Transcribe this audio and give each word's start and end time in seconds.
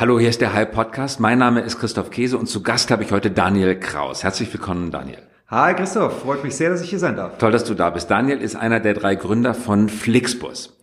Hallo, 0.00 0.20
hier 0.20 0.28
ist 0.28 0.40
der 0.40 0.52
Hype 0.52 0.70
Podcast. 0.70 1.18
Mein 1.18 1.40
Name 1.40 1.60
ist 1.62 1.80
Christoph 1.80 2.10
Käse 2.10 2.38
und 2.38 2.46
zu 2.46 2.62
Gast 2.62 2.92
habe 2.92 3.02
ich 3.02 3.10
heute 3.10 3.32
Daniel 3.32 3.80
Kraus. 3.80 4.22
Herzlich 4.22 4.52
willkommen, 4.52 4.92
Daniel. 4.92 5.18
Hi 5.48 5.74
Christoph, 5.74 6.20
freut 6.20 6.44
mich 6.44 6.54
sehr, 6.54 6.70
dass 6.70 6.82
ich 6.82 6.90
hier 6.90 7.00
sein 7.00 7.16
darf. 7.16 7.36
Toll, 7.38 7.50
dass 7.50 7.64
du 7.64 7.74
da 7.74 7.90
bist. 7.90 8.08
Daniel 8.08 8.40
ist 8.40 8.54
einer 8.54 8.78
der 8.78 8.94
drei 8.94 9.16
Gründer 9.16 9.54
von 9.54 9.88
Flixbus. 9.88 10.78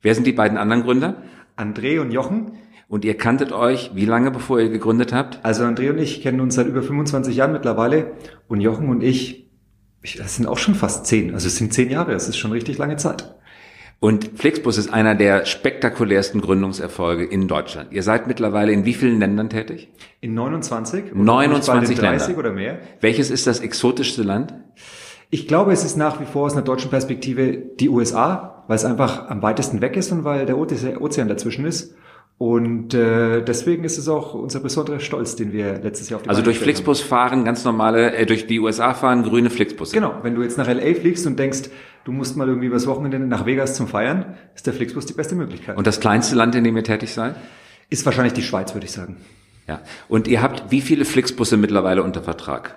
Wer 0.00 0.14
sind 0.14 0.26
die 0.26 0.32
beiden 0.32 0.56
anderen 0.56 0.82
Gründer? 0.82 1.24
André 1.58 2.00
und 2.00 2.10
Jochen. 2.10 2.52
Und 2.88 3.04
ihr 3.04 3.18
kanntet 3.18 3.52
euch 3.52 3.90
wie 3.94 4.06
lange, 4.06 4.30
bevor 4.30 4.58
ihr 4.60 4.70
gegründet 4.70 5.12
habt? 5.12 5.44
Also 5.44 5.62
André 5.64 5.90
und 5.90 5.98
ich 5.98 6.22
kennen 6.22 6.40
uns 6.40 6.54
seit 6.54 6.66
über 6.66 6.82
25 6.82 7.36
Jahren 7.36 7.52
mittlerweile 7.52 8.12
und 8.48 8.62
Jochen 8.62 8.88
und 8.88 9.02
ich, 9.02 9.50
das 10.16 10.36
sind 10.36 10.46
auch 10.46 10.56
schon 10.56 10.74
fast 10.74 11.04
zehn. 11.04 11.34
Also 11.34 11.48
es 11.48 11.56
sind 11.56 11.74
zehn 11.74 11.90
Jahre, 11.90 12.12
das 12.12 12.30
ist 12.30 12.38
schon 12.38 12.52
richtig 12.52 12.78
lange 12.78 12.96
Zeit. 12.96 13.34
Und 14.04 14.32
Flixbus 14.38 14.76
ist 14.76 14.92
einer 14.92 15.14
der 15.14 15.46
spektakulärsten 15.46 16.42
Gründungserfolge 16.42 17.24
in 17.24 17.48
Deutschland. 17.48 17.90
Ihr 17.90 18.02
seid 18.02 18.26
mittlerweile 18.26 18.70
in 18.70 18.84
wie 18.84 18.92
vielen 18.92 19.18
Ländern 19.18 19.48
tätig? 19.48 19.88
In 20.20 20.34
29. 20.34 21.14
29 21.14 21.96
in 21.96 22.02
30 22.02 22.26
Länder. 22.26 22.38
oder 22.38 22.52
mehr. 22.52 22.80
Welches 23.00 23.30
ist 23.30 23.46
das 23.46 23.60
exotischste 23.60 24.22
Land? 24.22 24.52
Ich 25.30 25.48
glaube, 25.48 25.72
es 25.72 25.86
ist 25.86 25.96
nach 25.96 26.20
wie 26.20 26.26
vor 26.26 26.44
aus 26.44 26.52
einer 26.52 26.60
deutschen 26.60 26.90
Perspektive 26.90 27.56
die 27.56 27.88
USA, 27.88 28.62
weil 28.68 28.76
es 28.76 28.84
einfach 28.84 29.30
am 29.30 29.40
weitesten 29.40 29.80
weg 29.80 29.96
ist 29.96 30.12
und 30.12 30.24
weil 30.24 30.44
der 30.44 30.58
Ozean 30.58 31.28
dazwischen 31.28 31.64
ist. 31.64 31.94
Und 32.36 32.92
äh, 32.92 33.42
deswegen 33.42 33.84
ist 33.84 33.96
es 33.96 34.08
auch 34.08 34.34
unser 34.34 34.60
besonderer 34.60 35.00
Stolz, 35.00 35.36
den 35.36 35.52
wir 35.52 35.78
letztes 35.78 36.10
Jahr 36.10 36.18
auf 36.18 36.24
die 36.24 36.28
Also 36.28 36.42
Beine 36.42 36.52
durch 36.52 36.58
Flixbus 36.58 37.00
fahren 37.00 37.44
ganz 37.44 37.64
normale, 37.64 38.12
äh, 38.12 38.26
durch 38.26 38.46
die 38.48 38.60
USA 38.60 38.92
fahren 38.92 39.22
grüne 39.22 39.48
Flixbusse. 39.48 39.94
Genau, 39.94 40.16
wenn 40.22 40.34
du 40.34 40.42
jetzt 40.42 40.58
nach 40.58 40.66
LA 40.66 40.94
fliegst 40.94 41.26
und 41.26 41.38
denkst, 41.38 41.70
du 42.04 42.12
musst 42.12 42.36
mal 42.36 42.48
irgendwie 42.48 42.66
übers 42.66 42.86
Wochenende 42.86 43.18
nach 43.18 43.46
Vegas 43.46 43.74
zum 43.74 43.88
Feiern, 43.88 44.34
ist 44.54 44.66
der 44.66 44.72
Flixbus 44.74 45.06
die 45.06 45.14
beste 45.14 45.34
Möglichkeit. 45.34 45.76
Und 45.76 45.86
das 45.86 46.00
kleinste 46.00 46.34
Land, 46.36 46.54
in 46.54 46.64
dem 46.64 46.76
ihr 46.76 46.84
tätig 46.84 47.12
seid? 47.12 47.36
ist 47.90 48.04
wahrscheinlich 48.06 48.32
die 48.32 48.42
Schweiz, 48.42 48.74
würde 48.74 48.86
ich 48.86 48.92
sagen. 48.92 49.16
Ja. 49.68 49.80
Und 50.08 50.28
ihr 50.28 50.42
habt 50.42 50.70
wie 50.70 50.80
viele 50.80 51.04
Flixbusse 51.04 51.56
mittlerweile 51.56 52.02
unter 52.02 52.22
Vertrag? 52.22 52.76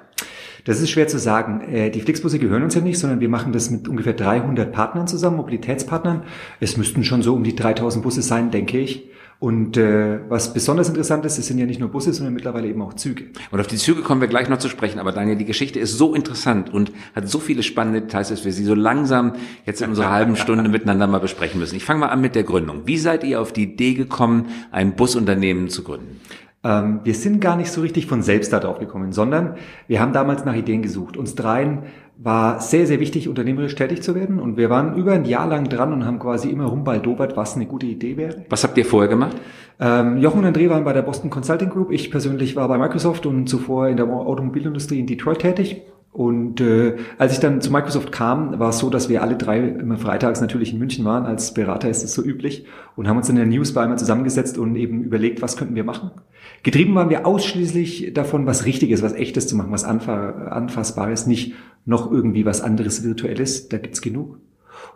Das 0.66 0.82
ist 0.82 0.90
schwer 0.90 1.08
zu 1.08 1.18
sagen. 1.18 1.62
Äh, 1.62 1.92
Die 1.92 2.02
Flixbusse 2.02 2.40
gehören 2.40 2.64
uns 2.64 2.76
ja 2.76 2.82
nicht, 2.82 3.00
sondern 3.00 3.20
wir 3.20 3.30
machen 3.30 3.54
das 3.54 3.70
mit 3.70 3.88
ungefähr 3.88 4.14
300 4.14 4.72
Partnern 4.72 5.08
zusammen, 5.08 5.38
Mobilitätspartnern. 5.38 6.24
Es 6.60 6.78
müssten 6.78 7.04
schon 7.04 7.24
so 7.24 7.34
um 7.34 7.44
die 7.44 7.56
3000 7.56 8.04
Busse 8.04 8.22
sein, 8.22 8.52
denke 8.52 8.80
ich. 8.80 9.10
Und 9.40 9.78
äh, 9.78 10.20
was 10.30 10.52
besonders 10.52 10.90
interessant 10.90 11.24
ist, 11.24 11.38
es 11.38 11.46
sind 11.46 11.60
ja 11.60 11.68
nicht 11.68 11.80
nur 11.80 11.90
Busse, 11.90 12.12
sondern 12.12 12.34
mittlerweile 12.34 12.68
eben 12.68 12.82
auch 12.82 12.96
Züge. 12.96 13.26
Und 13.52 13.60
auf 13.60 13.68
die 13.68 13.76
Züge 13.76 14.02
kommen 14.02 14.20
wir 14.20 14.28
gleich 14.28 14.50
noch 14.50 14.58
zu 14.58 14.68
sprechen. 14.68 14.98
Aber 14.98 15.12
Daniel, 15.12 15.36
die 15.36 15.46
Geschichte 15.46 15.80
ist 15.80 15.96
so 15.96 16.16
interessant 16.16 16.74
und 16.74 16.92
hat 17.16 17.30
so 17.30 17.38
viele 17.38 17.62
spannende 17.62 18.02
Details, 18.02 18.30
dass 18.30 18.46
wir 18.46 18.52
sie 18.52 18.64
so 18.64 18.74
langsam 18.74 19.34
jetzt 19.66 19.82
in 19.82 19.90
unserer 19.90 20.10
halben 20.10 20.36
Stunde 20.38 20.68
miteinander 20.68 21.06
mal 21.06 21.20
besprechen 21.20 21.60
müssen. 21.60 21.76
Ich 21.76 21.86
fange 21.86 22.00
mal 22.00 22.08
an 22.08 22.20
mit 22.20 22.34
der 22.34 22.44
Gründung. 22.44 22.82
Wie 22.86 22.98
seid 22.98 23.24
ihr 23.24 23.40
auf 23.40 23.54
die 23.54 23.64
Idee 23.64 23.94
gekommen, 23.94 24.48
ein 24.72 24.96
Busunternehmen 24.96 25.70
zu 25.70 25.84
gründen? 25.84 26.20
Ähm, 26.64 27.02
wir 27.04 27.14
sind 27.14 27.40
gar 27.40 27.58
nicht 27.58 27.72
so 27.72 27.82
richtig 27.82 28.08
von 28.08 28.24
selbst 28.24 28.52
da 28.52 28.60
drauf 28.60 28.80
gekommen, 28.80 29.12
sondern 29.12 29.56
wir 29.88 30.00
haben 30.00 30.14
damals 30.14 30.46
nach 30.46 30.56
Ideen 30.56 30.82
gesucht. 30.82 31.16
Uns 31.16 31.36
dreien 31.36 31.84
war 32.20 32.60
sehr, 32.60 32.88
sehr 32.88 33.00
wichtig, 33.00 33.30
unternehmerisch 33.30 33.76
tätig 33.76 34.02
zu 34.02 34.16
werden. 34.16 34.40
Und 34.40 34.58
wir 34.58 34.70
waren 34.70 34.96
über 34.96 35.14
ein 35.14 35.26
Jahr 35.26 35.48
lang 35.48 35.70
dran 35.70 35.94
und 35.94 36.06
haben 36.06 36.20
quasi 36.20 36.50
immer 36.50 36.66
rumbaldobert, 36.66 37.38
was 37.38 37.56
eine 37.56 37.68
gute 37.68 37.86
Idee 37.86 38.18
wäre. 38.18 38.46
Was 38.50 38.64
habt 38.64 38.78
ihr 38.78 38.86
vorher 38.86 39.10
gemacht? 39.10 39.38
Ähm, 39.80 40.18
Jochen 40.18 40.44
und 40.44 40.56
André 40.58 40.70
waren 40.70 40.84
bei 40.84 40.94
der 40.94 41.04
Boston 41.04 41.30
Consulting 41.30 41.70
Group. 41.70 41.92
Ich 41.92 42.10
persönlich 42.10 42.56
war 42.56 42.68
bei 42.68 42.78
Microsoft 42.78 43.26
und 43.26 43.48
zuvor 43.48 43.88
in 43.88 43.98
der 43.98 44.08
Automobilindustrie 44.08 45.00
in 45.00 45.06
Detroit 45.06 45.40
tätig. 45.40 45.84
Und 46.12 46.62
äh, 46.62 46.96
als 47.20 47.34
ich 47.34 47.40
dann 47.40 47.62
zu 47.62 47.72
Microsoft 47.72 48.12
kam, 48.12 48.58
war 48.58 48.70
es 48.70 48.80
so, 48.80 48.90
dass 48.90 49.08
wir 49.08 49.22
alle 49.22 49.36
drei 49.36 49.60
immer 49.60 49.98
freitags 49.98 50.42
natürlich 50.42 50.74
in 50.74 50.80
München 50.80 51.06
waren. 51.06 51.28
Als 51.28 51.54
Berater 51.54 51.92
ist 51.92 52.04
es 52.04 52.14
so 52.14 52.24
üblich. 52.24 52.66
Und 52.96 53.08
haben 53.08 53.18
uns 53.18 53.30
in 53.30 53.36
der 53.36 53.46
News 53.46 53.76
bei 53.76 53.84
einmal 53.84 54.00
zusammengesetzt 54.00 54.58
und 54.58 54.76
eben 54.76 55.04
überlegt, 55.04 55.44
was 55.44 55.58
könnten 55.58 55.76
wir 55.76 55.84
machen. 55.84 56.10
Getrieben 56.64 56.96
waren 56.96 57.10
wir 57.10 57.26
ausschließlich 57.26 58.14
davon, 58.14 58.46
was 58.46 58.66
Richtiges, 58.66 59.02
was 59.02 59.14
Echtes 59.14 59.48
zu 59.48 59.56
machen, 59.56 59.72
was 59.72 59.84
Anfa 59.84 60.48
Anfassbares, 60.50 61.28
nicht 61.28 61.54
noch 61.86 62.12
irgendwie 62.12 62.46
was 62.46 62.62
anderes 62.62 63.04
Virtuelles. 63.04 63.70
Da 63.70 63.78
gibt's 63.78 64.02
genug. 64.02 64.40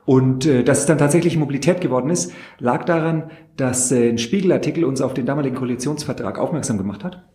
Und 0.05 0.45
äh, 0.45 0.63
dass 0.63 0.79
es 0.79 0.85
dann 0.85 0.97
tatsächlich 0.97 1.37
Mobilität 1.37 1.81
geworden 1.81 2.09
ist, 2.09 2.33
lag 2.59 2.85
daran, 2.85 3.31
dass 3.57 3.91
äh, 3.91 4.09
ein 4.09 4.17
Spiegelartikel 4.17 4.83
uns 4.83 5.01
auf 5.01 5.13
den 5.13 5.25
damaligen 5.25 5.55
Koalitionsvertrag 5.55 6.39
aufmerksam 6.39 6.77
gemacht 6.77 7.03
hat, 7.03 7.27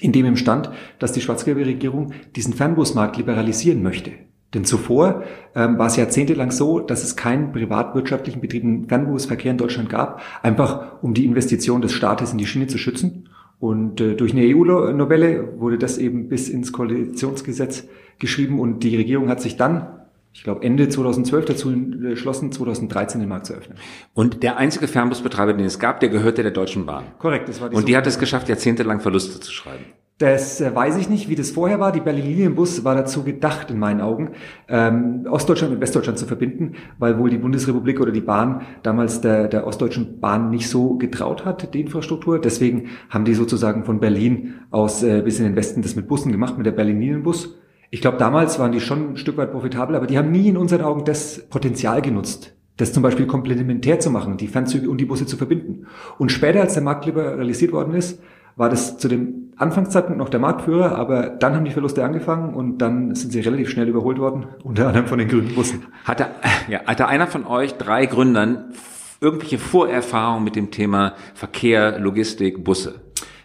in 0.00 0.12
dem 0.12 0.26
im 0.26 0.36
stand, 0.36 0.70
dass 0.98 1.12
die 1.12 1.20
schwarz-gelbe 1.20 1.66
Regierung 1.66 2.12
diesen 2.36 2.54
Fernbusmarkt 2.54 3.16
liberalisieren 3.16 3.82
möchte. 3.82 4.12
Denn 4.54 4.64
zuvor 4.64 5.24
ähm, 5.54 5.78
war 5.78 5.88
es 5.88 5.96
jahrzehntelang 5.96 6.50
so, 6.50 6.80
dass 6.80 7.04
es 7.04 7.16
keinen 7.16 7.52
privatwirtschaftlichen 7.52 8.40
betriebenen 8.40 8.88
Fernbusverkehr 8.88 9.50
in 9.50 9.58
Deutschland 9.58 9.90
gab, 9.90 10.22
einfach 10.42 11.02
um 11.02 11.12
die 11.12 11.26
Investition 11.26 11.82
des 11.82 11.92
Staates 11.92 12.32
in 12.32 12.38
die 12.38 12.46
Schiene 12.46 12.66
zu 12.66 12.78
schützen. 12.78 13.28
Und 13.60 14.00
äh, 14.00 14.14
durch 14.14 14.32
eine 14.32 14.42
EU-Novelle 14.42 15.58
wurde 15.58 15.78
das 15.78 15.98
eben 15.98 16.28
bis 16.28 16.48
ins 16.48 16.72
Koalitionsgesetz 16.72 17.88
geschrieben 18.18 18.60
und 18.60 18.84
die 18.84 18.96
Regierung 18.96 19.28
hat 19.28 19.40
sich 19.40 19.56
dann 19.56 19.98
ich 20.38 20.44
glaube, 20.44 20.62
Ende 20.62 20.88
2012 20.88 21.44
dazu 21.46 21.70
entschlossen, 21.70 22.52
2013 22.52 23.20
den 23.20 23.28
Markt 23.28 23.46
zu 23.46 23.54
öffnen. 23.54 23.76
Und 24.14 24.44
der 24.44 24.56
einzige 24.56 24.86
Fernbusbetreiber, 24.86 25.52
den 25.52 25.66
es 25.66 25.80
gab, 25.80 25.98
der 25.98 26.10
gehörte 26.10 26.44
der 26.44 26.52
Deutschen 26.52 26.86
Bahn. 26.86 27.06
Korrekt, 27.18 27.48
das 27.48 27.60
war 27.60 27.70
die 27.70 27.74
Und 27.74 27.88
die 27.88 27.96
hat 27.96 28.06
es 28.06 28.20
geschafft, 28.20 28.48
jahrzehntelang 28.48 29.00
Verluste 29.00 29.40
zu 29.40 29.50
schreiben. 29.50 29.84
Das 30.18 30.60
äh, 30.60 30.74
weiß 30.74 30.96
ich 30.96 31.08
nicht, 31.08 31.28
wie 31.28 31.36
das 31.36 31.52
vorher 31.52 31.78
war. 31.78 31.92
Die 31.92 32.00
Berlin-Linienbus 32.00 32.84
war 32.84 32.96
dazu 32.96 33.22
gedacht, 33.22 33.70
in 33.70 33.78
meinen 33.78 34.00
Augen, 34.00 34.32
ähm, 34.68 35.26
Ostdeutschland 35.30 35.72
mit 35.72 35.80
Westdeutschland 35.80 36.18
zu 36.18 36.26
verbinden, 36.26 36.74
weil 36.98 37.18
wohl 37.18 37.30
die 37.30 37.38
Bundesrepublik 37.38 38.00
oder 38.00 38.10
die 38.10 38.20
Bahn 38.20 38.62
damals 38.82 39.20
der, 39.20 39.46
der 39.46 39.64
ostdeutschen 39.64 40.18
Bahn 40.18 40.50
nicht 40.50 40.68
so 40.68 40.96
getraut 40.96 41.44
hat, 41.44 41.72
die 41.72 41.80
Infrastruktur. 41.80 42.40
Deswegen 42.40 42.88
haben 43.10 43.24
die 43.24 43.34
sozusagen 43.34 43.84
von 43.84 44.00
Berlin 44.00 44.54
aus 44.72 45.04
äh, 45.04 45.22
bis 45.22 45.38
in 45.38 45.44
den 45.44 45.54
Westen 45.54 45.82
das 45.82 45.94
mit 45.94 46.08
Bussen 46.08 46.32
gemacht, 46.32 46.56
mit 46.56 46.66
der 46.66 46.72
Berlin-Linienbus. 46.72 47.56
Ich 47.90 48.00
glaube, 48.00 48.18
damals 48.18 48.58
waren 48.58 48.72
die 48.72 48.80
schon 48.80 49.12
ein 49.12 49.16
Stück 49.16 49.36
weit 49.36 49.52
profitabel, 49.52 49.94
aber 49.94 50.08
die 50.08 50.18
haben 50.18 50.32
nie 50.32 50.48
in 50.48 50.56
unseren 50.56 50.82
Augen 50.82 51.04
das 51.04 51.48
Potenzial 51.48 52.02
genutzt, 52.02 52.56
das 52.76 52.92
zum 52.92 53.04
Beispiel 53.04 53.26
komplementär 53.26 54.00
zu 54.00 54.10
machen, 54.10 54.36
die 54.36 54.48
Fernzüge 54.48 54.90
und 54.90 55.00
die 55.00 55.06
Busse 55.06 55.26
zu 55.26 55.36
verbinden. 55.36 55.86
Und 56.18 56.32
später, 56.32 56.60
als 56.60 56.74
der 56.74 56.82
Markt 56.82 57.06
liberalisiert 57.06 57.70
worden 57.70 57.94
ist, 57.94 58.20
war 58.58 58.68
das 58.68 58.98
zu 58.98 59.06
dem 59.08 59.52
Anfangszeitpunkt 59.56 60.18
noch 60.18 60.28
der 60.28 60.40
Marktführer, 60.40 60.96
aber 60.96 61.30
dann 61.30 61.54
haben 61.54 61.64
die 61.64 61.70
Verluste 61.70 62.04
angefangen 62.04 62.54
und 62.54 62.78
dann 62.78 63.14
sind 63.14 63.32
sie 63.32 63.40
relativ 63.40 63.70
schnell 63.70 63.88
überholt 63.88 64.18
worden, 64.18 64.46
unter 64.64 64.88
anderem 64.88 65.06
von 65.06 65.18
den 65.18 65.28
grünen 65.28 65.54
Bussen. 65.54 65.86
Hatte, 66.04 66.26
ja, 66.68 66.80
hatte 66.84 67.06
einer 67.06 67.28
von 67.28 67.46
euch 67.46 67.74
drei 67.74 68.06
Gründern 68.06 68.72
irgendwelche 69.20 69.58
Vorerfahrungen 69.58 70.44
mit 70.44 70.56
dem 70.56 70.70
Thema 70.72 71.14
Verkehr, 71.34 71.98
Logistik, 72.00 72.64
Busse? 72.64 73.00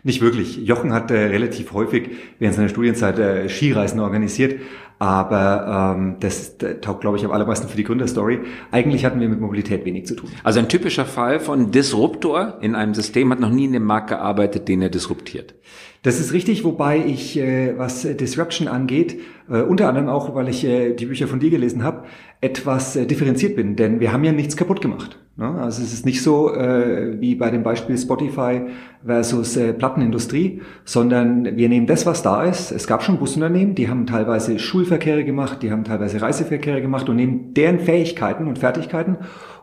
Nicht 0.06 0.22
wirklich. 0.22 0.58
Jochen 0.58 0.92
hat 0.92 1.12
äh, 1.12 1.28
relativ 1.28 1.72
häufig 1.72 2.10
während 2.38 2.56
seiner 2.56 2.70
Studienzeit 2.70 3.18
äh, 3.20 3.48
Skireisen 3.48 4.00
organisiert, 4.02 4.60
aber 5.04 5.98
ähm, 5.98 6.16
das 6.22 6.56
taugt, 6.80 7.02
glaube 7.02 7.18
ich, 7.18 7.26
am 7.26 7.32
allermeisten 7.32 7.68
für 7.68 7.76
die 7.76 7.84
Gründerstory. 7.84 8.40
Eigentlich 8.72 9.04
hatten 9.04 9.20
wir 9.20 9.28
mit 9.28 9.42
Mobilität 9.42 9.84
wenig 9.84 10.06
zu 10.06 10.16
tun. 10.16 10.30
Also 10.46 10.60
ein 10.60 10.70
typischer 10.70 11.04
Fall 11.04 11.42
von 11.42 11.72
Disruptor 11.72 12.60
in 12.62 12.74
einem 12.74 12.94
System 12.94 13.30
hat 13.30 13.42
noch 13.42 13.50
nie 13.50 13.66
in 13.66 13.74
dem 13.74 13.84
Markt 13.84 14.08
gearbeitet, 14.08 14.70
den 14.70 14.82
er 14.82 14.88
disruptiert. 14.88 15.56
Das 16.04 16.22
ist 16.22 16.32
richtig, 16.32 16.64
wobei 16.64 17.04
ich, 17.06 17.38
äh, 17.38 17.78
was 17.78 18.06
äh, 18.06 18.16
Disruption 18.16 18.70
angeht, 18.70 19.20
äh, 19.50 19.62
unter 19.62 19.90
anderem 19.90 20.08
auch, 20.08 20.36
weil 20.36 20.48
ich 20.48 20.64
äh, 20.64 20.94
die 20.94 21.06
Bücher 21.06 21.28
von 21.28 21.42
dir 21.42 21.50
gelesen 21.50 21.84
habe, 21.84 22.06
etwas 22.44 22.96
äh, 22.96 23.06
differenziert 23.06 23.56
bin, 23.56 23.76
denn 23.76 24.00
wir 24.02 24.12
haben 24.12 24.24
ja 24.24 24.34
nichts 24.34 24.58
kaputt 24.58 24.82
gemacht. 24.82 25.18
Ne? 25.38 25.48
Also 25.62 25.82
es 25.82 25.94
ist 25.94 26.06
nicht 26.06 26.22
so 26.22 26.54
äh, 26.54 27.20
wie 27.22 27.36
bei 27.36 27.50
dem 27.50 27.64
Beispiel 27.64 27.98
Spotify 27.98 28.64
versus 29.04 29.56
äh, 29.56 29.72
Plattenindustrie, 29.72 30.62
sondern 30.84 31.56
wir 31.56 31.70
nehmen 31.70 31.88
das, 31.88 32.06
was 32.06 32.22
da 32.22 32.44
ist. 32.44 32.72
Es 32.72 32.86
gab 32.86 33.02
schon 33.02 33.18
Busunternehmen, 33.18 33.76
die 33.76 33.88
haben 33.88 34.06
teilweise 34.06 34.60
Schulverkehre 34.60 35.24
gemacht, 35.24 35.64
die 35.64 35.72
haben 35.72 35.86
teilweise 35.86 36.22
Reiseverkehre 36.22 36.82
gemacht 36.82 37.08
und 37.08 37.16
nehmen 37.16 37.54
deren 37.54 37.80
Fähigkeiten 37.80 38.48
und 38.48 38.60
Fertigkeiten 38.60 39.18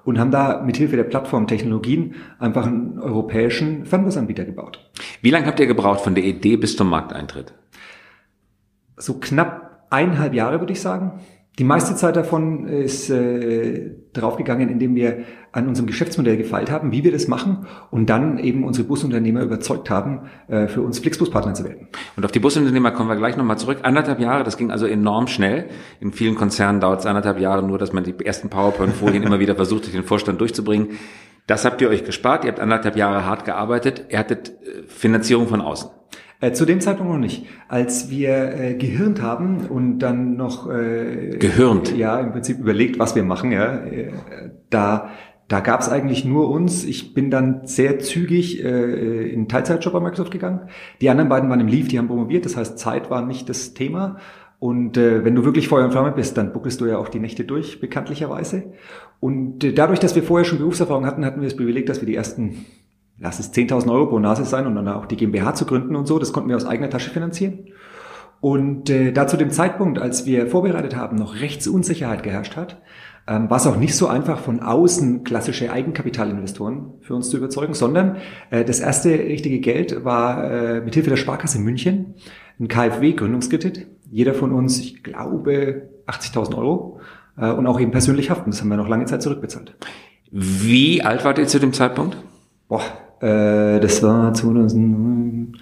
und 0.04 0.18
haben 0.18 0.30
da 0.30 0.62
mithilfe 0.62 0.96
der 0.96 1.04
Plattformtechnologien 1.04 2.14
einfach 2.38 2.66
einen 2.66 2.98
europäischen 2.98 3.84
Fernbusanbieter 3.84 4.46
gebaut. 4.46 4.90
Wie 5.20 5.30
lange 5.30 5.46
habt 5.46 5.60
ihr 5.60 5.66
gebraucht 5.66 6.00
von 6.00 6.14
der 6.14 6.24
Idee 6.24 6.56
bis 6.56 6.76
zum 6.76 6.88
Markteintritt? 6.88 7.52
So 8.96 9.18
knapp 9.20 9.86
eineinhalb 9.90 10.32
Jahre, 10.32 10.60
würde 10.60 10.72
ich 10.72 10.80
sagen. 10.80 11.20
Die 11.58 11.64
meiste 11.64 11.94
Zeit 11.94 12.16
davon 12.16 12.66
ist 12.66 13.10
äh, 13.10 13.90
draufgegangen, 14.12 14.68
indem 14.68 14.94
wir 14.94 15.24
an 15.52 15.68
unserem 15.68 15.86
Geschäftsmodell 15.86 16.36
gefeilt 16.36 16.70
haben, 16.70 16.92
wie 16.92 17.04
wir 17.04 17.12
das 17.12 17.28
machen 17.28 17.66
und 17.90 18.08
dann 18.08 18.38
eben 18.38 18.64
unsere 18.64 18.86
Busunternehmer 18.86 19.42
überzeugt 19.42 19.90
haben, 19.90 20.28
äh, 20.48 20.68
für 20.68 20.80
uns 20.80 21.00
Flixbus-Partner 21.00 21.54
zu 21.54 21.64
werden. 21.64 21.88
Und 22.16 22.24
auf 22.24 22.32
die 22.32 22.38
Busunternehmer 22.38 22.92
kommen 22.92 23.08
wir 23.08 23.16
gleich 23.16 23.36
nochmal 23.36 23.58
zurück. 23.58 23.80
Anderthalb 23.82 24.20
Jahre, 24.20 24.44
das 24.44 24.56
ging 24.56 24.70
also 24.70 24.86
enorm 24.86 25.26
schnell. 25.26 25.68
In 26.00 26.12
vielen 26.12 26.36
Konzernen 26.36 26.80
dauert 26.80 27.00
es 27.00 27.06
anderthalb 27.06 27.40
Jahre 27.40 27.62
nur, 27.62 27.78
dass 27.78 27.92
man 27.92 28.04
die 28.04 28.14
ersten 28.24 28.48
PowerPoint-Folien 28.48 29.22
immer 29.24 29.40
wieder 29.40 29.56
versucht, 29.56 29.84
durch 29.84 29.94
den 29.94 30.04
Vorstand 30.04 30.40
durchzubringen. 30.40 30.90
Das 31.46 31.64
habt 31.64 31.82
ihr 31.82 31.88
euch 31.88 32.04
gespart. 32.04 32.44
Ihr 32.44 32.52
habt 32.52 32.60
anderthalb 32.60 32.96
Jahre 32.96 33.26
hart 33.26 33.44
gearbeitet. 33.44 34.06
Ihr 34.08 34.18
hattet 34.18 34.50
äh, 34.50 34.84
Finanzierung 34.86 35.48
von 35.48 35.60
außen. 35.60 35.90
Äh, 36.40 36.52
zu 36.52 36.64
dem 36.64 36.80
Zeitpunkt 36.80 37.12
noch 37.12 37.18
nicht. 37.18 37.46
Als 37.68 38.10
wir 38.10 38.58
äh, 38.58 38.74
gehirnt 38.74 39.20
haben 39.20 39.66
und 39.66 39.98
dann 39.98 40.36
noch 40.36 40.70
äh, 40.70 41.36
Gehirnt? 41.38 41.96
Ja, 41.96 42.18
im 42.18 42.32
Prinzip 42.32 42.58
überlegt, 42.58 42.98
was 42.98 43.14
wir 43.14 43.22
machen, 43.22 43.52
ja, 43.52 43.76
äh, 43.84 44.12
da 44.70 45.10
Da 45.48 45.58
gab 45.58 45.80
es 45.80 45.88
eigentlich 45.88 46.24
nur 46.24 46.48
uns. 46.48 46.84
Ich 46.84 47.12
bin 47.12 47.28
dann 47.28 47.66
sehr 47.66 47.98
zügig 47.98 48.64
äh, 48.64 49.32
in 49.32 49.48
Teilzeitjob 49.48 49.92
bei 49.92 49.98
Microsoft 50.00 50.30
gegangen. 50.30 50.68
Die 51.00 51.10
anderen 51.10 51.28
beiden 51.28 51.50
waren 51.50 51.58
im 51.58 51.66
Leave, 51.66 51.88
die 51.88 51.98
haben 51.98 52.06
promoviert. 52.06 52.44
Das 52.44 52.56
heißt, 52.56 52.78
Zeit 52.78 53.10
war 53.10 53.26
nicht 53.26 53.48
das 53.48 53.74
Thema. 53.74 54.18
Und 54.60 54.96
äh, 54.96 55.24
wenn 55.24 55.34
du 55.34 55.44
wirklich 55.44 55.66
Feuer 55.66 55.86
und 55.86 55.90
Flamme 55.90 56.12
bist, 56.12 56.36
dann 56.36 56.52
buckelst 56.52 56.80
du 56.80 56.86
ja 56.86 56.98
auch 56.98 57.08
die 57.08 57.18
Nächte 57.18 57.44
durch, 57.44 57.80
bekanntlicherweise. 57.80 58.62
Und 59.18 59.64
äh, 59.64 59.72
dadurch, 59.72 59.98
dass 59.98 60.14
wir 60.14 60.22
vorher 60.22 60.44
schon 60.44 60.58
Berufserfahrung 60.58 61.04
hatten, 61.04 61.24
hatten 61.24 61.40
wir 61.40 61.48
das 61.48 61.56
Privileg, 61.56 61.86
dass 61.86 62.00
wir 62.00 62.06
die 62.06 62.14
ersten, 62.14 62.66
lass 63.20 63.38
es 63.38 63.52
10.000 63.52 63.92
Euro 63.92 64.06
pro 64.06 64.18
Nase 64.18 64.44
sein 64.44 64.66
und 64.66 64.74
dann 64.74 64.88
auch 64.88 65.06
die 65.06 65.16
GmbH 65.16 65.54
zu 65.54 65.66
gründen 65.66 65.94
und 65.94 66.06
so, 66.06 66.18
das 66.18 66.32
konnten 66.32 66.48
wir 66.48 66.56
aus 66.56 66.66
eigener 66.66 66.90
Tasche 66.90 67.10
finanzieren. 67.10 67.66
Und 68.40 68.88
äh, 68.88 69.12
da 69.12 69.26
zu 69.26 69.36
dem 69.36 69.50
Zeitpunkt, 69.50 69.98
als 69.98 70.24
wir 70.24 70.46
vorbereitet 70.46 70.96
haben, 70.96 71.16
noch 71.16 71.40
Rechtsunsicherheit 71.40 72.22
geherrscht 72.22 72.56
hat, 72.56 72.80
ähm, 73.28 73.50
war 73.50 73.58
es 73.58 73.66
auch 73.66 73.76
nicht 73.76 73.94
so 73.94 74.06
einfach 74.06 74.40
von 74.40 74.60
außen 74.60 75.24
klassische 75.24 75.70
Eigenkapitalinvestoren 75.70 76.94
für 77.02 77.14
uns 77.14 77.28
zu 77.28 77.36
überzeugen, 77.36 77.74
sondern 77.74 78.16
äh, 78.50 78.64
das 78.64 78.80
erste 78.80 79.10
richtige 79.10 79.60
Geld 79.60 80.04
war 80.04 80.50
äh, 80.50 80.80
mit 80.80 80.94
Hilfe 80.94 81.10
der 81.10 81.16
Sparkasse 81.16 81.58
München 81.58 82.14
ein 82.58 82.68
KfW-Gründungskredit 82.68 83.86
jeder 84.10 84.34
von 84.34 84.52
uns, 84.52 84.80
ich 84.80 85.02
glaube, 85.02 85.88
80.000 86.06 86.56
Euro 86.56 87.00
äh, 87.36 87.50
und 87.50 87.66
auch 87.66 87.80
eben 87.80 87.92
persönlich 87.92 88.30
haften. 88.30 88.50
Das 88.50 88.60
haben 88.60 88.68
wir 88.68 88.76
noch 88.76 88.88
lange 88.88 89.04
Zeit 89.04 89.22
zurückbezahlt. 89.22 89.76
Wie 90.30 91.02
alt 91.02 91.24
wart 91.24 91.38
ihr 91.38 91.46
zu 91.46 91.58
dem 91.58 91.72
Zeitpunkt? 91.72 92.16
Boah, 92.68 92.82
äh, 93.20 93.80
das 93.80 94.02
war 94.02 94.34
2010, 94.34 95.56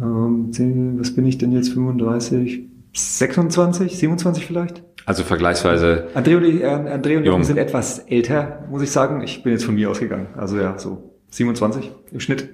ähm, 0.00 0.98
was 0.98 1.14
bin 1.14 1.26
ich 1.26 1.38
denn 1.38 1.52
jetzt, 1.52 1.70
35, 1.70 2.68
26, 2.92 3.98
27 3.98 4.46
vielleicht? 4.46 4.82
Also 5.06 5.24
vergleichsweise. 5.24 6.08
André 6.14 6.36
und, 6.36 6.44
ich, 6.44 6.60
äh, 6.60 6.66
André 6.66 7.16
und 7.16 7.24
Jung 7.24 7.42
sind 7.42 7.56
etwas 7.56 8.00
älter, 8.00 8.66
muss 8.70 8.82
ich 8.82 8.90
sagen. 8.90 9.22
Ich 9.22 9.42
bin 9.42 9.52
jetzt 9.52 9.64
von 9.64 9.74
mir 9.74 9.90
ausgegangen. 9.90 10.26
Also 10.36 10.58
ja, 10.58 10.78
so 10.78 11.14
27 11.30 11.90
im 12.12 12.20
Schnitt. 12.20 12.50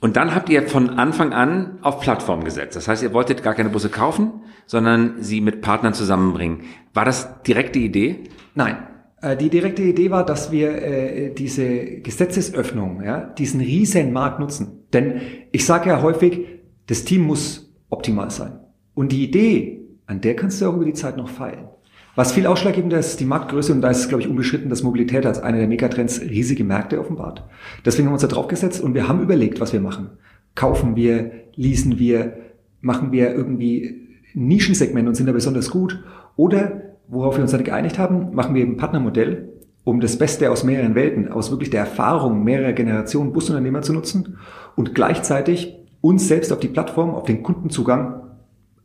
Und 0.00 0.16
dann 0.16 0.34
habt 0.34 0.48
ihr 0.48 0.62
von 0.62 0.90
Anfang 0.98 1.32
an 1.32 1.78
auf 1.82 2.00
Plattform 2.00 2.44
gesetzt. 2.44 2.76
Das 2.76 2.88
heißt, 2.88 3.02
ihr 3.02 3.12
wolltet 3.12 3.42
gar 3.42 3.54
keine 3.54 3.68
Busse 3.68 3.88
kaufen, 3.88 4.30
sondern 4.66 5.16
sie 5.22 5.40
mit 5.40 5.60
Partnern 5.60 5.94
zusammenbringen. 5.94 6.60
War 6.94 7.04
das 7.04 7.42
direkte 7.42 7.78
Idee? 7.78 8.24
Nein. 8.54 8.78
Äh, 9.20 9.36
die 9.36 9.50
direkte 9.50 9.82
Idee 9.82 10.10
war, 10.10 10.24
dass 10.24 10.50
wir 10.50 10.70
äh, 10.82 11.30
diese 11.30 12.00
Gesetzesöffnung, 12.00 13.02
ja, 13.02 13.20
diesen 13.20 13.60
riesen 13.60 14.12
Markt 14.12 14.40
nutzen. 14.40 14.84
Denn 14.92 15.20
ich 15.52 15.64
sage 15.64 15.90
ja 15.90 16.02
häufig, 16.02 16.46
das 16.86 17.04
Team 17.04 17.22
muss 17.22 17.74
optimal 17.88 18.30
sein. 18.30 18.58
Und 18.94 19.12
die 19.12 19.24
Idee, 19.24 19.80
an 20.06 20.20
der 20.20 20.36
kannst 20.36 20.60
du 20.60 20.66
auch 20.66 20.74
über 20.74 20.84
die 20.84 20.92
Zeit 20.92 21.16
noch 21.16 21.28
feilen. 21.28 21.68
Was 22.14 22.32
viel 22.32 22.46
ausschlaggebender 22.46 22.98
ist, 22.98 23.20
die 23.20 23.26
Marktgröße, 23.26 23.74
und 23.74 23.82
da 23.82 23.90
ist, 23.90 24.08
glaube 24.08 24.22
ich, 24.22 24.28
unbeschritten, 24.28 24.70
dass 24.70 24.82
Mobilität 24.82 25.26
als 25.26 25.38
einer 25.38 25.58
der 25.58 25.68
Megatrends 25.68 26.22
riesige 26.22 26.64
Märkte 26.64 26.98
offenbart. 26.98 27.44
Deswegen 27.84 28.06
haben 28.06 28.12
wir 28.12 28.14
uns 28.14 28.22
da 28.22 28.28
drauf 28.28 28.48
gesetzt 28.48 28.80
und 28.80 28.94
wir 28.94 29.06
haben 29.06 29.20
überlegt, 29.20 29.60
was 29.60 29.74
wir 29.74 29.80
machen. 29.80 30.12
Kaufen 30.54 30.96
wir, 30.96 31.30
leasen 31.56 31.98
wir, 31.98 32.38
machen 32.80 33.12
wir 33.12 33.34
irgendwie 33.34 34.08
Nischensegment 34.32 35.06
und 35.06 35.14
sind 35.14 35.26
da 35.26 35.32
besonders 35.32 35.70
gut? 35.70 36.02
Oder, 36.36 36.85
worauf 37.08 37.36
wir 37.36 37.42
uns 37.42 37.52
dann 37.52 37.64
geeinigt 37.64 37.98
haben, 37.98 38.34
machen 38.34 38.54
wir 38.54 38.64
ein 38.64 38.76
Partnermodell, 38.76 39.52
um 39.84 40.00
das 40.00 40.18
Beste 40.18 40.50
aus 40.50 40.64
mehreren 40.64 40.94
Welten, 40.94 41.30
aus 41.30 41.50
wirklich 41.50 41.70
der 41.70 41.80
Erfahrung 41.80 42.42
mehrerer 42.42 42.72
Generationen 42.72 43.32
Busunternehmer 43.32 43.82
zu 43.82 43.92
nutzen 43.92 44.38
und 44.74 44.94
gleichzeitig 44.94 45.76
uns 46.00 46.28
selbst 46.28 46.52
auf 46.52 46.60
die 46.60 46.68
Plattform, 46.68 47.10
auf 47.10 47.24
den 47.24 47.42
Kundenzugang 47.42 48.22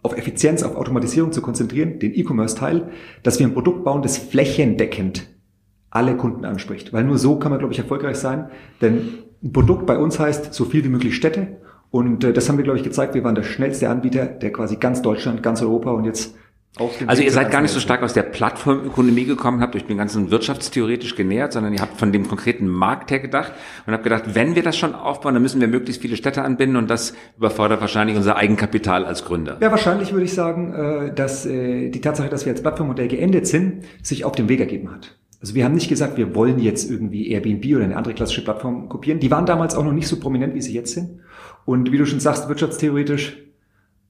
auf 0.04 0.18
Effizienz, 0.18 0.64
auf 0.64 0.76
Automatisierung 0.76 1.32
zu 1.32 1.42
konzentrieren, 1.42 2.00
den 2.00 2.14
E-Commerce-Teil, 2.16 2.90
dass 3.24 3.40
wir 3.40 3.48
ein 3.48 3.54
Produkt 3.54 3.84
bauen, 3.84 4.02
das 4.02 4.18
flächendeckend 4.18 5.28
alle 5.90 6.16
Kunden 6.16 6.46
anspricht. 6.46 6.94
Weil 6.94 7.04
nur 7.04 7.18
so 7.18 7.38
kann 7.38 7.52
man, 7.52 7.60
glaube 7.60 7.74
ich, 7.74 7.80
erfolgreich 7.80 8.18
sein. 8.18 8.50
Denn 8.82 9.20
ein 9.44 9.52
Produkt 9.52 9.86
bei 9.86 9.98
uns 9.98 10.20
heißt 10.20 10.54
so 10.54 10.66
viel 10.66 10.84
wie 10.84 10.90
möglich 10.90 11.16
Städte. 11.16 11.58
Und 11.92 12.24
äh, 12.24 12.34
das 12.34 12.48
haben 12.48 12.58
wir, 12.58 12.64
glaube 12.64 12.80
ich, 12.80 12.84
gezeigt. 12.84 13.14
Wir 13.14 13.24
waren 13.24 13.36
der 13.36 13.44
schnellste 13.44 13.90
Anbieter, 13.90 14.26
der 14.26 14.52
quasi 14.52 14.78
ganz 14.78 15.02
Deutschland, 15.02 15.44
ganz 15.44 15.62
Europa 15.62 15.92
und 15.92 16.06
jetzt 16.06 16.36
also 16.78 17.22
ihr 17.22 17.32
seid 17.32 17.52
gar 17.52 17.62
nicht 17.62 17.72
so 17.72 17.82
stark 17.82 18.02
aus 18.02 18.14
der 18.14 18.24
Plattformökonomie 18.24 19.26
gekommen, 19.26 19.60
habt 19.60 19.76
euch 19.76 19.86
dem 19.86 19.98
ganzen 19.98 20.32
wirtschaftstheoretisch 20.32 21.16
genähert, 21.16 21.52
sondern 21.52 21.74
ihr 21.74 21.82
habt 21.82 22.00
von 22.00 22.14
dem 22.14 22.28
konkreten 22.28 22.68
Markt 22.68 23.12
her 23.12 23.20
gedacht 23.20 23.52
und 23.86 23.94
habt 23.94 24.04
gedacht, 24.04 24.36
wenn 24.36 24.56
wir 24.56 24.64
das 24.64 24.78
schon 24.78 24.96
aufbauen, 24.96 25.34
dann 25.34 25.44
müssen 25.44 25.60
wir 25.60 25.68
möglichst 25.68 26.02
viele 26.02 26.16
Städte 26.16 26.44
anbinden 26.44 26.78
und 26.78 26.90
das 26.90 27.14
überfordert 27.38 27.82
wahrscheinlich 27.82 28.16
unser 28.16 28.38
Eigenkapital 28.38 29.06
als 29.06 29.26
Gründer. 29.26 29.58
Ja, 29.60 29.70
wahrscheinlich 29.70 30.14
würde 30.14 30.24
ich 30.24 30.34
sagen, 30.34 30.74
äh, 30.74 31.14
dass 31.14 31.46
äh, 31.46 31.90
die 31.90 32.00
Tatsache, 32.00 32.30
dass 32.30 32.46
wir 32.46 32.54
als 32.54 32.62
Plattformmodell 32.62 33.10
geendet 33.10 33.48
sind, 33.48 33.84
sich 34.02 34.24
auf 34.24 34.36
dem 34.36 34.48
Weg 34.48 34.62
ergeben 34.62 34.92
hat. 34.92 35.18
Also 35.42 35.56
wir 35.56 35.66
haben 35.66 35.74
nicht 35.74 35.90
gesagt, 35.90 36.18
wir 36.18 36.36
wollen 36.36 36.60
jetzt 36.60 36.90
irgendwie 36.90 37.32
Airbnb 37.32 37.66
oder 37.76 37.84
eine 37.84 37.98
andere 37.98 38.14
klassische 38.14 38.44
Plattform 38.44 38.88
kopieren. 38.88 39.20
Die 39.20 39.32
waren 39.32 39.46
damals 39.46 39.76
auch 39.76 39.84
noch 39.84 39.92
nicht 39.92 40.08
so 40.08 40.20
prominent, 40.20 40.54
wie 40.54 40.62
sie 40.62 40.74
jetzt 40.74 40.94
sind. 40.94 41.20
Und 41.66 41.92
wie 41.92 41.98
du 41.98 42.06
schon 42.06 42.20
sagst, 42.20 42.48
wirtschaftstheoretisch, 42.48 43.38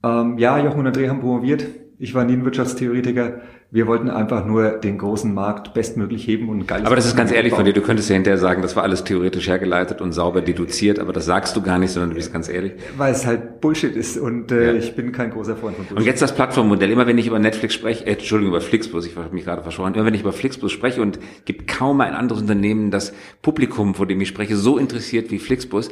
ähm, 0.04 0.38
ja, 0.38 0.58
Jochen 0.58 0.80
und 0.80 0.94
André 0.94 1.08
haben 1.08 1.20
promoviert 1.20 1.64
ich 2.02 2.14
war 2.14 2.24
nie 2.24 2.32
ein 2.32 2.44
Wirtschaftstheoretiker. 2.44 3.42
Wir 3.70 3.86
wollten 3.86 4.10
einfach 4.10 4.44
nur 4.44 4.72
den 4.72 4.98
großen 4.98 5.32
Markt 5.32 5.72
bestmöglich 5.72 6.26
heben 6.26 6.48
und 6.48 6.66
geil. 6.66 6.82
Aber 6.84 6.96
das 6.96 7.06
ist 7.06 7.16
ganz 7.16 7.30
ehrlich 7.30 7.54
von 7.54 7.64
dir. 7.64 7.72
Du 7.72 7.80
könntest 7.80 8.10
ja 8.10 8.14
hinterher 8.14 8.38
sagen, 8.38 8.60
das 8.60 8.74
war 8.74 8.82
alles 8.82 9.04
theoretisch 9.04 9.46
hergeleitet 9.46 10.00
und 10.00 10.10
sauber 10.10 10.42
deduziert, 10.42 10.98
aber 10.98 11.12
das 11.12 11.26
sagst 11.26 11.54
du 11.54 11.62
gar 11.62 11.78
nicht, 11.78 11.92
sondern 11.92 12.10
du 12.10 12.16
bist 12.16 12.32
ganz 12.32 12.48
ehrlich. 12.48 12.72
Weil 12.96 13.12
es 13.12 13.24
halt 13.24 13.60
Bullshit 13.60 13.94
ist 13.94 14.18
und 14.18 14.50
äh, 14.50 14.72
ja. 14.72 14.74
ich 14.74 14.96
bin 14.96 15.12
kein 15.12 15.30
großer 15.30 15.54
Freund 15.54 15.76
von 15.76 15.84
Bullshit. 15.86 15.98
Und 15.98 16.04
jetzt 16.04 16.20
das 16.20 16.34
Plattformmodell. 16.34 16.90
Immer 16.90 17.06
wenn 17.06 17.18
ich 17.18 17.28
über 17.28 17.38
Netflix 17.38 17.74
spreche, 17.74 18.04
äh, 18.04 18.14
Entschuldigung, 18.14 18.52
über 18.52 18.60
Flixbus, 18.60 19.06
ich 19.06 19.16
habe 19.16 19.32
mich 19.32 19.44
gerade 19.44 19.62
verschworen, 19.62 19.94
immer 19.94 20.04
wenn 20.04 20.14
ich 20.14 20.22
über 20.22 20.32
Flixbus 20.32 20.72
spreche 20.72 21.00
und 21.02 21.20
gibt 21.44 21.68
kaum 21.68 22.00
ein 22.00 22.14
anderes 22.14 22.42
Unternehmen 22.42 22.90
das 22.90 23.12
Publikum, 23.42 23.94
vor 23.94 24.06
dem 24.06 24.20
ich 24.20 24.28
spreche, 24.28 24.56
so 24.56 24.76
interessiert 24.76 25.30
wie 25.30 25.38
Flixbus, 25.38 25.88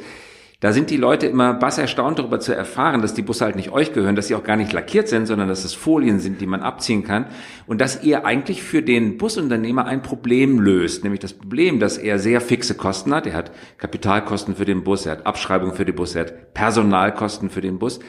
da 0.61 0.73
sind 0.73 0.91
die 0.91 0.97
Leute 0.97 1.25
immer 1.25 1.55
bass 1.55 1.79
erstaunt 1.79 2.19
darüber 2.19 2.39
zu 2.39 2.55
erfahren, 2.55 3.01
dass 3.01 3.15
die 3.15 3.23
Busse 3.23 3.45
halt 3.45 3.55
nicht 3.55 3.71
euch 3.71 3.93
gehören, 3.93 4.15
dass 4.15 4.27
sie 4.27 4.35
auch 4.35 4.43
gar 4.43 4.57
nicht 4.57 4.71
lackiert 4.71 5.07
sind, 5.07 5.25
sondern 5.25 5.47
dass 5.47 5.65
es 5.65 5.73
Folien 5.73 6.19
sind, 6.19 6.39
die 6.39 6.45
man 6.45 6.61
abziehen 6.61 7.03
kann 7.03 7.25
und 7.65 7.81
dass 7.81 8.03
ihr 8.03 8.27
eigentlich 8.27 8.61
für 8.61 8.83
den 8.83 9.17
Busunternehmer 9.17 9.85
ein 9.85 10.03
Problem 10.03 10.59
löst, 10.59 11.03
nämlich 11.03 11.19
das 11.19 11.33
Problem, 11.33 11.79
dass 11.79 11.97
er 11.97 12.19
sehr 12.19 12.41
fixe 12.41 12.75
Kosten 12.75 13.11
hat. 13.13 13.25
Er 13.25 13.33
hat 13.33 13.51
Kapitalkosten 13.79 14.55
für 14.55 14.65
den 14.65 14.83
Bus, 14.83 15.07
er 15.07 15.13
hat 15.13 15.25
Abschreibung 15.25 15.73
für 15.73 15.83
den 15.83 15.95
Bus, 15.95 16.13
er 16.13 16.25
hat 16.25 16.53
Personalkosten 16.53 17.49
für 17.49 17.61
den 17.61 17.79
Bus 17.79 17.99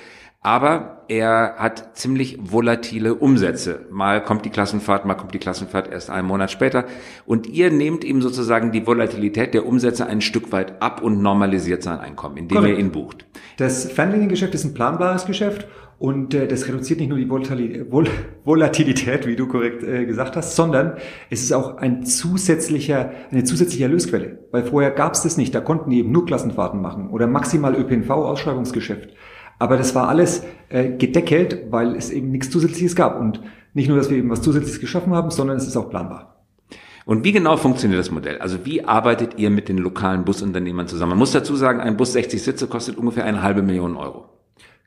aber 0.42 1.04
er 1.06 1.54
hat 1.58 1.96
ziemlich 1.96 2.38
volatile 2.42 3.14
Umsätze. 3.14 3.86
Mal 3.90 4.24
kommt 4.24 4.44
die 4.44 4.50
Klassenfahrt, 4.50 5.04
mal 5.04 5.14
kommt 5.14 5.34
die 5.34 5.38
Klassenfahrt 5.38 5.90
erst 5.90 6.10
einen 6.10 6.26
Monat 6.26 6.50
später. 6.50 6.84
Und 7.26 7.46
ihr 7.46 7.70
nehmt 7.70 8.02
ihm 8.02 8.20
sozusagen 8.22 8.72
die 8.72 8.86
Volatilität 8.86 9.54
der 9.54 9.66
Umsätze 9.66 10.06
ein 10.06 10.20
Stück 10.20 10.50
weit 10.50 10.82
ab 10.82 11.00
und 11.00 11.22
normalisiert 11.22 11.84
sein 11.84 12.00
Einkommen, 12.00 12.36
indem 12.36 12.58
Correct. 12.58 12.74
ihr 12.74 12.84
ihn 12.84 12.90
bucht. 12.90 13.26
Das 13.56 13.90
Fernliniengeschäft 13.90 14.54
ist 14.54 14.64
ein 14.64 14.74
planbares 14.74 15.26
Geschäft 15.26 15.68
und 16.02 16.34
äh, 16.34 16.48
das 16.48 16.66
reduziert 16.66 16.98
nicht 16.98 17.10
nur 17.10 17.18
die 17.18 17.30
Vol 17.30 18.08
Volatilität, 18.44 19.24
wie 19.24 19.36
du 19.36 19.46
korrekt 19.46 19.84
äh, 19.84 20.04
gesagt 20.04 20.34
hast, 20.34 20.56
sondern 20.56 20.94
es 21.30 21.44
ist 21.44 21.52
auch 21.52 21.76
ein 21.76 22.04
zusätzlicher, 22.04 23.12
eine 23.30 23.44
zusätzliche 23.44 23.84
Erlösquelle. 23.84 24.40
Weil 24.50 24.64
vorher 24.64 24.90
gab 24.90 25.14
es 25.14 25.22
das 25.22 25.36
nicht. 25.36 25.54
Da 25.54 25.60
konnten 25.60 25.90
die 25.90 26.00
eben 26.00 26.10
nur 26.10 26.26
Klassenfahrten 26.26 26.82
machen 26.82 27.10
oder 27.10 27.28
maximal 27.28 27.76
ÖPNV-Ausschreibungsgeschäft. 27.76 29.10
Aber 29.62 29.76
das 29.76 29.94
war 29.94 30.08
alles 30.08 30.42
äh, 30.70 30.88
gedeckelt, 30.96 31.70
weil 31.70 31.94
es 31.94 32.10
eben 32.10 32.32
nichts 32.32 32.50
Zusätzliches 32.50 32.96
gab. 32.96 33.20
Und 33.20 33.40
nicht 33.74 33.86
nur, 33.86 33.96
dass 33.96 34.10
wir 34.10 34.18
eben 34.18 34.28
was 34.28 34.42
Zusätzliches 34.42 34.80
geschaffen 34.80 35.14
haben, 35.14 35.30
sondern 35.30 35.56
es 35.56 35.68
ist 35.68 35.76
auch 35.76 35.88
planbar. 35.88 36.42
Und 37.04 37.22
wie 37.22 37.30
genau 37.30 37.56
funktioniert 37.56 38.00
das 38.00 38.10
Modell? 38.10 38.38
Also 38.38 38.66
wie 38.66 38.82
arbeitet 38.82 39.38
ihr 39.38 39.50
mit 39.50 39.68
den 39.68 39.78
lokalen 39.78 40.24
Busunternehmern 40.24 40.88
zusammen? 40.88 41.10
Man 41.10 41.20
muss 41.20 41.30
dazu 41.30 41.54
sagen, 41.54 41.78
ein 41.78 41.96
Bus 41.96 42.12
60 42.12 42.42
Sitze 42.42 42.66
kostet 42.66 42.96
ungefähr 42.96 43.24
eine 43.24 43.44
halbe 43.44 43.62
Million 43.62 43.96
Euro. 43.96 44.30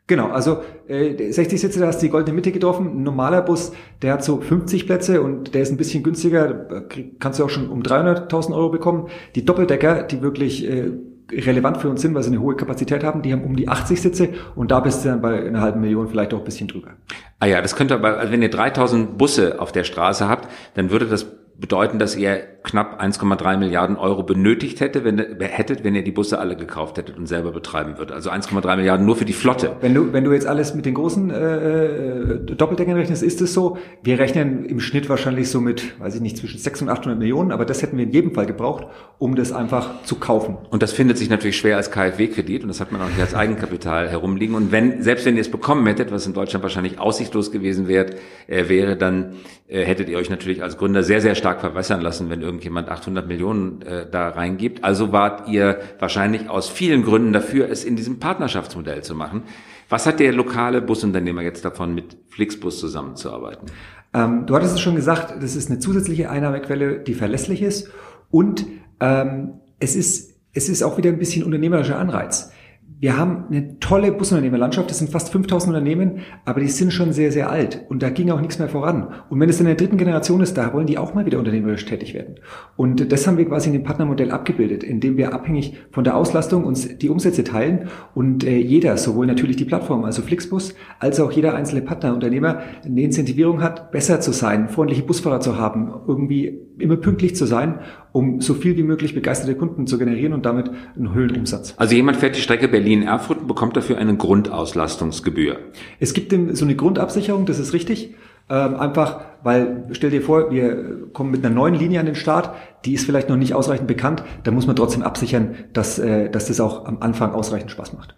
Genau, 0.07 0.27
also 0.27 0.57
äh, 0.89 1.31
60 1.31 1.61
Sitze, 1.61 1.79
da 1.79 1.87
hast 1.87 2.01
du 2.01 2.07
die 2.07 2.11
goldene 2.11 2.35
Mitte 2.35 2.51
getroffen. 2.51 2.97
Ein 2.97 3.03
normaler 3.03 3.43
Bus, 3.43 3.71
der 4.01 4.11
hat 4.11 4.25
so 4.25 4.41
50 4.41 4.87
Plätze 4.87 5.21
und 5.21 5.53
der 5.53 5.61
ist 5.61 5.71
ein 5.71 5.77
bisschen 5.77 6.03
günstiger. 6.03 6.83
Kannst 7.19 7.39
du 7.39 7.45
auch 7.45 7.49
schon 7.49 7.69
um 7.69 7.81
300.000 7.81 8.53
Euro 8.53 8.71
bekommen. 8.71 9.07
Die 9.35 9.45
Doppeldecker, 9.45 10.03
die 10.03 10.21
wirklich 10.21 10.69
äh, 10.69 10.91
relevant 11.31 11.77
für 11.77 11.89
uns 11.89 12.01
sind, 12.01 12.13
weil 12.13 12.23
sie 12.23 12.29
eine 12.29 12.41
hohe 12.41 12.55
Kapazität 12.55 13.03
haben. 13.03 13.21
Die 13.21 13.33
haben 13.33 13.43
um 13.43 13.55
die 13.55 13.67
80 13.67 14.01
Sitze 14.01 14.29
und 14.55 14.71
da 14.71 14.79
bist 14.79 15.03
du 15.03 15.09
dann 15.09 15.21
bei 15.21 15.47
einer 15.47 15.61
halben 15.61 15.81
Million 15.81 16.07
vielleicht 16.07 16.33
auch 16.33 16.39
ein 16.39 16.43
bisschen 16.43 16.67
drüber. 16.67 16.91
Ah 17.39 17.45
ja, 17.45 17.61
das 17.61 17.75
könnte 17.75 17.95
aber, 17.95 18.17
also 18.17 18.31
wenn 18.31 18.41
ihr 18.41 18.49
3000 18.49 19.17
Busse 19.17 19.59
auf 19.59 19.71
der 19.71 19.83
Straße 19.83 20.27
habt, 20.27 20.49
dann 20.75 20.91
würde 20.91 21.05
das 21.07 21.25
bedeuten, 21.57 21.99
dass 21.99 22.15
ihr 22.15 22.41
knapp 22.63 23.01
1,3 23.01 23.57
Milliarden 23.57 23.95
Euro 23.95 24.23
benötigt 24.23 24.81
hätte, 24.81 25.05
wenn, 25.05 25.19
hättet, 25.39 25.83
wenn 25.83 25.95
ihr 25.95 26.03
die 26.03 26.11
Busse 26.11 26.39
alle 26.39 26.57
gekauft 26.57 26.97
hättet 26.97 27.17
und 27.17 27.27
selber 27.27 27.51
betreiben 27.51 27.97
würdet. 27.97 28.13
Also 28.13 28.29
1,3 28.31 28.75
Milliarden 28.75 29.05
nur 29.05 29.15
für 29.15 29.25
die 29.25 29.33
Flotte. 29.33 29.75
Wenn 29.81 29.93
du, 29.93 30.11
wenn 30.11 30.23
du 30.23 30.33
jetzt 30.33 30.47
alles 30.47 30.73
mit 30.73 30.85
den 30.85 30.95
großen 30.95 31.29
äh, 31.29 31.85
äh, 31.85 32.55
Doppeldeckern 32.55 32.95
rechnest, 32.95 33.23
ist 33.23 33.39
es 33.41 33.53
so. 33.53 33.77
Wir 34.03 34.19
rechnen 34.19 34.65
im 34.65 34.79
Schnitt 34.79 35.07
wahrscheinlich 35.07 35.49
so 35.49 35.61
mit, 35.61 35.99
weiß 35.99 36.15
ich 36.15 36.21
nicht, 36.21 36.37
zwischen 36.37 36.57
600 36.57 36.85
und 36.85 36.99
800 36.99 37.19
Millionen, 37.19 37.51
aber 37.51 37.65
das 37.65 37.81
hätten 37.81 37.97
wir 37.97 38.05
in 38.05 38.11
jedem 38.11 38.33
Fall 38.33 38.47
gebraucht, 38.47 38.87
um 39.17 39.35
das 39.35 39.51
einfach 39.51 40.03
zu 40.03 40.15
kaufen. 40.15 40.57
Und 40.71 40.83
das 40.83 40.91
findet 40.91 41.17
sich 41.17 41.29
natürlich 41.29 41.57
schwer 41.57 41.77
als 41.77 41.91
KfW-Kredit 41.91 42.63
und 42.63 42.67
das 42.67 42.81
hat 42.81 42.91
man 42.91 43.01
auch 43.01 43.07
nicht 43.07 43.21
als 43.21 43.33
Eigenkapital 43.33 44.09
herumliegen. 44.09 44.55
Und 44.55 44.71
wenn, 44.71 45.03
selbst 45.03 45.25
wenn 45.25 45.35
ihr 45.35 45.41
es 45.41 45.51
bekommen 45.51 45.85
hättet, 45.87 46.11
was 46.11 46.25
in 46.25 46.33
Deutschland 46.33 46.63
wahrscheinlich 46.63 46.99
aussichtslos 46.99 47.51
gewesen 47.51 47.87
wäre, 47.87 48.07
äh, 48.47 48.67
wäre 48.67 48.97
dann 48.97 49.35
hättet 49.67 50.09
ihr 50.09 50.17
euch 50.17 50.29
natürlich 50.29 50.61
als 50.61 50.77
Gründer 50.77 51.03
sehr, 51.03 51.21
sehr 51.21 51.33
stark 51.33 51.59
verwässern 51.59 52.01
lassen, 52.01 52.29
wenn 52.29 52.41
irgendjemand 52.41 52.89
800 52.89 53.27
Millionen 53.27 53.81
äh, 53.81 54.05
da 54.09 54.29
reingibt. 54.29 54.83
Also 54.83 55.11
wart 55.11 55.47
ihr 55.47 55.79
wahrscheinlich 55.99 56.49
aus 56.49 56.69
vielen 56.69 57.03
Gründen 57.03 57.33
dafür, 57.33 57.69
es 57.69 57.83
in 57.83 57.95
diesem 57.95 58.19
Partnerschaftsmodell 58.19 59.03
zu 59.03 59.15
machen. 59.15 59.43
Was 59.89 60.05
hat 60.05 60.19
der 60.19 60.33
lokale 60.33 60.81
Busunternehmer 60.81 61.41
jetzt 61.41 61.65
davon, 61.65 61.95
mit 61.95 62.17
Flixbus 62.29 62.79
zusammenzuarbeiten? 62.79 63.67
Ähm, 64.13 64.45
du 64.45 64.55
hattest 64.55 64.75
es 64.75 64.81
schon 64.81 64.95
gesagt, 64.95 65.33
das 65.41 65.55
ist 65.55 65.69
eine 65.69 65.79
zusätzliche 65.79 66.29
Einnahmequelle, 66.29 66.99
die 66.99 67.13
verlässlich 67.13 67.61
ist 67.61 67.89
und 68.29 68.65
ähm, 68.99 69.59
es 69.79 69.95
ist 69.95 70.35
es 70.55 70.69
ist 70.69 70.83
auch 70.83 70.97
wieder 70.97 71.09
ein 71.09 71.19
bisschen 71.19 71.43
unternehmerischer 71.43 71.99
Anreiz 71.99 72.51
wir 72.99 73.17
haben 73.17 73.45
eine 73.49 73.79
tolle 73.79 74.11
Busunternehmerlandschaft. 74.11 74.89
Das 74.89 74.99
sind 74.99 75.11
fast 75.11 75.29
5000 75.29 75.75
Unternehmen, 75.75 76.19
aber 76.45 76.61
die 76.61 76.69
sind 76.69 76.93
schon 76.93 77.11
sehr, 77.11 77.31
sehr 77.31 77.49
alt. 77.49 77.85
Und 77.89 78.01
da 78.01 78.09
ging 78.09 78.31
auch 78.31 78.39
nichts 78.39 78.57
mehr 78.57 78.69
voran. 78.69 79.09
Und 79.29 79.39
wenn 79.39 79.49
es 79.49 79.59
in 79.59 79.65
der 79.65 79.75
dritten 79.75 79.97
Generation 79.97 80.41
ist, 80.41 80.57
da 80.57 80.73
wollen 80.73 80.87
die 80.87 80.97
auch 80.97 81.13
mal 81.13 81.25
wieder 81.25 81.37
unternehmerisch 81.37 81.85
tätig 81.85 82.13
werden. 82.13 82.35
Und 82.77 83.11
das 83.11 83.27
haben 83.27 83.37
wir 83.37 83.45
quasi 83.45 83.67
in 83.67 83.73
dem 83.73 83.83
Partnermodell 83.83 84.31
abgebildet, 84.31 84.83
indem 84.83 85.17
wir 85.17 85.33
abhängig 85.33 85.77
von 85.91 86.03
der 86.03 86.15
Auslastung 86.15 86.63
uns 86.63 86.97
die 86.97 87.09
Umsätze 87.09 87.43
teilen 87.43 87.89
und 88.13 88.45
äh, 88.45 88.57
jeder, 88.57 88.97
sowohl 88.97 89.27
natürlich 89.27 89.57
die 89.57 89.65
Plattform, 89.65 90.05
also 90.05 90.21
Flixbus, 90.21 90.73
als 90.99 91.19
auch 91.19 91.31
jeder 91.31 91.53
einzelne 91.53 91.81
Partnerunternehmer 91.81 92.59
eine 92.85 93.01
Incentivierung 93.01 93.61
hat, 93.61 93.91
besser 93.91 94.21
zu 94.21 94.31
sein, 94.31 94.69
freundliche 94.69 95.03
Busfahrer 95.03 95.41
zu 95.41 95.57
haben, 95.57 95.91
irgendwie 96.07 96.61
immer 96.77 96.97
pünktlich 96.97 97.35
zu 97.35 97.45
sein, 97.45 97.79
um 98.11 98.41
so 98.41 98.53
viel 98.53 98.77
wie 98.77 98.83
möglich 98.83 99.13
begeisterte 99.13 99.55
Kunden 99.55 99.87
zu 99.87 99.97
generieren 99.97 100.33
und 100.33 100.45
damit 100.45 100.69
einen 100.95 101.13
Höhenumsatz. 101.13 101.73
Also 101.77 101.95
jemand 101.95 102.17
fährt 102.17 102.35
die 102.35 102.41
Strecke 102.41 102.67
Berlin-Erfurt 102.67 103.41
und 103.41 103.47
bekommt 103.47 103.77
dafür 103.77 103.97
eine 103.97 104.15
Grundauslastungsgebühr. 104.15 105.57
Es 105.99 106.13
gibt 106.13 106.33
so 106.55 106.65
eine 106.65 106.75
Grundabsicherung, 106.75 107.45
das 107.45 107.59
ist 107.59 107.73
richtig. 107.73 108.15
Ähm, 108.47 108.75
einfach, 108.75 109.21
weil, 109.41 109.85
stell 109.93 110.11
dir 110.11 110.21
vor, 110.21 110.51
wir 110.51 111.07
kommen 111.13 111.31
mit 111.31 111.43
einer 111.43 111.53
neuen 111.53 111.73
Linie 111.73 111.99
an 111.99 112.05
den 112.05 112.15
Start, 112.15 112.51
die 112.85 112.93
ist 112.93 113.05
vielleicht 113.05 113.27
noch 113.27 113.37
nicht 113.37 113.55
ausreichend 113.55 113.87
bekannt, 113.87 114.23
da 114.43 114.51
muss 114.51 114.67
man 114.67 114.75
trotzdem 114.75 115.01
absichern, 115.01 115.55
dass, 115.73 115.97
äh, 115.97 116.29
dass 116.29 116.47
das 116.47 116.59
auch 116.59 116.85
am 116.85 116.97
Anfang 116.99 117.31
ausreichend 117.33 117.71
Spaß 117.71 117.93
macht. 117.93 118.15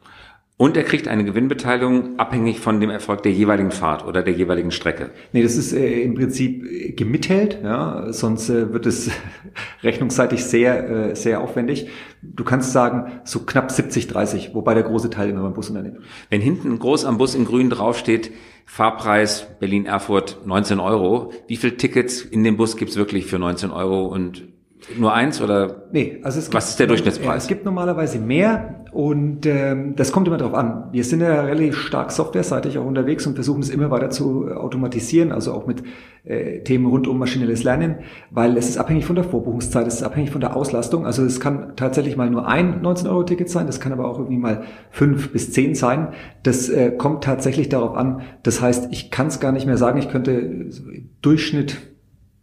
Und 0.60 0.76
er 0.76 0.84
kriegt 0.84 1.08
eine 1.08 1.24
Gewinnbeteiligung 1.24 2.18
abhängig 2.18 2.60
von 2.60 2.82
dem 2.82 2.90
Erfolg 2.90 3.22
der 3.22 3.32
jeweiligen 3.32 3.70
Fahrt 3.70 4.04
oder 4.08 4.24
der 4.24 4.34
jeweiligen 4.34 4.72
Strecke. 4.72 5.12
Nee, 5.32 5.44
das 5.44 5.56
ist 5.56 5.72
äh, 5.72 6.02
im 6.02 6.16
Prinzip 6.16 6.66
äh, 6.66 6.92
gemittelt, 6.94 7.60
ja, 7.64 8.12
sonst 8.12 8.50
äh, 8.50 8.74
wird 8.74 8.88
es 8.88 9.12
rechnungsseitig 9.84 10.44
sehr, 10.44 10.90
äh, 10.90 11.16
sehr 11.16 11.42
aufwendig. 11.42 11.90
Du 12.24 12.44
kannst 12.44 12.72
sagen, 12.72 13.22
so 13.24 13.42
knapp 13.42 13.70
70, 13.70 14.08
30, 14.08 14.56
wobei 14.56 14.74
der 14.74 14.82
große 14.82 15.12
Teil 15.12 15.30
immer 15.30 15.44
beim 15.44 15.54
Busunternehmen. 15.54 16.00
Wenn 16.32 16.42
hinten 16.42 16.80
groß 16.80 17.06
am 17.06 17.20
Bus 17.20 17.36
in 17.36 17.46
grün 17.46 17.70
draufsteht, 17.70 18.32
Fahrpreis 18.66 19.48
Berlin-Erfurt 19.60 20.40
19 20.44 20.80
Euro, 20.80 21.34
wie 21.48 21.58
viele 21.58 21.78
Tickets 21.78 22.22
in 22.22 22.44
dem 22.44 22.58
Bus 22.58 22.78
gibt's 22.78 22.96
wirklich 22.96 23.28
für 23.28 23.38
19 23.38 23.70
Euro 23.70 24.08
und 24.08 24.48
nur 24.96 25.14
eins 25.14 25.42
oder? 25.42 25.84
Nee, 25.92 26.20
also 26.24 26.40
es 26.40 26.46
gibt, 26.46 26.56
was 26.56 26.70
ist 26.70 26.80
der 26.80 26.88
Durchschnittspreis? 26.88 27.28
Ja, 27.28 27.36
es 27.36 27.48
gibt 27.48 27.66
normalerweise 27.66 28.20
mehr 28.20 28.86
und 28.92 29.46
ähm, 29.46 29.96
das 29.96 30.12
kommt 30.12 30.28
immer 30.28 30.38
darauf 30.38 30.54
an. 30.54 30.86
Wir 30.92 31.04
sind 31.04 31.22
ja 31.22 31.42
relativ 31.42 31.78
stark 31.78 32.12
softwareseitig 32.12 32.78
auch 32.78 32.86
unterwegs 32.86 33.28
und 33.28 33.36
versuchen 33.36 33.62
es 33.62 33.70
immer 33.70 33.92
weiter 33.92 34.10
zu 34.10 34.48
automatisieren, 34.48 35.32
also 35.32 35.54
auch 35.54 35.68
mit 35.68 35.84
äh, 36.24 36.64
Themen 36.64 36.86
rund 36.86 37.08
um 37.08 37.20
maschinelles 37.20 37.64
Lernen, 37.64 37.98
weil 38.32 38.58
es 38.58 38.70
ist 38.70 38.78
abhängig 38.78 39.06
von 39.06 39.16
der 39.16 39.26
Vorbuchungszeit, 39.26 39.88
es 39.88 39.96
ist 39.96 40.04
abhängig 40.04 40.32
von 40.32 40.42
der 40.42 40.56
Auslastung. 40.56 41.06
Also 41.06 41.24
es 41.26 41.40
kann 41.40 41.74
tatsächlich 41.76 42.16
mal 42.16 42.30
nur 42.30 42.48
ein 42.48 42.82
19-Euro-Ticket 42.82 43.50
sein, 43.50 43.68
das 43.68 43.80
kann 43.80 43.92
aber 43.92 44.08
auch 44.08 44.20
irgendwie 44.20 44.38
mal 44.38 44.64
fünf 44.90 45.32
bis 45.32 45.52
zehn 45.52 45.76
sein. 45.76 46.10
Das 46.44 46.70
äh, 46.70 46.92
kommt 46.92 47.24
tatsächlich 47.24 47.70
darauf 47.70 47.96
an. 47.96 48.22
Das 48.44 48.62
heißt, 48.62 48.88
ich 48.92 49.12
kann 49.12 49.28
es 49.28 49.40
gar 49.40 49.52
nicht 49.52 49.66
mehr 49.66 49.78
sagen. 49.78 50.00
Ich 50.00 50.10
könnte 50.10 50.70
Durchschnitt 51.22 51.78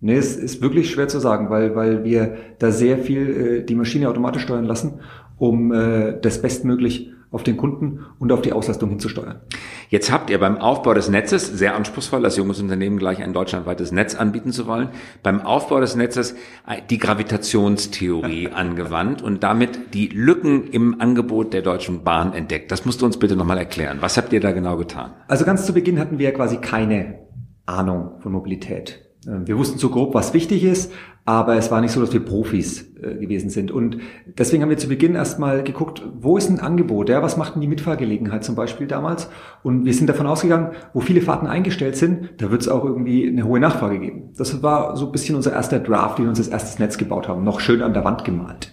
Nee, 0.05 0.17
es 0.17 0.37
ist 0.37 0.61
wirklich 0.61 0.91
schwer 0.91 1.09
zu 1.09 1.19
sagen, 1.19 1.49
weil, 1.49 1.75
weil 1.77 2.05
wir 2.05 2.37
da 2.59 2.71
sehr 2.71 2.99
viel 2.99 3.31
äh, 3.31 3.65
die 3.65 3.75
Maschine 3.75 4.11
automatisch 4.11 4.43
steuern 4.43 4.67
lassen, 4.67 5.01
um 5.39 5.73
äh, 5.73 6.21
das 6.21 6.43
bestmöglich 6.43 7.11
auf 7.31 7.43
den 7.43 7.57
Kunden 7.57 8.05
und 8.19 8.31
auf 8.31 8.43
die 8.43 8.53
Auslastung 8.53 8.91
hinzusteuern. 8.91 9.41
Jetzt 9.89 10.13
habt 10.13 10.29
ihr 10.29 10.39
beim 10.39 10.59
Aufbau 10.59 10.93
des 10.93 11.09
Netzes, 11.09 11.47
sehr 11.47 11.75
anspruchsvoll, 11.75 12.23
als 12.23 12.37
junges 12.37 12.61
Unternehmen 12.61 12.99
gleich 12.99 13.23
ein 13.23 13.33
deutschlandweites 13.33 13.93
Netz 13.93 14.15
anbieten 14.15 14.53
zu 14.53 14.67
wollen, 14.67 14.91
beim 15.23 15.41
Aufbau 15.41 15.81
des 15.81 15.97
Netzes 15.97 16.33
äh, 16.67 16.83
die 16.91 16.99
Gravitationstheorie 16.99 18.49
angewandt 18.55 19.23
und 19.23 19.43
damit 19.43 19.95
die 19.95 20.09
Lücken 20.09 20.69
im 20.69 21.01
Angebot 21.01 21.55
der 21.55 21.63
Deutschen 21.63 22.05
Bahn 22.05 22.35
entdeckt. 22.35 22.71
Das 22.71 22.85
musst 22.85 23.01
du 23.01 23.07
uns 23.07 23.19
bitte 23.19 23.37
nochmal 23.37 23.57
erklären. 23.57 23.97
Was 24.01 24.19
habt 24.19 24.35
ihr 24.35 24.41
da 24.41 24.53
genau 24.53 24.77
getan? 24.77 25.15
Also 25.29 25.47
ganz 25.47 25.65
zu 25.65 25.73
Beginn 25.73 25.99
hatten 25.99 26.19
wir 26.19 26.31
quasi 26.35 26.59
keine 26.59 27.21
Ahnung 27.65 28.21
von 28.21 28.33
Mobilität. 28.33 29.04
Ähm, 29.27 29.47
wir 29.47 29.59
wussten 29.59 29.79
so 29.79 29.89
grob, 29.89 30.15
was 30.15 30.35
wichtig 30.35 30.65
ist, 30.65 30.93
aber 31.25 31.57
es 31.57 31.71
war 31.71 31.81
nicht 31.81 31.93
so, 31.93 32.01
dass 32.01 32.13
wir 32.13 32.21
Profis 32.21 32.95
äh, 33.03 33.15
gewesen 33.15 33.51
sind. 33.51 33.71
Und 33.71 33.99
deswegen 34.39 34.63
haben 34.63 34.71
wir 34.71 34.77
zu 34.77 34.89
Beginn 34.89 35.15
erstmal 35.15 35.63
geguckt, 35.63 36.03
wo 36.21 36.37
ist 36.37 36.51
ein 36.51 36.61
Angebot? 36.61 37.09
Ja, 37.09 37.23
was 37.23 37.37
macht 37.37 37.55
denn 37.55 37.63
die 37.63 37.69
Mitfahrgelegenheit 37.69 38.45
zum 38.45 38.55
Beispiel 38.55 38.87
damals? 38.87 39.29
Und 39.63 39.85
wir 39.85 39.95
sind 39.95 40.09
davon 40.09 40.27
ausgegangen, 40.27 40.73
wo 40.93 41.01
viele 41.01 41.23
Fahrten 41.23 41.47
eingestellt 41.47 41.97
sind, 41.97 42.31
da 42.39 42.51
wird 42.51 42.63
es 42.63 42.69
auch 42.69 42.85
irgendwie 42.85 43.27
eine 43.27 43.45
hohe 43.45 43.61
Nachfrage 43.61 43.99
geben. 43.99 44.31
Das 44.37 44.63
war 44.63 44.97
so 44.97 45.07
ein 45.07 45.13
bisschen 45.13 45.37
unser 45.37 45.53
erster 45.53 45.81
Draft, 45.81 46.19
den 46.19 46.27
wir 46.27 46.31
uns 46.31 46.39
als 46.39 46.49
erstes 46.49 46.79
Netz 46.79 46.99
gebaut 46.99 47.29
haben, 47.29 47.45
noch 47.45 47.61
schön 47.61 47.83
an 47.83 47.95
der 47.95 48.05
Wand 48.05 48.25
gemalt. 48.25 48.73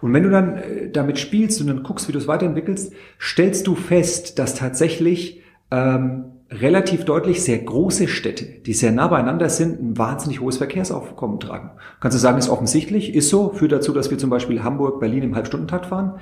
Und 0.00 0.12
wenn 0.12 0.22
du 0.22 0.30
dann 0.30 0.56
äh, 0.56 0.90
damit 0.90 1.18
spielst 1.18 1.60
und 1.60 1.66
dann 1.66 1.82
guckst, 1.82 2.08
wie 2.08 2.12
du 2.12 2.18
es 2.18 2.28
weiterentwickelst, 2.28 2.92
stellst 3.20 3.66
du 3.66 3.74
fest, 3.74 4.38
dass 4.38 4.54
tatsächlich 4.54 5.42
ähm, 5.70 6.24
relativ 6.50 7.04
deutlich 7.04 7.42
sehr 7.42 7.58
große 7.58 8.08
Städte, 8.08 8.44
die 8.44 8.74
sehr 8.74 8.92
nah 8.92 9.08
beieinander 9.08 9.48
sind, 9.48 9.80
ein 9.80 9.98
wahnsinnig 9.98 10.40
hohes 10.40 10.58
Verkehrsaufkommen 10.58 11.40
tragen. 11.40 11.70
Kannst 12.00 12.16
du 12.16 12.20
sagen, 12.20 12.38
ist 12.38 12.48
offensichtlich, 12.48 13.14
ist 13.14 13.28
so, 13.28 13.50
führt 13.50 13.72
dazu, 13.72 13.92
dass 13.92 14.10
wir 14.10 14.18
zum 14.18 14.30
Beispiel 14.30 14.62
Hamburg, 14.62 15.00
Berlin 15.00 15.22
im 15.22 15.34
Halbstundentakt 15.34 15.86
fahren. 15.86 16.20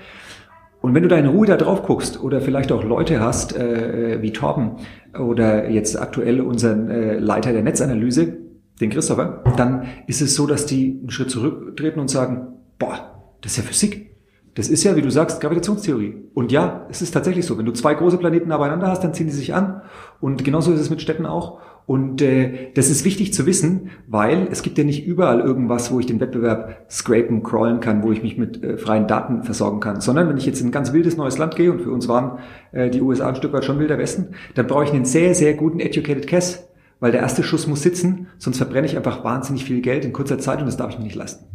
Und 0.81 0.95
wenn 0.95 1.02
du 1.02 1.09
da 1.09 1.17
in 1.17 1.26
Ruhe 1.26 1.47
da 1.47 1.57
drauf 1.57 1.83
guckst 1.83 2.23
oder 2.23 2.41
vielleicht 2.41 2.73
auch 2.73 2.83
Leute 2.83 3.21
hast, 3.21 3.57
äh, 3.57 4.21
wie 4.21 4.33
Torben 4.33 4.76
oder 5.19 5.71
jetzt 5.71 6.00
aktuell 6.00 6.41
unseren 6.41 6.91
äh, 6.91 7.19
Leiter 7.19 7.52
der 7.52 7.62
Netzanalyse, 7.62 8.37
den 8.81 8.91
Christopher, 8.91 9.45
dann 9.57 9.87
ist 10.09 10.23
es 10.23 10.35
so, 10.35 10.47
dass 10.47 10.67
die 10.67 10.99
einen 11.00 11.11
Schritt 11.11 11.31
zurücktreten 11.31 12.00
und 12.00 12.09
sagen, 12.09 12.49
boah, 12.79 13.37
das 13.43 13.52
ist 13.52 13.59
ja 13.59 13.62
Physik. 13.62 14.12
Das 14.54 14.68
ist 14.68 14.85
ja, 14.85 14.97
wie 14.97 15.02
du 15.02 15.11
sagst, 15.11 15.40
Gravitationstheorie. 15.40 16.14
Und 16.35 16.52
ja, 16.52 16.87
es 16.90 17.00
ist 17.00 17.12
tatsächlich 17.12 17.47
so. 17.47 17.56
Wenn 17.56 17.64
du 17.64 17.73
zwei 17.73 17.94
große 17.94 18.18
Planeten 18.18 18.49
nacheinander 18.49 18.88
hast, 18.88 19.02
dann 19.02 19.14
ziehen 19.14 19.26
die 19.26 19.32
sich 19.32 19.54
an. 19.54 19.80
Und 20.21 20.44
genauso 20.44 20.73
ist 20.73 20.80
es 20.80 20.90
mit 20.90 21.00
Städten 21.00 21.25
auch. 21.25 21.61
Und 21.87 22.23
äh, 22.23 22.71
das 22.75 22.90
ist 22.90 23.04
wichtig 23.04 23.32
zu 23.32 23.47
wissen, 23.47 23.90
weil 24.06 24.47
es 24.50 24.62
gibt 24.62 24.78
ja 24.78 24.85
nicht 24.85 25.06
überall 25.06 25.40
irgendwas, 25.40 25.90
wo 25.90 25.99
ich 25.99 26.06
den 26.06 26.21
Wettbewerb 26.21 26.87
scrapen, 26.90 27.42
crawlen 27.42 27.80
kann, 27.80 28.02
wo 28.02 28.12
ich 28.12 28.23
mich 28.23 28.37
mit 28.37 28.62
äh, 28.62 28.76
freien 28.76 29.09
Daten 29.09 29.42
versorgen 29.42 29.80
kann. 29.80 30.00
Sondern 30.00 30.28
wenn 30.28 30.37
ich 30.37 30.47
jetzt 30.47 30.61
in 30.61 30.68
ein 30.68 30.73
ganz 30.73 30.92
wildes 30.92 31.16
neues 31.16 31.38
Land 31.38 31.56
gehe, 31.56 31.73
und 31.73 31.80
für 31.80 31.90
uns 31.90 32.06
waren 32.06 32.38
äh, 32.73 32.90
die 32.90 33.00
USA 33.00 33.28
ein 33.28 33.37
Stück 33.37 33.52
weit 33.52 33.64
schon 33.64 33.78
wilder 33.78 33.99
Westen, 33.99 34.35
dann 34.54 34.66
brauche 34.66 34.85
ich 34.85 34.92
einen 34.92 35.06
sehr, 35.06 35.35
sehr 35.35 35.54
guten 35.54 35.80
Educated 35.80 36.28
Guess, 36.28 36.68
weil 37.00 37.11
der 37.11 37.23
erste 37.23 37.42
Schuss 37.42 37.66
muss 37.66 37.82
sitzen, 37.82 38.28
sonst 38.38 38.59
verbrenne 38.59 38.87
ich 38.87 38.97
einfach 38.97 39.25
wahnsinnig 39.25 39.64
viel 39.64 39.80
Geld 39.80 40.04
in 40.04 40.12
kurzer 40.12 40.38
Zeit 40.38 40.61
und 40.61 40.66
das 40.66 40.76
darf 40.76 40.90
ich 40.90 40.99
mir 40.99 41.04
nicht 41.04 41.16
leisten. 41.16 41.47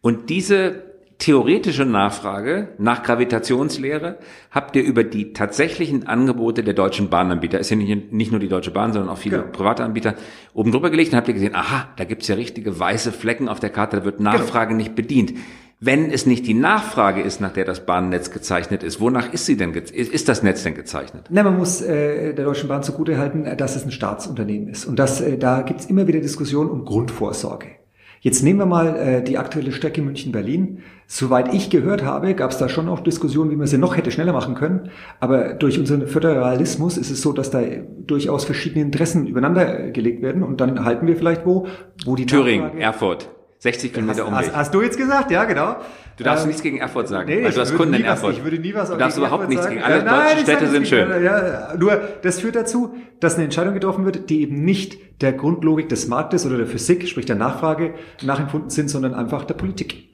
Und 0.00 0.30
diese 0.30 0.87
theoretische 1.18 1.84
Nachfrage 1.84 2.68
nach 2.78 3.02
Gravitationslehre 3.02 4.18
habt 4.52 4.76
ihr 4.76 4.84
über 4.84 5.02
die 5.02 5.32
tatsächlichen 5.32 6.06
Angebote 6.06 6.62
der 6.62 6.74
deutschen 6.74 7.10
Bahnanbieter, 7.10 7.58
ist 7.58 7.70
ja 7.70 7.76
nicht, 7.76 8.12
nicht 8.12 8.30
nur 8.30 8.40
die 8.40 8.48
Deutsche 8.48 8.70
Bahn, 8.70 8.92
sondern 8.92 9.10
auch 9.10 9.18
viele 9.18 9.38
genau. 9.38 9.50
private 9.50 9.84
Anbieter, 9.84 10.14
oben 10.54 10.70
drüber 10.70 10.90
gelegt 10.90 11.12
und 11.12 11.16
habt 11.16 11.28
ihr 11.28 11.34
gesehen, 11.34 11.56
aha, 11.56 11.88
da 11.96 12.04
gibt's 12.04 12.28
ja 12.28 12.36
richtige 12.36 12.78
weiße 12.78 13.10
Flecken 13.10 13.48
auf 13.48 13.58
der 13.58 13.70
Karte, 13.70 13.98
da 13.98 14.04
wird 14.04 14.18
genau. 14.18 14.32
Nachfrage 14.32 14.68
genau. 14.68 14.78
nicht 14.78 14.94
bedient. 14.94 15.34
Wenn 15.80 16.10
es 16.10 16.26
nicht 16.26 16.46
die 16.46 16.54
Nachfrage 16.54 17.20
ist, 17.20 17.40
nach 17.40 17.52
der 17.52 17.64
das 17.64 17.86
Bahnnetz 17.86 18.32
gezeichnet 18.32 18.82
ist, 18.82 19.00
wonach 19.00 19.32
ist 19.32 19.46
sie 19.46 19.56
denn 19.56 19.72
ist 19.74 20.28
das 20.28 20.42
Netz 20.42 20.64
denn 20.64 20.74
gezeichnet? 20.74 21.26
Na, 21.30 21.44
man 21.44 21.56
muss 21.56 21.80
äh, 21.80 22.34
der 22.34 22.44
Deutschen 22.44 22.68
Bahn 22.68 22.82
zugute 22.82 23.16
halten, 23.16 23.46
dass 23.56 23.76
es 23.76 23.84
ein 23.84 23.92
Staatsunternehmen 23.92 24.68
ist. 24.68 24.86
Und 24.86 24.98
das, 24.98 25.20
äh, 25.20 25.38
da 25.38 25.62
gibt's 25.62 25.86
immer 25.86 26.08
wieder 26.08 26.18
Diskussionen 26.18 26.68
um 26.68 26.84
Grundvorsorge. 26.84 27.77
Jetzt 28.20 28.42
nehmen 28.42 28.58
wir 28.58 28.66
mal 28.66 28.96
äh, 28.96 29.22
die 29.22 29.38
aktuelle 29.38 29.72
Strecke 29.72 30.02
München-Berlin. 30.02 30.78
Soweit 31.06 31.54
ich 31.54 31.70
gehört 31.70 32.04
habe, 32.04 32.34
gab 32.34 32.50
es 32.50 32.58
da 32.58 32.68
schon 32.68 32.88
auch 32.88 33.00
Diskussionen, 33.00 33.50
wie 33.50 33.56
man 33.56 33.66
sie 33.66 33.78
noch 33.78 33.96
hätte 33.96 34.10
schneller 34.10 34.32
machen 34.32 34.54
können. 34.54 34.90
Aber 35.20 35.54
durch 35.54 35.78
unseren 35.78 36.06
Föderalismus 36.06 36.98
ist 36.98 37.10
es 37.10 37.22
so, 37.22 37.32
dass 37.32 37.50
da 37.50 37.62
durchaus 38.06 38.44
verschiedene 38.44 38.84
Interessen 38.84 39.26
übereinander 39.26 39.86
äh, 39.86 39.90
gelegt 39.92 40.22
werden. 40.22 40.42
Und 40.42 40.60
dann 40.60 40.84
halten 40.84 41.06
wir 41.06 41.16
vielleicht 41.16 41.46
wo, 41.46 41.66
wo 42.04 42.16
die 42.16 42.26
Thüringen, 42.26 42.64
Nachfrage 42.64 42.82
Erfurt. 42.82 43.30
60 43.58 43.92
Kilometer 43.92 44.30
hast, 44.30 44.48
hast, 44.48 44.56
hast, 44.56 44.74
du 44.74 44.82
jetzt 44.82 44.96
gesagt? 44.96 45.30
Ja, 45.30 45.44
genau. 45.44 45.76
Du 46.16 46.24
darfst 46.24 46.44
ähm, 46.44 46.48
nichts 46.48 46.62
gegen 46.62 46.78
Erfurt 46.78 47.08
sagen, 47.08 47.28
nee, 47.28 47.44
weil 47.44 47.52
du 47.52 47.60
hast 47.60 47.76
Kunden 47.76 47.94
in 47.94 48.04
Erfurt. 48.04 48.30
Was, 48.30 48.38
ich 48.38 48.44
würde 48.44 48.58
nie 48.58 48.74
was 48.74 48.90
Du 48.90 48.96
darfst 48.96 49.18
überhaupt 49.18 49.42
Erfurt 49.42 49.48
nichts 49.50 49.64
sagen. 49.64 49.76
gegen 49.76 49.86
alle 49.86 49.98
ja, 49.98 50.02
nein, 50.02 50.36
deutschen 50.36 50.42
Städte 50.44 50.70
sind 50.70 50.88
schön. 50.88 51.24
Ja, 51.24 51.74
nur 51.78 52.00
das 52.22 52.40
führt 52.40 52.56
dazu, 52.56 52.94
dass 53.20 53.34
eine 53.34 53.44
Entscheidung 53.44 53.74
getroffen 53.74 54.04
wird, 54.04 54.28
die 54.30 54.42
eben 54.42 54.64
nicht 54.64 54.98
der 55.20 55.32
Grundlogik 55.32 55.88
des 55.88 56.08
Marktes 56.08 56.46
oder 56.46 56.56
der 56.56 56.66
Physik, 56.66 57.08
sprich 57.08 57.26
der 57.26 57.36
Nachfrage, 57.36 57.94
nachempfunden 58.22 58.70
sind, 58.70 58.90
sondern 58.90 59.14
einfach 59.14 59.44
der 59.44 59.54
Politik. 59.54 60.07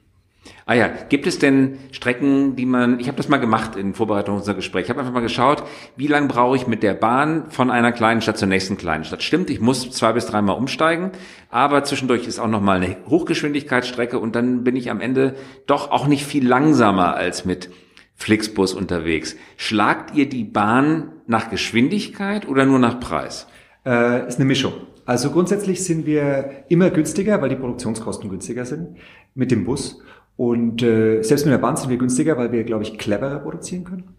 Ah 0.67 0.73
ja, 0.73 0.87
gibt 0.87 1.27
es 1.27 1.37
denn 1.37 1.77
Strecken, 1.91 2.55
die 2.55 2.65
man, 2.65 2.99
ich 2.99 3.07
habe 3.07 3.17
das 3.17 3.29
mal 3.29 3.37
gemacht 3.37 3.75
in 3.75 3.93
Vorbereitung 3.93 4.37
unserer 4.37 4.55
Gespräch, 4.55 4.85
ich 4.85 4.89
habe 4.89 4.99
einfach 4.99 5.13
mal 5.13 5.19
geschaut, 5.19 5.63
wie 5.95 6.07
lange 6.07 6.27
brauche 6.27 6.55
ich 6.55 6.65
mit 6.65 6.81
der 6.81 6.95
Bahn 6.95 7.51
von 7.51 7.69
einer 7.69 7.91
kleinen 7.91 8.21
Stadt 8.21 8.39
zur 8.39 8.47
nächsten 8.47 8.75
kleinen 8.75 9.03
Stadt. 9.03 9.21
Stimmt, 9.21 9.51
ich 9.51 9.61
muss 9.61 9.91
zwei 9.91 10.13
bis 10.13 10.25
dreimal 10.25 10.57
umsteigen, 10.57 11.11
aber 11.51 11.83
zwischendurch 11.83 12.25
ist 12.25 12.39
auch 12.39 12.47
nochmal 12.47 12.77
eine 12.77 12.97
Hochgeschwindigkeitsstrecke 13.07 14.17
und 14.17 14.35
dann 14.35 14.63
bin 14.63 14.75
ich 14.75 14.89
am 14.89 15.01
Ende 15.01 15.35
doch 15.67 15.91
auch 15.91 16.07
nicht 16.07 16.25
viel 16.25 16.47
langsamer 16.47 17.13
als 17.13 17.45
mit 17.45 17.69
Flixbus 18.15 18.73
unterwegs. 18.73 19.35
Schlagt 19.57 20.15
ihr 20.15 20.27
die 20.27 20.45
Bahn 20.45 21.11
nach 21.27 21.51
Geschwindigkeit 21.51 22.47
oder 22.47 22.65
nur 22.65 22.79
nach 22.79 22.99
Preis? 22.99 23.45
Äh, 23.85 24.27
ist 24.27 24.37
eine 24.37 24.45
Mischung. 24.45 24.73
Also 25.05 25.29
grundsätzlich 25.29 25.83
sind 25.83 26.07
wir 26.07 26.63
immer 26.69 26.89
günstiger, 26.89 27.39
weil 27.39 27.49
die 27.49 27.55
Produktionskosten 27.55 28.31
günstiger 28.31 28.65
sind 28.65 28.97
mit 29.35 29.51
dem 29.51 29.65
Bus. 29.65 30.01
Und 30.37 30.83
äh, 30.83 31.21
selbst 31.21 31.45
mit 31.45 31.53
der 31.53 31.59
Bahn 31.59 31.77
sind 31.77 31.89
wir 31.89 31.97
günstiger, 31.97 32.37
weil 32.37 32.51
wir, 32.51 32.63
glaube 32.63 32.83
ich, 32.83 32.97
cleverer 32.97 33.39
produzieren 33.39 33.83
können. 33.83 34.15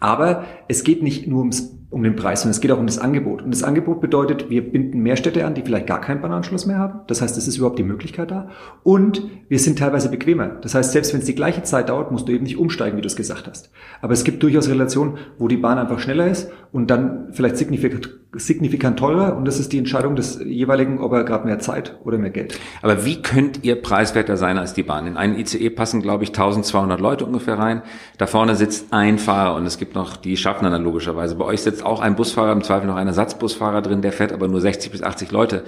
Aber 0.00 0.44
es 0.68 0.84
geht 0.84 1.02
nicht 1.02 1.26
nur 1.26 1.40
ums, 1.40 1.77
um 1.90 2.02
den 2.02 2.16
Preis, 2.16 2.42
sondern 2.42 2.50
es 2.50 2.60
geht 2.60 2.70
auch 2.70 2.78
um 2.78 2.86
das 2.86 2.98
Angebot. 2.98 3.40
Und 3.40 3.50
das 3.50 3.62
Angebot 3.62 4.02
bedeutet, 4.02 4.50
wir 4.50 4.70
binden 4.70 5.00
mehr 5.00 5.16
Städte 5.16 5.46
an, 5.46 5.54
die 5.54 5.62
vielleicht 5.62 5.86
gar 5.86 6.02
keinen 6.02 6.20
Bahnanschluss 6.20 6.66
mehr 6.66 6.78
haben. 6.78 7.00
Das 7.06 7.22
heißt, 7.22 7.38
es 7.38 7.48
ist 7.48 7.56
überhaupt 7.56 7.78
die 7.78 7.84
Möglichkeit 7.84 8.30
da. 8.30 8.50
Und 8.82 9.22
wir 9.48 9.58
sind 9.58 9.78
teilweise 9.78 10.10
bequemer. 10.10 10.48
Das 10.60 10.74
heißt, 10.74 10.92
selbst 10.92 11.14
wenn 11.14 11.20
es 11.20 11.26
die 11.26 11.34
gleiche 11.34 11.62
Zeit 11.62 11.88
dauert, 11.88 12.12
musst 12.12 12.28
du 12.28 12.32
eben 12.32 12.44
nicht 12.44 12.58
umsteigen, 12.58 12.98
wie 12.98 13.00
du 13.00 13.06
es 13.06 13.16
gesagt 13.16 13.48
hast. 13.48 13.70
Aber 14.02 14.12
es 14.12 14.24
gibt 14.24 14.42
durchaus 14.42 14.68
Relationen, 14.68 15.16
wo 15.38 15.48
die 15.48 15.56
Bahn 15.56 15.78
einfach 15.78 15.98
schneller 15.98 16.26
ist 16.26 16.50
und 16.72 16.90
dann 16.90 17.28
vielleicht 17.32 17.56
signifikant, 17.56 18.10
signifikant 18.34 18.98
teurer. 18.98 19.34
Und 19.38 19.46
das 19.46 19.58
ist 19.58 19.72
die 19.72 19.78
Entscheidung 19.78 20.14
des 20.14 20.40
jeweiligen, 20.44 20.98
ob 20.98 21.12
er 21.12 21.24
gerade 21.24 21.46
mehr 21.46 21.58
Zeit 21.58 21.98
oder 22.04 22.18
mehr 22.18 22.30
Geld. 22.30 22.60
Aber 22.82 23.06
wie 23.06 23.22
könnt 23.22 23.64
ihr 23.64 23.80
preiswerter 23.80 24.36
sein 24.36 24.58
als 24.58 24.74
die 24.74 24.82
Bahn? 24.82 25.06
In 25.06 25.16
einen 25.16 25.38
ICE 25.38 25.70
passen, 25.70 26.02
glaube 26.02 26.24
ich, 26.24 26.30
1200 26.30 27.00
Leute 27.00 27.24
ungefähr 27.24 27.58
rein. 27.58 27.82
Da 28.18 28.26
vorne 28.26 28.56
sitzt 28.56 28.92
ein 28.92 29.18
Fahrer 29.18 29.56
und 29.56 29.64
es 29.64 29.78
gibt 29.78 29.94
noch 29.94 30.16
die 30.16 30.36
Schaffner 30.36 30.78
logischerweise. 30.78 31.34
Bei 31.36 31.46
euch 31.46 31.62
sitzt 31.62 31.77
auch 31.82 32.00
ein 32.00 32.16
Busfahrer, 32.16 32.52
im 32.52 32.62
Zweifel 32.62 32.86
noch 32.86 32.96
ein 32.96 33.06
Ersatzbusfahrer 33.06 33.82
drin, 33.82 34.02
der 34.02 34.12
fährt 34.12 34.32
aber 34.32 34.48
nur 34.48 34.60
60 34.60 34.90
bis 34.90 35.02
80 35.02 35.30
Leute 35.30 35.64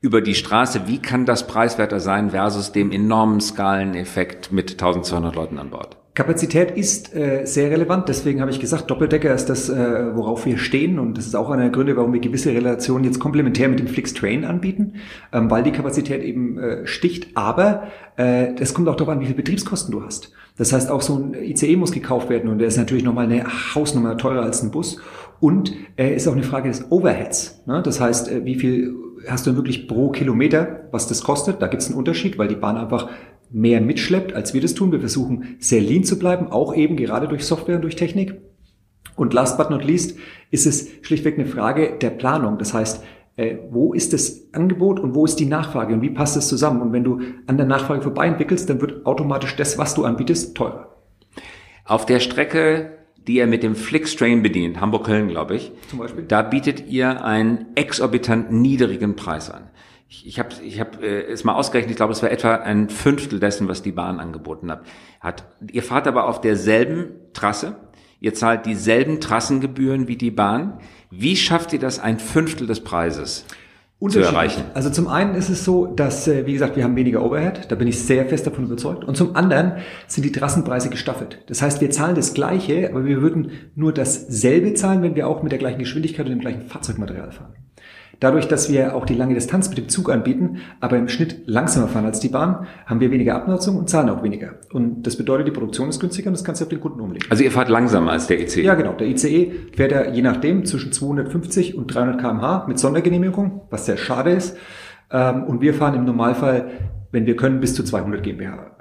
über 0.00 0.20
die 0.20 0.34
Straße. 0.34 0.82
Wie 0.86 0.98
kann 0.98 1.24
das 1.24 1.46
preiswerter 1.46 2.00
sein 2.00 2.30
versus 2.30 2.72
dem 2.72 2.92
enormen 2.92 3.40
Skaleneffekt 3.40 4.52
mit 4.52 4.72
1200 4.72 5.34
Leuten 5.34 5.58
an 5.58 5.70
Bord? 5.70 5.96
Kapazität 6.14 6.70
ist 6.70 7.12
äh, 7.16 7.44
sehr 7.44 7.72
relevant, 7.72 8.08
deswegen 8.08 8.40
habe 8.40 8.52
ich 8.52 8.60
gesagt, 8.60 8.88
Doppeldecker 8.88 9.34
ist 9.34 9.46
das, 9.46 9.68
äh, 9.68 10.14
worauf 10.14 10.46
wir 10.46 10.58
stehen 10.58 11.00
und 11.00 11.18
das 11.18 11.26
ist 11.26 11.34
auch 11.34 11.50
einer 11.50 11.62
der 11.62 11.72
Gründe, 11.72 11.96
warum 11.96 12.12
wir 12.12 12.20
gewisse 12.20 12.50
Relationen 12.50 13.04
jetzt 13.04 13.18
komplementär 13.18 13.68
mit 13.68 13.80
dem 13.80 13.88
Flix 13.88 14.14
Train 14.14 14.44
anbieten, 14.44 14.94
ähm, 15.32 15.50
weil 15.50 15.64
die 15.64 15.72
Kapazität 15.72 16.22
eben 16.22 16.56
äh, 16.56 16.86
sticht, 16.86 17.36
aber 17.36 17.88
äh, 18.16 18.54
es 18.60 18.74
kommt 18.74 18.88
auch 18.88 18.94
darauf 18.94 19.12
an, 19.12 19.20
wie 19.22 19.26
viel 19.26 19.34
Betriebskosten 19.34 19.90
du 19.90 20.04
hast. 20.04 20.30
Das 20.56 20.72
heißt, 20.72 20.88
auch 20.88 21.00
so 21.00 21.16
ein 21.16 21.34
ICE 21.34 21.74
muss 21.74 21.90
gekauft 21.90 22.30
werden 22.30 22.48
und 22.48 22.60
der 22.60 22.68
ist 22.68 22.76
natürlich 22.76 23.02
nochmal 23.02 23.24
eine 23.24 23.44
Hausnummer 23.74 24.16
teurer 24.16 24.42
als 24.42 24.62
ein 24.62 24.70
Bus 24.70 24.98
und 25.44 25.74
äh, 25.96 26.16
ist 26.16 26.26
auch 26.26 26.32
eine 26.32 26.42
Frage 26.42 26.70
des 26.70 26.90
Overheads. 26.90 27.64
Ne? 27.66 27.82
Das 27.82 28.00
heißt, 28.00 28.32
äh, 28.32 28.46
wie 28.46 28.54
viel 28.54 28.94
hast 29.28 29.46
du 29.46 29.54
wirklich 29.56 29.86
pro 29.86 30.08
Kilometer, 30.08 30.88
was 30.90 31.06
das 31.06 31.22
kostet? 31.22 31.60
Da 31.60 31.66
gibt 31.66 31.82
es 31.82 31.88
einen 31.90 31.98
Unterschied, 31.98 32.38
weil 32.38 32.48
die 32.48 32.54
Bahn 32.54 32.78
einfach 32.78 33.10
mehr 33.50 33.82
mitschleppt, 33.82 34.32
als 34.32 34.54
wir 34.54 34.62
das 34.62 34.72
tun. 34.72 34.90
Wir 34.90 35.00
versuchen 35.00 35.56
sehr 35.58 35.82
lean 35.82 36.02
zu 36.02 36.18
bleiben, 36.18 36.48
auch 36.48 36.74
eben 36.74 36.96
gerade 36.96 37.28
durch 37.28 37.44
Software 37.44 37.76
und 37.76 37.82
durch 37.82 37.94
Technik. 37.94 38.40
Und 39.16 39.34
last 39.34 39.58
but 39.58 39.68
not 39.68 39.84
least 39.84 40.16
ist 40.50 40.64
es 40.64 40.88
schlichtweg 41.02 41.38
eine 41.38 41.46
Frage 41.46 41.98
der 42.00 42.08
Planung. 42.10 42.56
Das 42.56 42.72
heißt, 42.72 43.04
äh, 43.36 43.56
wo 43.70 43.92
ist 43.92 44.14
das 44.14 44.48
Angebot 44.54 44.98
und 44.98 45.14
wo 45.14 45.26
ist 45.26 45.38
die 45.38 45.44
Nachfrage 45.44 45.92
und 45.92 46.00
wie 46.00 46.10
passt 46.10 46.36
das 46.36 46.48
zusammen? 46.48 46.80
Und 46.80 46.92
wenn 46.94 47.04
du 47.04 47.20
an 47.46 47.58
der 47.58 47.66
Nachfrage 47.66 48.00
vorbei 48.00 48.28
entwickelst, 48.28 48.70
dann 48.70 48.80
wird 48.80 49.04
automatisch 49.04 49.56
das, 49.56 49.76
was 49.76 49.94
du 49.94 50.06
anbietest, 50.06 50.56
teurer. 50.56 50.88
Auf 51.84 52.06
der 52.06 52.20
Strecke, 52.20 53.03
die 53.26 53.36
ihr 53.36 53.46
mit 53.46 53.62
dem 53.62 53.74
Flixtrain 53.74 54.42
bedient, 54.42 54.80
Hamburg-Köln, 54.80 55.28
glaube 55.28 55.56
ich, 55.56 55.72
Zum 55.88 55.98
Beispiel? 55.98 56.24
da 56.24 56.42
bietet 56.42 56.86
ihr 56.88 57.24
einen 57.24 57.66
exorbitant 57.74 58.52
niedrigen 58.52 59.16
Preis 59.16 59.50
an 59.50 59.70
ich, 60.14 60.26
ich 60.26 60.38
habe 60.38 60.54
ich 60.62 60.80
hab, 60.80 61.02
äh, 61.02 61.22
es 61.22 61.44
mal 61.44 61.54
ausgerechnet, 61.54 61.92
ich 61.92 61.96
glaube, 61.96 62.12
es 62.12 62.22
war 62.22 62.30
etwa 62.30 62.56
ein 62.56 62.88
Fünftel 62.88 63.40
dessen, 63.40 63.68
was 63.68 63.82
die 63.82 63.92
Bahn 63.92 64.20
angeboten 64.20 64.70
hat. 64.70 64.84
hat. 65.20 65.44
Ihr 65.72 65.82
fahrt 65.82 66.06
aber 66.06 66.28
auf 66.28 66.40
derselben 66.40 67.12
Trasse, 67.32 67.76
ihr 68.20 68.34
zahlt 68.34 68.66
dieselben 68.66 69.20
Trassengebühren 69.20 70.08
wie 70.08 70.16
die 70.16 70.30
Bahn. 70.30 70.78
Wie 71.10 71.36
schafft 71.36 71.72
ihr 71.72 71.78
das, 71.78 71.98
ein 71.98 72.18
Fünftel 72.18 72.66
des 72.66 72.80
Preises 72.80 73.44
zu 74.00 74.20
erreichen? 74.20 74.64
Also 74.74 74.90
zum 74.90 75.08
einen 75.08 75.34
ist 75.34 75.48
es 75.48 75.64
so, 75.64 75.86
dass, 75.86 76.28
äh, 76.28 76.46
wie 76.46 76.52
gesagt, 76.52 76.76
wir 76.76 76.84
haben 76.84 76.96
weniger 76.96 77.24
Overhead, 77.24 77.70
da 77.70 77.74
bin 77.74 77.88
ich 77.88 78.00
sehr 78.00 78.26
fest 78.26 78.46
davon 78.46 78.64
überzeugt. 78.64 79.04
Und 79.04 79.16
zum 79.16 79.34
anderen 79.36 79.74
sind 80.06 80.24
die 80.24 80.32
Trassenpreise 80.32 80.90
gestaffelt. 80.90 81.42
Das 81.46 81.62
heißt, 81.62 81.80
wir 81.80 81.90
zahlen 81.90 82.14
das 82.14 82.34
Gleiche, 82.34 82.90
aber 82.90 83.04
wir 83.04 83.22
würden 83.22 83.52
nur 83.74 83.92
dasselbe 83.92 84.74
zahlen, 84.74 85.02
wenn 85.02 85.14
wir 85.14 85.28
auch 85.28 85.42
mit 85.42 85.52
der 85.52 85.58
gleichen 85.58 85.78
Geschwindigkeit 85.78 86.26
und 86.26 86.32
dem 86.32 86.40
gleichen 86.40 86.62
Fahrzeugmaterial 86.62 87.32
fahren. 87.32 87.54
Dadurch, 88.20 88.48
dass 88.48 88.70
wir 88.70 88.94
auch 88.94 89.06
die 89.06 89.14
lange 89.14 89.34
Distanz 89.34 89.68
mit 89.68 89.78
dem 89.78 89.88
Zug 89.88 90.10
anbieten, 90.10 90.58
aber 90.80 90.96
im 90.96 91.08
Schnitt 91.08 91.42
langsamer 91.46 91.88
fahren 91.88 92.04
als 92.04 92.20
die 92.20 92.28
Bahn, 92.28 92.66
haben 92.86 93.00
wir 93.00 93.10
weniger 93.10 93.34
Abnutzung 93.34 93.76
und 93.76 93.88
zahlen 93.88 94.08
auch 94.10 94.22
weniger. 94.22 94.54
Und 94.72 95.06
das 95.06 95.16
bedeutet, 95.16 95.46
die 95.46 95.52
Produktion 95.52 95.88
ist 95.88 96.00
günstiger 96.00 96.28
und 96.28 96.34
das 96.34 96.44
kannst 96.44 96.60
du 96.60 96.64
auf 96.64 96.70
den 96.70 96.80
Kunden 96.80 97.00
umlegen. 97.00 97.26
Also 97.30 97.44
ihr 97.44 97.50
fahrt 97.50 97.68
langsamer 97.68 98.12
als 98.12 98.26
der 98.26 98.40
ICE? 98.40 98.62
Ja, 98.62 98.74
genau. 98.74 98.92
Der 98.92 99.08
ICE 99.08 99.52
fährt 99.74 99.92
ja 99.92 100.08
je 100.08 100.22
nachdem 100.22 100.64
zwischen 100.64 100.92
250 100.92 101.76
und 101.76 101.86
300 101.86 102.20
kmh 102.20 102.66
mit 102.68 102.78
Sondergenehmigung, 102.78 103.62
was 103.70 103.86
sehr 103.86 103.96
schade 103.96 104.30
ist. 104.30 104.56
Ähm, 105.10 105.44
und 105.44 105.60
wir 105.60 105.74
fahren 105.74 105.94
im 105.94 106.04
Normalfall 106.04 106.70
wenn 107.14 107.26
wir 107.26 107.36
können, 107.36 107.60
bis 107.60 107.74
zu 107.74 107.84
200 107.84 108.24
GmbH. 108.24 108.73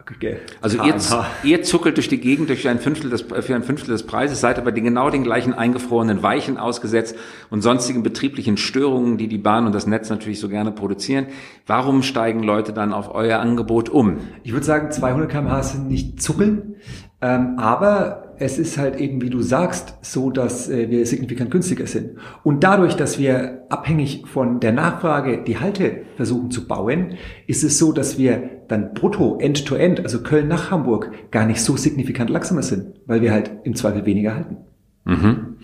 Also 0.61 0.83
ihr, 0.83 0.95
ihr 1.43 1.63
zuckelt 1.63 1.97
durch 1.97 2.09
die 2.09 2.19
Gegend 2.19 2.49
durch 2.49 2.67
ein 2.67 2.79
Fünftel 2.79 3.09
des, 3.09 3.21
für 3.21 3.55
ein 3.55 3.63
Fünftel 3.63 3.91
des 3.91 4.05
Preises, 4.05 4.41
seid 4.41 4.57
aber 4.57 4.71
die, 4.71 4.81
genau 4.81 5.09
den 5.09 5.23
gleichen 5.23 5.53
eingefrorenen 5.53 6.23
Weichen 6.23 6.57
ausgesetzt 6.57 7.15
und 7.49 7.61
sonstigen 7.61 8.03
betrieblichen 8.03 8.57
Störungen, 8.57 9.17
die 9.17 9.27
die 9.27 9.37
Bahn 9.37 9.65
und 9.65 9.73
das 9.73 9.87
Netz 9.87 10.09
natürlich 10.09 10.39
so 10.39 10.49
gerne 10.49 10.71
produzieren. 10.71 11.27
Warum 11.67 12.03
steigen 12.03 12.43
Leute 12.43 12.73
dann 12.73 12.93
auf 12.93 13.13
euer 13.13 13.39
Angebot 13.39 13.89
um? 13.89 14.17
Ich 14.43 14.51
würde 14.51 14.65
sagen, 14.65 14.91
200 14.91 15.29
kmh 15.29 15.63
sind 15.63 15.87
nicht 15.87 16.21
zuckeln, 16.21 16.75
ähm, 17.21 17.55
aber 17.57 18.22
es 18.43 18.59
ist 18.59 18.77
halt 18.77 18.97
eben, 18.97 19.21
wie 19.21 19.29
du 19.29 19.41
sagst, 19.41 19.95
so, 20.01 20.29
dass 20.29 20.69
äh, 20.69 20.89
wir 20.89 21.05
signifikant 21.05 21.49
günstiger 21.49 21.87
sind. 21.87 22.17
Und 22.43 22.63
dadurch, 22.63 22.95
dass 22.95 23.17
wir 23.17 23.65
abhängig 23.69 24.27
von 24.27 24.59
der 24.59 24.73
Nachfrage 24.73 25.43
die 25.43 25.59
Halte 25.59 26.01
versuchen 26.17 26.51
zu 26.51 26.67
bauen, 26.67 27.13
ist 27.47 27.63
es 27.63 27.79
so, 27.79 27.93
dass 27.93 28.17
wir 28.17 28.49
dann 28.67 28.93
brutto 28.93 29.37
end-to-end, 29.39 29.99
-end, 29.99 30.03
also 30.03 30.23
Köln 30.23 30.49
nach 30.49 30.71
Hamburg, 30.71 31.11
gar 31.31 31.45
nicht 31.45 31.61
so 31.61 31.77
signifikant 31.77 32.29
langsamer 32.29 32.63
sind, 32.63 32.99
weil 33.05 33.21
wir 33.21 33.31
halt 33.31 33.51
im 33.63 33.75
Zweifel 33.75 34.05
weniger 34.05 34.35
halten. 34.35 34.57
Mhm. 35.05 35.57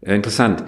Interessant. 0.00 0.64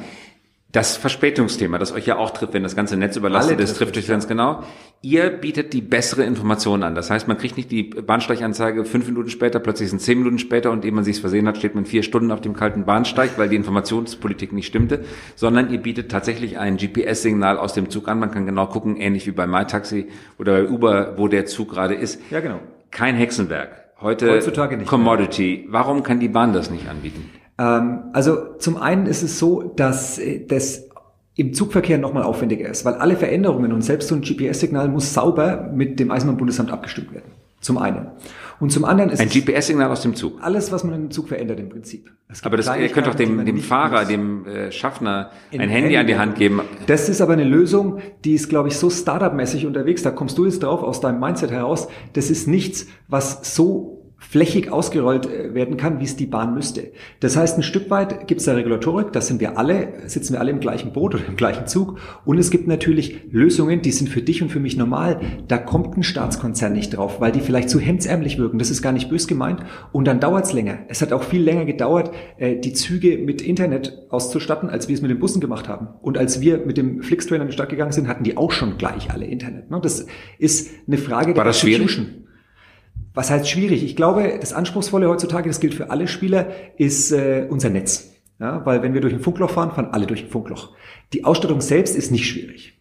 Das 0.79 0.97
Verspätungsthema, 0.97 1.77
das 1.79 1.91
euch 1.91 2.07
ja 2.07 2.19
auch 2.19 2.31
trifft, 2.31 2.55
wenn 2.55 2.63
das 2.63 2.77
ganze 2.77 2.97
Netz 2.97 3.17
überlastet 3.17 3.59
ist, 3.59 3.77
trifft 3.77 3.99
euch 3.99 4.07
ganz 4.07 4.29
genau. 4.29 4.63
Ihr 5.03 5.29
bietet 5.29 5.73
die 5.73 5.81
bessere 5.81 6.23
Information 6.23 6.85
an. 6.85 6.95
Das 6.95 7.11
heißt, 7.11 7.27
man 7.27 7.37
kriegt 7.37 7.57
nicht 7.57 7.73
die 7.73 7.83
Bahnsteiganzeige 7.83 8.85
fünf 8.85 9.09
Minuten 9.09 9.29
später, 9.29 9.59
plötzlich 9.59 9.91
sind 9.91 10.01
zehn 10.01 10.19
Minuten 10.19 10.39
später 10.39 10.71
und 10.71 10.85
ehe 10.85 10.93
man 10.93 11.03
sich 11.03 11.21
versehen 11.21 11.49
hat, 11.49 11.57
steht 11.57 11.75
man 11.75 11.85
vier 11.85 12.05
Stunden 12.05 12.31
auf 12.31 12.41
dem 12.43 12.55
kalten 12.55 12.85
Bahnsteig, 12.85 13.33
weil 13.39 13.49
die 13.49 13.57
Informationspolitik 13.57 14.53
nicht 14.53 14.69
stimmte, 14.69 15.05
sondern 15.35 15.69
ihr 15.73 15.83
bietet 15.83 16.13
tatsächlich 16.13 16.59
ein 16.59 16.77
GPS-Signal 16.77 17.59
aus 17.59 17.73
dem 17.73 17.91
Zug 17.91 18.07
an. 18.07 18.21
Man 18.21 18.31
kann 18.31 18.47
genau 18.47 18.67
gucken, 18.67 18.99
ähnlich 18.99 19.27
wie 19.27 19.33
bei 19.33 19.49
MyTaxi 19.49 20.07
oder 20.39 20.63
bei 20.63 20.69
Uber, 20.69 21.15
wo 21.17 21.27
der 21.27 21.47
Zug 21.47 21.71
gerade 21.71 21.97
ist. 21.97 22.21
Ja, 22.31 22.39
genau. 22.39 22.61
Kein 22.93 23.17
Hexenwerk. 23.17 23.89
Heute 24.01 24.31
Heutzutage 24.31 24.77
nicht 24.77 24.87
Commodity. 24.87 25.63
Mehr. 25.65 25.73
Warum 25.73 26.05
kann 26.05 26.21
die 26.21 26.29
Bahn 26.29 26.53
das 26.53 26.71
nicht 26.71 26.89
anbieten? 26.89 27.29
Ähm, 27.59 28.05
also 28.13 28.55
zum 28.59 28.77
einen 28.77 29.07
ist 29.07 29.23
es 29.23 29.39
so, 29.39 29.63
dass 29.63 30.19
äh, 30.19 30.47
das 30.47 30.89
im 31.35 31.55
Zugverkehr 31.55 31.99
nochmal 31.99 32.25
aufwendiger 32.25 32.69
ist, 32.69 32.85
weil 32.85 32.95
alle 32.95 33.17
Veränderungen 33.17 33.73
und 33.73 33.83
selbst 33.83 34.09
so 34.09 34.15
ein 34.17 34.23
GPS-Signal 34.23 34.89
muss 34.89 35.15
sauber 35.15 35.71
mit 35.73 36.01
dem 36.01 36.11
Eisenbahnbundesamt 36.11 36.73
abgestimmt 36.73 37.13
werden. 37.13 37.31
Zum 37.61 37.79
einen. 37.79 38.09
Und 38.61 38.71
zum 38.71 38.85
anderen 38.85 39.11
ist 39.11 39.21
ein 39.21 39.29
GPS-Signal 39.29 39.91
aus 39.91 40.03
dem 40.03 40.15
Zug. 40.15 40.39
Alles, 40.43 40.73
was 40.73 40.85
man 40.85 40.95
im 40.95 41.11
Zug 41.11 41.29
verändert 41.29 41.61
im 41.61 41.69
Prinzip. 41.69 42.11
Aber 42.43 42.57
das, 42.57 42.69
ihr 42.77 42.89
könnt 42.89 43.07
doch 43.07 43.15
dem, 43.15 43.45
dem 43.45 43.59
Fahrer, 43.59 44.01
muss. 44.01 44.09
dem 44.09 44.47
äh, 44.47 44.73
Schaffner 44.73 45.31
ein 45.53 45.61
Handy, 45.61 45.75
Handy 45.75 45.97
an 45.97 46.07
die 46.07 46.19
Hand 46.19 46.35
geben. 46.37 46.61
Das 46.87 47.09
ist 47.09 47.21
aber 47.21 47.33
eine 47.35 47.45
Lösung, 47.45 47.99
die 48.25 48.35
ist, 48.35 48.49
glaube 48.49 48.69
ich, 48.69 48.77
so 48.77 48.91
Startup-mäßig 48.91 49.67
unterwegs. 49.67 50.03
Da 50.03 50.11
kommst 50.11 50.39
du 50.39 50.45
jetzt 50.45 50.63
drauf 50.63 50.83
aus 50.83 51.01
deinem 51.01 51.21
Mindset 51.21 51.51
heraus. 51.51 51.89
Das 52.15 52.31
ist 52.31 52.49
nichts, 52.49 52.87
was 53.07 53.55
so 53.55 53.98
flächig 54.19 54.71
ausgerollt 54.73 55.27
äh, 55.27 55.55
werden 55.55 55.77
kann, 55.77 56.01
wie 56.01 56.05
es 56.05 56.17
die 56.17 56.27
Bahn 56.27 56.53
müsste. 56.53 56.91
Das 57.21 57.37
heißt, 57.37 57.57
ein 57.57 57.63
Stück 57.63 57.89
weit 57.89 58.27
gibt 58.27 58.41
es 58.41 58.47
da 58.47 58.55
Regulatorik, 58.55 59.13
da 59.13 59.21
sind 59.21 59.41
wir 59.41 59.57
alle, 59.57 59.93
sitzen 60.07 60.35
wir 60.35 60.41
alle 60.41 60.51
im 60.51 60.61
gleichen 60.61 60.93
Boot 60.93 61.15
oder 61.15 61.27
im 61.27 61.37
gleichen 61.37 61.67
Zug. 61.67 61.99
Und 62.25 62.39
es 62.39 62.51
gibt 62.51 62.67
natürlich 62.67 63.21
Lösungen, 63.31 63.81
die 63.81 63.93
sind 63.93 64.09
für 64.09 64.21
dich 64.21 64.43
und 64.43 64.51
für 64.51 64.61
mich 64.61 64.77
normal. 64.77 65.21
Da 65.47 65.57
kommt 65.57 65.97
ein 65.97 66.03
Staatskonzern 66.03 66.73
nicht 66.73 66.91
drauf, 66.91 67.21
weil 67.21 67.33
die 67.33 67.41
vielleicht 67.41 67.71
zu 67.71 67.79
hemdsärmlich 67.79 68.39
wirken. 68.39 68.59
Das 68.59 68.71
ist 68.71 68.83
gar 68.83 68.93
nicht 68.93 69.09
bös 69.09 69.29
gemeint. 69.29 69.61
Und 69.93 70.07
dann 70.07 70.21
dauert 70.21 70.47
es 70.47 70.53
länger. 70.53 70.81
Es 70.89 71.01
hat 71.01 71.13
auch 71.13 71.23
viel 71.23 71.43
länger 71.43 71.65
gedauert, 71.65 72.11
äh, 72.39 72.57
die 72.57 72.73
Züge 72.73 73.19
mit 73.19 73.41
Internet 73.41 74.07
auszustatten, 74.11 74.69
als 74.69 74.89
wir 74.89 74.95
es 74.95 75.01
mit 75.01 75.11
den 75.11 75.21
Bussen 75.21 75.41
gemacht 75.41 75.69
haben. 75.69 75.89
Und 76.03 76.19
als 76.19 76.41
wir 76.41 76.59
mit 76.67 76.77
dem 76.77 77.03
Flixtrain 77.03 77.41
an 77.41 77.47
die 77.47 77.53
Stadt 77.53 77.69
gegangen 77.69 77.93
sind, 77.93 78.09
hatten 78.09 78.25
die 78.25 78.37
auch 78.37 78.51
schon 78.51 78.79
gleich 78.79 79.11
alle 79.13 79.27
Internet. 79.27 79.71
Ne? 79.71 79.79
Das 79.81 80.07
ist 80.39 80.71
eine 80.87 80.99
Frage 80.99 81.29
War 81.29 81.35
der 81.35 81.45
das 81.45 81.61
schwierig? 81.61 82.01
Was 83.15 83.31
heißt 83.31 83.49
schwierig? 83.49 83.85
Ich 83.85 83.97
glaube, 83.97 84.39
das 84.41 84.53
Anspruchsvolle 84.53 85.09
heutzutage, 85.09 85.49
das 85.49 85.61
gilt 85.61 85.75
für 85.75 85.91
alle 85.91 86.09
Spieler, 86.09 86.47
ist 86.77 87.13
äh, 87.13 87.47
unser 87.49 87.71
Netz. 87.71 88.15
Ja, 88.41 88.65
weil 88.65 88.83
wenn 88.83 88.95
wir 88.95 89.01
durch 89.01 89.13
ein 89.13 89.21
Funkloch 89.21 89.51
fahren, 89.51 89.73
fahren 89.73 89.89
alle 89.91 90.07
durch 90.07 90.23
ein 90.23 90.31
Funkloch. 90.31 90.75
Die 91.13 91.25
Ausstattung 91.25 91.61
selbst 91.61 91.97
ist 91.97 92.13
nicht 92.13 92.29
schwierig. 92.29 92.79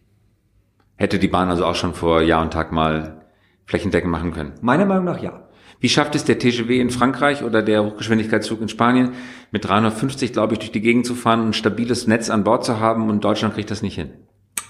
Hätte 0.96 1.18
die 1.18 1.28
Bahn 1.28 1.48
also 1.48 1.64
auch 1.64 1.74
schon 1.74 1.94
vor 1.94 2.22
Jahr 2.22 2.42
und 2.42 2.52
Tag 2.52 2.70
mal 2.70 3.26
flächendeckend 3.66 4.10
machen 4.10 4.32
können? 4.32 4.52
Meiner 4.60 4.86
Meinung 4.86 5.04
nach 5.04 5.22
ja. 5.22 5.48
Wie 5.80 5.88
schafft 5.88 6.14
es 6.14 6.24
der 6.24 6.38
TGW 6.38 6.80
in 6.80 6.90
Frankreich 6.90 7.44
oder 7.44 7.62
der 7.62 7.84
Hochgeschwindigkeitszug 7.84 8.60
in 8.60 8.68
Spanien 8.68 9.12
mit 9.52 9.64
350, 9.64 10.32
glaube 10.32 10.54
ich, 10.54 10.58
durch 10.58 10.72
die 10.72 10.80
Gegend 10.80 11.06
zu 11.06 11.14
fahren, 11.14 11.46
ein 11.46 11.52
stabiles 11.52 12.06
Netz 12.06 12.30
an 12.30 12.42
Bord 12.42 12.64
zu 12.64 12.80
haben 12.80 13.08
und 13.10 13.24
Deutschland 13.24 13.54
kriegt 13.54 13.70
das 13.70 13.82
nicht 13.82 13.94
hin? 13.94 14.10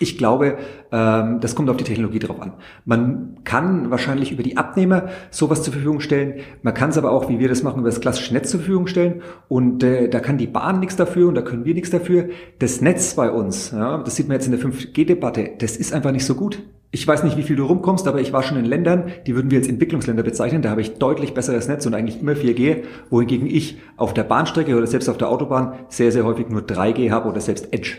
Ich 0.01 0.17
glaube, 0.17 0.59
ähm, 0.93 1.41
das 1.41 1.55
kommt 1.55 1.69
auf 1.71 1.77
die 1.77 1.85
Technologie 1.85 2.21
drauf 2.21 2.41
an. 2.41 2.53
Man 2.85 3.39
kann 3.45 3.91
wahrscheinlich 3.91 4.31
über 4.31 4.43
die 4.43 4.57
Abnehmer 4.57 5.09
sowas 5.31 5.63
zur 5.63 5.73
Verfügung 5.73 6.01
stellen. 6.01 6.41
Man 6.63 6.75
kann 6.75 6.91
es 6.91 6.99
aber 6.99 7.11
auch, 7.11 7.29
wie 7.29 7.39
wir 7.39 7.49
das 7.49 7.63
machen, 7.63 7.81
über 7.81 7.89
das 7.89 8.01
klassische 8.01 8.33
Netz 8.33 8.51
zur 8.51 8.61
Verfügung 8.61 8.87
stellen. 8.87 9.23
Und 9.49 9.83
äh, 9.83 10.09
da 10.09 10.21
kann 10.21 10.39
die 10.39 10.47
Bahn 10.47 10.81
nichts 10.81 10.97
dafür 10.97 11.29
und 11.29 11.35
da 11.35 11.43
können 11.43 11.65
wir 11.65 11.75
nichts 11.75 11.91
dafür. 11.91 12.29
Das 12.59 12.81
Netz 12.81 13.15
bei 13.15 13.31
uns, 13.31 13.73
ja, 13.73 13.99
das 13.99 14.17
sieht 14.17 14.29
man 14.29 14.37
jetzt 14.37 14.47
in 14.47 14.53
der 14.53 14.61
5G-Debatte, 14.61 15.51
das 15.59 15.77
ist 15.77 15.93
einfach 15.93 16.13
nicht 16.13 16.25
so 16.25 16.35
gut. 16.35 16.63
Ich 16.91 17.07
weiß 17.07 17.23
nicht, 17.23 17.37
wie 17.37 17.43
viel 17.43 17.57
du 17.57 17.67
rumkommst, 17.67 18.09
aber 18.09 18.21
ich 18.21 18.33
war 18.33 18.43
schon 18.43 18.57
in 18.57 18.65
Ländern, 18.65 19.13
die 19.27 19.35
würden 19.35 19.51
wir 19.51 19.59
als 19.59 19.69
Entwicklungsländer 19.69 20.23
bezeichnen. 20.23 20.63
Da 20.63 20.71
habe 20.71 20.81
ich 20.81 20.95
deutlich 20.95 21.35
besseres 21.35 21.69
Netz 21.69 21.85
und 21.85 21.93
eigentlich 21.93 22.23
immer 22.23 22.33
4G, 22.33 22.85
wohingegen 23.11 23.47
ich 23.47 23.77
auf 23.99 24.15
der 24.15 24.25
Bahnstrecke 24.25 24.75
oder 24.75 24.87
selbst 24.87 25.11
auf 25.11 25.19
der 25.19 25.29
Autobahn 25.29 25.75
sehr, 25.89 26.13
sehr 26.13 26.25
häufig 26.25 26.49
nur 26.49 26.63
3G 26.63 27.11
habe 27.11 27.29
oder 27.29 27.43
selbst 27.43 27.75
Edge. 27.75 27.99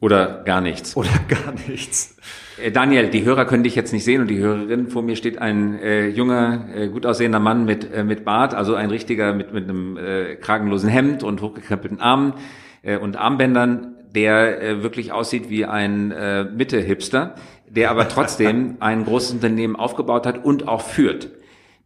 Oder 0.00 0.42
gar 0.44 0.62
nichts. 0.62 0.96
Oder 0.96 1.10
gar 1.28 1.52
nichts. 1.68 2.16
Äh, 2.62 2.72
Daniel, 2.72 3.10
die 3.10 3.24
Hörer 3.24 3.44
können 3.44 3.62
dich 3.62 3.74
jetzt 3.74 3.92
nicht 3.92 4.04
sehen 4.04 4.22
und 4.22 4.28
die 4.28 4.38
Hörerin. 4.38 4.88
Vor 4.88 5.02
mir 5.02 5.14
steht 5.14 5.36
ein 5.38 5.78
äh, 5.78 6.08
junger, 6.08 6.64
äh, 6.74 6.88
gut 6.88 7.04
aussehender 7.06 7.38
Mann 7.38 7.66
mit, 7.66 7.92
äh, 7.92 8.02
mit 8.02 8.24
Bart, 8.24 8.54
also 8.54 8.74
ein 8.74 8.88
richtiger 8.90 9.34
mit, 9.34 9.52
mit 9.52 9.64
einem 9.64 9.98
äh, 9.98 10.36
kragenlosen 10.36 10.88
Hemd 10.88 11.22
und 11.22 11.42
hochgekrempelten 11.42 12.00
Armen 12.00 12.32
äh, 12.82 12.96
und 12.96 13.16
Armbändern, 13.16 13.94
der 14.14 14.62
äh, 14.62 14.82
wirklich 14.82 15.12
aussieht 15.12 15.50
wie 15.50 15.66
ein 15.66 16.12
äh, 16.12 16.44
Mitte-Hipster, 16.44 17.34
der 17.68 17.90
aber 17.90 18.08
trotzdem 18.08 18.76
ein 18.80 19.04
großes 19.04 19.32
Unternehmen 19.32 19.76
aufgebaut 19.76 20.24
hat 20.26 20.42
und 20.44 20.66
auch 20.66 20.80
führt. 20.80 21.28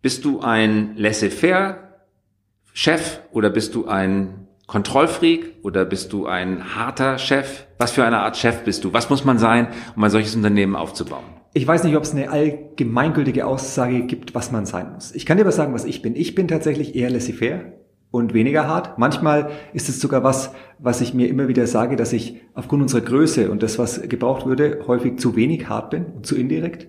Bist 0.03 0.25
du 0.25 0.39
ein 0.41 0.93
Laissez-faire-Chef 0.97 3.21
oder 3.33 3.51
bist 3.51 3.75
du 3.75 3.87
ein 3.87 4.44
Kontrollfreak 4.67 5.57
oder 5.63 5.85
bist 5.85 6.13
du 6.13 6.27
ein 6.27 6.75
harter 6.75 7.19
Chef? 7.19 7.67
Was 7.79 7.93
für 7.93 8.05
eine 8.05 8.21
Art 8.21 8.37
Chef 8.37 8.65
bist 8.65 8.85
du? 8.85 8.93
Was 8.93 9.11
muss 9.11 9.25
man 9.25 9.39
sein, 9.39 9.69
um 9.95 10.03
ein 10.03 10.11
solches 10.11 10.35
Unternehmen 10.35 10.75
aufzubauen? 10.75 11.25
Ich 11.53 11.67
weiß 11.67 11.85
nicht, 11.85 11.97
ob 11.97 12.03
es 12.03 12.13
eine 12.13 12.31
allgemeingültige 12.31 13.47
Aussage 13.47 14.07
gibt, 14.07 14.35
was 14.35 14.51
man 14.51 14.67
sein 14.67 14.93
muss. 14.93 15.15
Ich 15.15 15.27
kann 15.27 15.37
dir 15.37 15.45
aber 15.45 15.53
sagen, 15.53 15.75
was 15.75 15.85
ich 15.85 16.03
bin. 16.03 16.17
Ich 16.17 16.35
bin 16.35 16.49
tatsächlich 16.49 16.97
eher 16.97 17.11
laissez-faire 17.11 17.73
und 18.11 18.33
weniger 18.33 18.67
hart. 18.67 18.99
Manchmal 18.99 19.51
ist 19.73 19.89
es 19.89 20.01
sogar 20.01 20.25
was, 20.25 20.53
was 20.79 21.01
ich 21.01 21.15
mir 21.15 21.29
immer 21.29 21.47
wieder 21.47 21.67
sage, 21.67 21.97
dass 21.97 22.13
ich 22.13 22.41
aufgrund 22.55 22.83
unserer 22.83 23.03
Größe 23.03 23.51
und 23.51 23.63
das, 23.63 23.79
was 23.79 24.01
gebraucht 24.09 24.47
würde, 24.47 24.81
häufig 24.87 25.19
zu 25.19 25.37
wenig 25.37 25.69
hart 25.69 25.91
bin 25.91 26.07
und 26.07 26.27
zu 26.27 26.37
indirekt. 26.37 26.89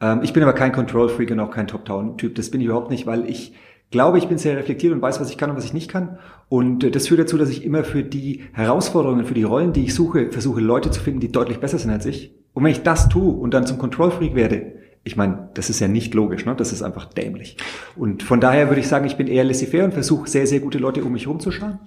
Ähm, 0.00 0.20
ich 0.22 0.32
bin 0.32 0.42
aber 0.42 0.52
kein 0.52 0.72
Control-Freak 0.72 1.30
und 1.32 1.40
auch 1.40 1.50
kein 1.50 1.66
Top-Down-Typ. 1.66 2.34
Das 2.36 2.50
bin 2.50 2.60
ich 2.60 2.66
überhaupt 2.66 2.90
nicht, 2.90 3.06
weil 3.06 3.28
ich 3.28 3.54
glaube, 3.90 4.18
ich 4.18 4.28
bin 4.28 4.38
sehr 4.38 4.56
reflektiert 4.56 4.92
und 4.92 5.02
weiß, 5.02 5.20
was 5.20 5.30
ich 5.30 5.38
kann 5.38 5.50
und 5.50 5.56
was 5.56 5.64
ich 5.64 5.74
nicht 5.74 5.90
kann. 5.90 6.18
Und 6.48 6.84
äh, 6.84 6.90
das 6.90 7.08
führt 7.08 7.20
dazu, 7.20 7.38
dass 7.38 7.50
ich 7.50 7.64
immer 7.64 7.84
für 7.84 8.02
die 8.02 8.42
Herausforderungen, 8.52 9.24
für 9.24 9.34
die 9.34 9.42
Rollen, 9.42 9.72
die 9.72 9.84
ich 9.84 9.94
suche, 9.94 10.30
versuche, 10.30 10.60
Leute 10.60 10.90
zu 10.90 11.00
finden, 11.00 11.20
die 11.20 11.32
deutlich 11.32 11.58
besser 11.58 11.78
sind 11.78 11.90
als 11.90 12.06
ich. 12.06 12.34
Und 12.52 12.64
wenn 12.64 12.72
ich 12.72 12.82
das 12.82 13.08
tue 13.08 13.32
und 13.32 13.54
dann 13.54 13.66
zum 13.66 13.78
Control-Freak 13.78 14.34
werde, 14.34 14.72
ich 15.06 15.16
meine, 15.16 15.50
das 15.54 15.70
ist 15.70 15.78
ja 15.78 15.86
nicht 15.86 16.14
logisch, 16.14 16.46
ne? 16.46 16.56
das 16.56 16.72
ist 16.72 16.82
einfach 16.82 17.04
dämlich. 17.04 17.56
Und 17.94 18.24
von 18.24 18.40
daher 18.40 18.68
würde 18.68 18.80
ich 18.80 18.88
sagen, 18.88 19.06
ich 19.06 19.16
bin 19.16 19.28
eher 19.28 19.44
laissez-faire 19.44 19.84
und 19.84 19.94
versuche 19.94 20.28
sehr, 20.28 20.48
sehr 20.48 20.58
gute 20.58 20.78
Leute 20.78 21.04
um 21.04 21.12
mich 21.12 21.26
herumzuschauen. 21.26 21.78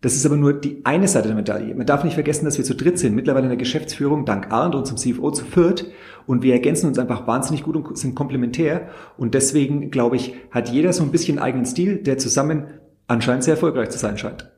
Das 0.00 0.14
ist 0.14 0.24
aber 0.26 0.36
nur 0.36 0.52
die 0.52 0.84
eine 0.84 1.08
Seite 1.08 1.28
der 1.28 1.36
Medaille. 1.36 1.74
Man 1.74 1.86
darf 1.86 2.04
nicht 2.04 2.14
vergessen, 2.14 2.44
dass 2.44 2.58
wir 2.58 2.64
zu 2.64 2.76
dritt 2.76 3.00
sind, 3.00 3.16
mittlerweile 3.16 3.46
in 3.46 3.50
der 3.50 3.56
Geschäftsführung, 3.56 4.24
dank 4.24 4.52
Arndt 4.52 4.76
und 4.76 4.86
zum 4.86 4.96
CFO 4.96 5.32
zu 5.32 5.44
viert. 5.44 5.86
Und 6.26 6.42
wir 6.42 6.52
ergänzen 6.52 6.86
uns 6.86 6.98
einfach 6.98 7.26
wahnsinnig 7.26 7.62
gut 7.62 7.76
und 7.76 7.98
sind 7.98 8.14
komplementär. 8.14 8.88
Und 9.16 9.34
deswegen, 9.34 9.90
glaube 9.90 10.16
ich, 10.16 10.34
hat 10.50 10.68
jeder 10.68 10.92
so 10.92 11.02
ein 11.02 11.10
bisschen 11.10 11.38
eigenen 11.38 11.66
Stil, 11.66 11.96
der 11.96 12.18
zusammen 12.18 12.66
anscheinend 13.06 13.44
sehr 13.44 13.54
erfolgreich 13.54 13.90
zu 13.90 13.98
sein 13.98 14.18
scheint. 14.18 14.51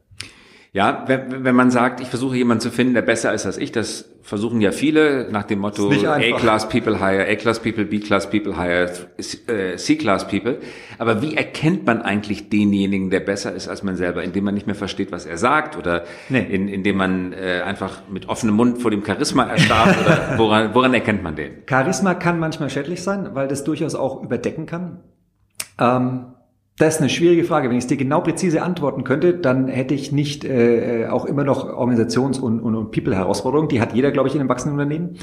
Ja, 0.74 1.04
wenn, 1.06 1.44
wenn 1.44 1.54
man 1.54 1.70
sagt, 1.70 2.00
ich 2.00 2.08
versuche 2.08 2.36
jemanden 2.36 2.60
zu 2.60 2.72
finden, 2.72 2.94
der 2.94 3.02
besser 3.02 3.32
ist 3.32 3.46
als 3.46 3.58
ich, 3.58 3.70
das 3.70 4.10
versuchen 4.22 4.60
ja 4.60 4.72
viele 4.72 5.28
nach 5.30 5.44
dem 5.44 5.60
Motto 5.60 5.88
A-Class 5.88 6.68
People 6.68 6.98
hire, 6.98 7.30
A-Class 7.30 7.60
People, 7.60 7.84
B-Class 7.84 8.28
People 8.28 8.56
hire, 8.56 8.90
äh, 9.46 9.76
C-Class 9.76 10.26
People. 10.26 10.58
Aber 10.98 11.22
wie 11.22 11.36
erkennt 11.36 11.86
man 11.86 12.02
eigentlich 12.02 12.48
denjenigen, 12.48 13.10
der 13.10 13.20
besser 13.20 13.52
ist 13.52 13.68
als 13.68 13.84
man 13.84 13.94
selber, 13.94 14.24
indem 14.24 14.42
man 14.42 14.54
nicht 14.54 14.66
mehr 14.66 14.74
versteht, 14.74 15.12
was 15.12 15.26
er 15.26 15.38
sagt 15.38 15.78
oder 15.78 16.02
nee. 16.28 16.40
in, 16.40 16.66
indem 16.66 16.96
man 16.96 17.32
äh, 17.34 17.62
einfach 17.64 18.02
mit 18.10 18.28
offenem 18.28 18.56
Mund 18.56 18.82
vor 18.82 18.90
dem 18.90 19.06
Charisma 19.06 19.44
erstarrt 19.44 19.96
oder 20.04 20.34
woran, 20.38 20.74
woran 20.74 20.92
erkennt 20.92 21.22
man 21.22 21.36
den? 21.36 21.52
Charisma 21.68 22.14
kann 22.14 22.40
manchmal 22.40 22.68
schädlich 22.68 23.00
sein, 23.00 23.28
weil 23.34 23.46
das 23.46 23.62
durchaus 23.62 23.94
auch 23.94 24.24
überdecken 24.24 24.66
kann. 24.66 25.04
Ähm, 25.78 26.33
das 26.76 26.96
ist 26.96 27.00
eine 27.00 27.10
schwierige 27.10 27.44
Frage. 27.44 27.68
Wenn 27.68 27.76
ich 27.76 27.84
es 27.84 27.88
dir 27.88 27.96
genau 27.96 28.20
präzise 28.20 28.62
antworten 28.62 29.04
könnte, 29.04 29.34
dann 29.34 29.68
hätte 29.68 29.94
ich 29.94 30.10
nicht 30.10 30.44
äh, 30.44 31.06
auch 31.08 31.24
immer 31.24 31.44
noch 31.44 31.66
Organisations- 31.68 32.40
und, 32.40 32.60
und, 32.60 32.74
und 32.74 32.90
People-Herausforderungen. 32.90 33.68
Die 33.68 33.80
hat 33.80 33.92
jeder, 33.92 34.10
glaube 34.10 34.28
ich, 34.28 34.34
in 34.34 34.40
einem 34.40 34.48
wachsenden 34.48 34.78
Unternehmen. 34.78 35.16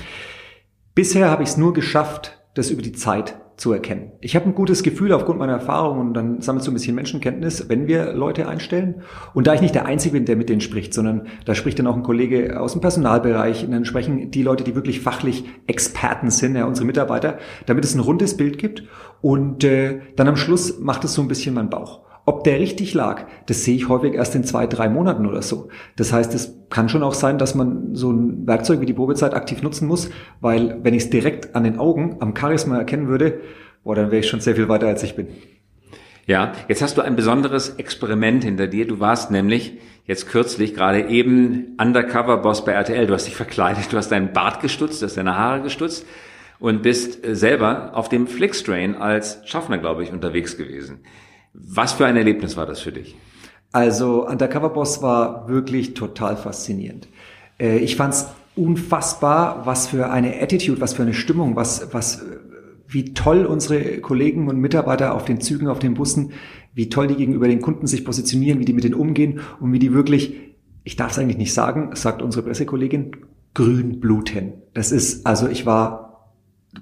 Bisher 0.95 1.29
habe 1.29 1.43
ich 1.43 1.49
es 1.49 1.57
nur 1.57 1.73
geschafft, 1.73 2.41
das 2.53 2.69
über 2.69 2.81
die 2.81 2.93
Zeit 2.93 3.35
zu 3.61 3.71
erkennen. 3.71 4.13
Ich 4.21 4.35
habe 4.35 4.47
ein 4.47 4.55
gutes 4.55 4.81
Gefühl 4.81 5.13
aufgrund 5.13 5.37
meiner 5.37 5.53
Erfahrung 5.53 5.99
und 5.99 6.15
dann 6.15 6.41
sammelst 6.41 6.65
du 6.65 6.71
ein 6.71 6.73
bisschen 6.73 6.95
Menschenkenntnis, 6.95 7.69
wenn 7.69 7.87
wir 7.87 8.11
Leute 8.13 8.47
einstellen. 8.47 9.03
Und 9.35 9.45
da 9.45 9.53
ich 9.53 9.61
nicht 9.61 9.75
der 9.75 9.85
Einzige 9.85 10.13
bin, 10.13 10.25
der 10.25 10.35
mit 10.35 10.49
denen 10.49 10.61
spricht, 10.61 10.95
sondern 10.95 11.27
da 11.45 11.53
spricht 11.53 11.77
dann 11.77 11.85
auch 11.85 11.95
ein 11.95 12.01
Kollege 12.01 12.59
aus 12.59 12.71
dem 12.71 12.81
Personalbereich 12.81 13.63
und 13.63 13.71
dann 13.71 13.85
sprechen 13.85 14.31
die 14.31 14.41
Leute, 14.41 14.63
die 14.63 14.73
wirklich 14.73 14.99
fachlich 14.99 15.45
Experten 15.67 16.31
sind, 16.31 16.55
ja, 16.55 16.65
unsere 16.65 16.87
Mitarbeiter, 16.87 17.37
damit 17.67 17.85
es 17.85 17.93
ein 17.93 17.99
rundes 17.99 18.35
Bild 18.35 18.57
gibt. 18.57 18.83
Und 19.21 19.63
äh, 19.63 19.99
dann 20.15 20.27
am 20.27 20.37
Schluss 20.37 20.79
macht 20.79 21.03
es 21.03 21.13
so 21.13 21.21
ein 21.21 21.27
bisschen 21.27 21.53
mein 21.53 21.69
Bauch. 21.69 22.01
Ob 22.25 22.43
der 22.43 22.59
richtig 22.59 22.93
lag, 22.93 23.25
das 23.47 23.63
sehe 23.63 23.75
ich 23.75 23.89
häufig 23.89 24.13
erst 24.13 24.35
in 24.35 24.43
zwei, 24.43 24.67
drei 24.67 24.89
Monaten 24.89 25.25
oder 25.25 25.41
so. 25.41 25.69
Das 25.95 26.13
heißt, 26.13 26.33
es 26.35 26.55
kann 26.69 26.87
schon 26.87 27.03
auch 27.03 27.15
sein, 27.15 27.39
dass 27.39 27.55
man 27.55 27.95
so 27.95 28.11
ein 28.11 28.45
Werkzeug 28.45 28.79
wie 28.79 28.85
die 28.85 28.93
Probezeit 28.93 29.33
aktiv 29.33 29.63
nutzen 29.63 29.87
muss, 29.87 30.09
weil 30.39 30.79
wenn 30.83 30.93
ich 30.93 31.03
es 31.03 31.09
direkt 31.09 31.55
an 31.55 31.63
den 31.63 31.79
Augen, 31.79 32.17
am 32.19 32.35
Charisma 32.35 32.77
erkennen 32.77 33.07
würde, 33.07 33.41
boah, 33.83 33.95
dann 33.95 34.11
wäre 34.11 34.19
ich 34.19 34.29
schon 34.29 34.39
sehr 34.39 34.55
viel 34.55 34.69
weiter, 34.69 34.87
als 34.87 35.01
ich 35.01 35.15
bin. 35.15 35.27
Ja, 36.27 36.53
jetzt 36.67 36.83
hast 36.83 36.97
du 36.97 37.01
ein 37.01 37.15
besonderes 37.15 37.69
Experiment 37.75 38.43
hinter 38.43 38.67
dir. 38.67 38.87
Du 38.87 38.99
warst 38.99 39.31
nämlich 39.31 39.79
jetzt 40.05 40.29
kürzlich 40.29 40.75
gerade 40.75 41.07
eben 41.07 41.75
Undercover-Boss 41.81 42.63
bei 42.63 42.73
RTL. 42.73 43.07
Du 43.07 43.13
hast 43.13 43.25
dich 43.25 43.35
verkleidet, 43.35 43.91
du 43.91 43.97
hast 43.97 44.11
deinen 44.11 44.31
Bart 44.31 44.61
gestutzt, 44.61 45.01
du 45.01 45.07
hast 45.07 45.17
deine 45.17 45.37
Haare 45.37 45.61
gestutzt 45.61 46.05
und 46.59 46.83
bist 46.83 47.19
selber 47.23 47.91
auf 47.95 48.07
dem 48.07 48.27
Flixtrain 48.27 48.95
als 48.95 49.41
Schaffner, 49.45 49.79
glaube 49.79 50.03
ich, 50.03 50.11
unterwegs 50.11 50.57
gewesen. 50.57 50.99
Was 51.53 51.93
für 51.93 52.05
ein 52.05 52.17
Erlebnis 52.17 52.57
war 52.57 52.65
das 52.65 52.81
für 52.81 52.91
dich? 52.91 53.15
Also 53.71 54.27
Undercover 54.27 54.69
Boss 54.69 55.01
war 55.01 55.47
wirklich 55.47 55.93
total 55.93 56.37
faszinierend. 56.37 57.07
Äh, 57.59 57.77
ich 57.77 57.95
fand 57.95 58.13
es 58.13 58.27
unfassbar, 58.55 59.65
was 59.65 59.87
für 59.87 60.09
eine 60.09 60.41
Attitude, 60.41 60.81
was 60.81 60.93
für 60.93 61.03
eine 61.03 61.13
Stimmung, 61.13 61.55
was, 61.55 61.93
was, 61.93 62.25
wie 62.87 63.13
toll 63.13 63.45
unsere 63.45 63.99
Kollegen 63.99 64.49
und 64.49 64.57
Mitarbeiter 64.59 65.15
auf 65.15 65.25
den 65.25 65.39
Zügen, 65.39 65.67
auf 65.67 65.79
den 65.79 65.93
Bussen, 65.93 66.33
wie 66.73 66.89
toll 66.89 67.07
die 67.07 67.15
gegenüber 67.15 67.47
den 67.47 67.61
Kunden 67.61 67.87
sich 67.87 68.03
positionieren, 68.03 68.59
wie 68.59 68.65
die 68.65 68.73
mit 68.73 68.83
denen 68.83 68.95
umgehen 68.95 69.39
und 69.59 69.71
wie 69.71 69.79
die 69.79 69.93
wirklich, 69.93 70.35
ich 70.83 70.95
darf 70.95 71.11
es 71.11 71.19
eigentlich 71.19 71.37
nicht 71.37 71.53
sagen, 71.53 71.91
sagt 71.93 72.21
unsere 72.21 72.45
Pressekollegin, 72.45 73.11
grün 73.53 73.99
bluten. 73.99 74.53
Das 74.73 74.91
ist, 74.91 75.25
also 75.25 75.47
ich 75.47 75.65
war 75.65 76.00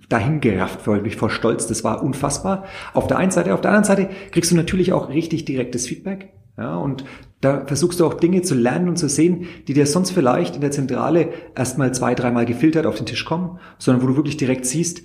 dahingerafft 0.09 0.81
für 0.81 1.01
mich 1.01 1.15
vor 1.15 1.29
Stolz. 1.29 1.67
Das 1.67 1.83
war 1.83 2.03
unfassbar. 2.03 2.65
Auf 2.93 3.07
der 3.07 3.17
einen 3.17 3.31
Seite, 3.31 3.53
auf 3.53 3.61
der 3.61 3.71
anderen 3.71 3.85
Seite 3.85 4.09
kriegst 4.31 4.51
du 4.51 4.55
natürlich 4.55 4.93
auch 4.93 5.09
richtig 5.09 5.45
direktes 5.45 5.87
Feedback. 5.87 6.33
Ja, 6.57 6.75
und 6.75 7.05
da 7.41 7.65
versuchst 7.65 7.99
du 7.99 8.05
auch 8.05 8.15
Dinge 8.15 8.41
zu 8.41 8.53
lernen 8.53 8.89
und 8.89 8.97
zu 8.97 9.07
sehen, 9.07 9.47
die 9.67 9.73
dir 9.73 9.87
sonst 9.87 10.11
vielleicht 10.11 10.55
in 10.55 10.61
der 10.61 10.71
Zentrale 10.71 11.29
erstmal 11.55 11.93
zwei, 11.93 12.13
dreimal 12.13 12.45
gefiltert 12.45 12.85
auf 12.85 12.95
den 12.95 13.05
Tisch 13.05 13.23
kommen, 13.23 13.59
sondern 13.77 14.03
wo 14.03 14.07
du 14.07 14.17
wirklich 14.17 14.35
direkt 14.35 14.65
siehst, 14.65 15.03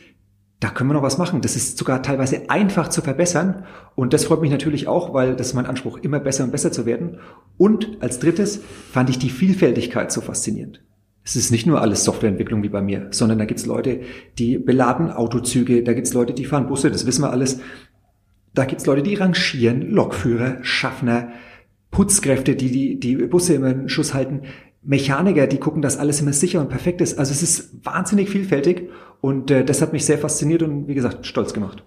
da 0.61 0.71
können 0.71 0.91
wir 0.91 0.95
noch 0.95 1.03
was 1.03 1.19
machen. 1.19 1.43
Das 1.43 1.57
ist 1.57 1.79
sogar 1.79 2.03
teilweise 2.03 2.49
einfach 2.49 2.89
zu 2.89 3.03
verbessern. 3.03 3.65
Und 3.95 4.13
das 4.13 4.25
freut 4.25 4.41
mich 4.41 4.51
natürlich 4.51 4.89
auch, 4.89 5.13
weil 5.13 5.37
das 5.37 5.49
ist 5.49 5.55
mein 5.55 5.67
Anspruch, 5.67 5.99
immer 5.99 6.21
besser 6.21 6.45
und 6.45 6.53
besser 6.53 6.73
zu 6.73 6.87
werden. 6.87 7.19
Und 7.57 7.99
als 8.01 8.19
drittes 8.19 8.61
fand 8.91 9.11
ich 9.11 9.19
die 9.19 9.31
Vielfältigkeit 9.31 10.11
so 10.11 10.21
faszinierend. 10.21 10.84
Es 11.25 11.37
ist 11.37 11.51
nicht 11.51 11.67
nur 11.67 11.81
alles 11.81 12.05
Softwareentwicklung 12.05 12.63
wie 12.63 12.69
bei 12.69 12.83
mir, 12.83 13.09
sondern 13.11 13.39
da 13.39 13.47
gibt's 13.47 13.65
Leute, 13.65 14.01
die 14.39 14.59
beladen 14.59 15.11
Autozüge, 15.11 15.83
da 15.83 15.95
gibt's 15.95 16.13
Leute, 16.13 16.35
die 16.35 16.45
fahren 16.45 16.67
Busse, 16.67 16.91
das 16.91 17.07
wissen 17.07 17.23
wir 17.23 17.31
alles. 17.31 17.61
Da 18.53 18.67
gibt's 18.67 18.87
Leute, 18.87 19.03
die 19.03 19.15
rangieren, 19.15 19.91
Lokführer, 19.91 20.59
Schaffner, 20.63 21.33
Putzkräfte, 21.91 22.57
die, 22.57 22.71
die 22.71 23.01
die 23.01 23.17
Busse 23.17 23.55
immer 23.55 23.71
in 23.71 23.89
Schuss 23.89 24.13
halten, 24.13 24.43
Mechaniker, 24.83 25.47
die 25.47 25.59
gucken, 25.59 25.81
dass 25.81 25.97
alles 25.97 26.21
immer 26.21 26.35
sicher 26.35 26.61
und 26.61 26.69
perfekt 26.69 27.01
ist. 27.01 27.19
Also 27.19 27.33
es 27.33 27.43
ist 27.43 27.85
wahnsinnig 27.85 28.29
vielfältig 28.29 28.91
und 29.23 29.51
äh, 29.51 29.65
das 29.65 29.81
hat 29.81 29.93
mich 29.95 30.05
sehr 30.05 30.19
fasziniert 30.19 30.63
und 30.63 30.89
wie 30.89 30.95
gesagt 30.95 31.25
stolz 31.27 31.55
gemacht. 31.55 31.83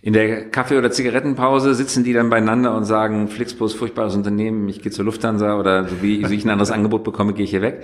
In 0.00 0.12
der 0.12 0.50
Kaffee- 0.50 0.78
oder 0.78 0.92
Zigarettenpause 0.92 1.74
sitzen 1.74 2.04
die 2.04 2.12
dann 2.12 2.30
beieinander 2.30 2.76
und 2.76 2.84
sagen, 2.84 3.26
Flixbus, 3.26 3.74
furchtbares 3.74 4.14
Unternehmen, 4.14 4.68
ich 4.68 4.80
gehe 4.80 4.92
zur 4.92 5.04
Lufthansa 5.04 5.58
oder 5.58 5.88
so 5.88 6.00
wie, 6.00 6.28
wie 6.28 6.34
ich 6.34 6.44
ein 6.44 6.50
anderes 6.50 6.70
Angebot 6.72 7.02
bekomme, 7.02 7.32
gehe 7.32 7.44
ich 7.44 7.50
hier 7.50 7.62
weg. 7.62 7.82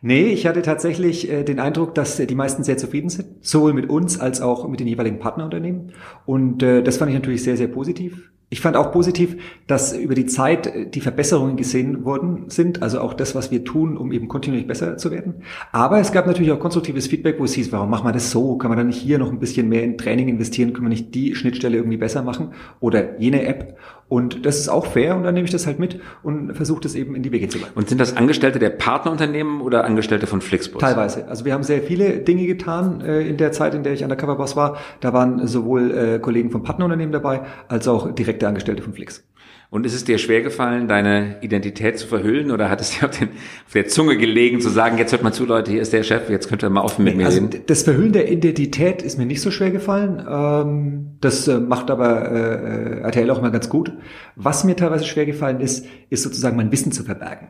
Nee, 0.00 0.26
ich 0.26 0.46
hatte 0.46 0.62
tatsächlich 0.62 1.28
äh, 1.28 1.42
den 1.42 1.58
Eindruck, 1.58 1.94
dass 1.94 2.20
äh, 2.20 2.26
die 2.26 2.36
meisten 2.36 2.62
sehr 2.62 2.78
zufrieden 2.78 3.08
sind, 3.08 3.44
sowohl 3.44 3.72
mit 3.72 3.90
uns 3.90 4.20
als 4.20 4.40
auch 4.40 4.68
mit 4.68 4.78
den 4.78 4.86
jeweiligen 4.86 5.18
Partnerunternehmen. 5.18 5.92
Und 6.24 6.62
äh, 6.62 6.82
das 6.82 6.98
fand 6.98 7.10
ich 7.10 7.16
natürlich 7.16 7.42
sehr, 7.42 7.56
sehr 7.56 7.66
positiv. 7.66 8.30
Ich 8.50 8.62
fand 8.62 8.76
auch 8.76 8.92
positiv, 8.92 9.36
dass 9.66 9.92
über 9.92 10.14
die 10.14 10.26
Zeit 10.26 10.68
äh, 10.68 10.88
die 10.88 11.00
Verbesserungen 11.00 11.56
gesehen 11.56 12.04
worden 12.04 12.44
sind, 12.48 12.80
also 12.80 13.00
auch 13.00 13.12
das, 13.12 13.34
was 13.34 13.50
wir 13.50 13.64
tun, 13.64 13.96
um 13.96 14.12
eben 14.12 14.28
kontinuierlich 14.28 14.68
besser 14.68 14.96
zu 14.98 15.10
werden. 15.10 15.42
Aber 15.72 15.98
es 15.98 16.12
gab 16.12 16.28
natürlich 16.28 16.52
auch 16.52 16.60
konstruktives 16.60 17.08
Feedback, 17.08 17.40
wo 17.40 17.44
es 17.44 17.54
hieß, 17.54 17.72
warum 17.72 17.90
machen 17.90 18.06
wir 18.06 18.12
das 18.12 18.30
so? 18.30 18.56
Kann 18.56 18.70
man 18.70 18.78
da 18.78 18.84
nicht 18.84 19.00
hier 19.00 19.18
noch 19.18 19.32
ein 19.32 19.40
bisschen 19.40 19.68
mehr 19.68 19.82
in 19.82 19.98
Training 19.98 20.28
investieren? 20.28 20.74
Können 20.74 20.86
wir 20.86 20.90
nicht 20.90 21.12
die 21.14 21.34
Schnittstelle 21.34 21.76
irgendwie 21.76 21.96
besser 21.96 22.22
machen? 22.22 22.52
Oder 22.78 23.18
jene 23.18 23.44
App? 23.46 23.76
Und 24.08 24.46
das 24.46 24.58
ist 24.58 24.68
auch 24.68 24.86
fair 24.86 25.16
und 25.16 25.24
dann 25.24 25.34
nehme 25.34 25.44
ich 25.44 25.50
das 25.50 25.66
halt 25.66 25.78
mit 25.78 26.00
und 26.22 26.54
versuche 26.54 26.80
das 26.80 26.94
eben 26.94 27.14
in 27.14 27.22
die 27.22 27.30
Wege 27.30 27.48
zu 27.48 27.58
leiten. 27.58 27.74
Und 27.74 27.90
sind 27.90 28.00
das 28.00 28.16
Angestellte 28.16 28.58
der 28.58 28.70
Partnerunternehmen 28.70 29.60
oder 29.60 29.84
Angestellte 29.84 30.26
von 30.26 30.40
Flixbus? 30.40 30.80
Teilweise. 30.80 31.28
Also 31.28 31.44
wir 31.44 31.52
haben 31.52 31.62
sehr 31.62 31.82
viele 31.82 32.18
Dinge 32.20 32.46
getan 32.46 33.02
äh, 33.02 33.20
in 33.20 33.36
der 33.36 33.52
Zeit, 33.52 33.74
in 33.74 33.82
der 33.82 33.92
ich 33.92 34.02
Undercover-Boss 34.02 34.56
war. 34.56 34.78
Da 35.00 35.12
waren 35.12 35.46
sowohl 35.46 35.90
äh, 35.90 36.18
Kollegen 36.20 36.50
vom 36.50 36.62
Partnerunternehmen 36.62 37.12
dabei, 37.12 37.42
als 37.68 37.86
auch 37.86 38.10
direkte 38.14 38.48
Angestellte 38.48 38.82
von 38.82 38.94
Flix. 38.94 39.24
Und 39.70 39.84
ist 39.84 39.94
es 39.94 40.04
dir 40.04 40.16
schwer 40.16 40.40
gefallen, 40.40 40.88
deine 40.88 41.42
Identität 41.42 41.98
zu 41.98 42.06
verhüllen 42.06 42.50
oder 42.50 42.70
hat 42.70 42.80
es 42.80 42.98
dir 42.98 43.06
auf, 43.06 43.18
den, 43.18 43.28
auf, 43.66 43.72
der 43.74 43.86
Zunge 43.86 44.16
gelegen 44.16 44.62
zu 44.62 44.70
sagen, 44.70 44.96
jetzt 44.96 45.12
hört 45.12 45.22
mal 45.22 45.32
zu, 45.32 45.44
Leute, 45.44 45.70
hier 45.70 45.82
ist 45.82 45.92
der 45.92 46.02
Chef, 46.04 46.30
jetzt 46.30 46.48
könnt 46.48 46.62
ihr 46.62 46.70
mal 46.70 46.80
offen 46.80 47.04
mit 47.04 47.14
nee, 47.14 47.22
mir 47.22 47.26
also 47.26 47.42
reden? 47.42 47.64
Das 47.66 47.82
Verhüllen 47.82 48.12
der 48.12 48.32
Identität 48.32 49.02
ist 49.02 49.18
mir 49.18 49.26
nicht 49.26 49.42
so 49.42 49.50
schwer 49.50 49.70
gefallen. 49.70 50.24
Ähm, 50.26 51.16
das 51.20 51.46
äh, 51.48 51.60
macht 51.60 51.90
aber 51.90 52.30
äh, 52.30 53.00
RTL 53.00 53.30
auch 53.30 53.42
mal 53.42 53.50
ganz 53.50 53.68
gut. 53.68 53.92
Was 54.36 54.64
mir 54.64 54.74
teilweise 54.74 55.04
schwer 55.04 55.26
gefallen 55.26 55.60
ist, 55.60 55.84
ist 56.08 56.22
sozusagen 56.22 56.56
mein 56.56 56.72
Wissen 56.72 56.90
zu 56.90 57.04
verbergen. 57.04 57.48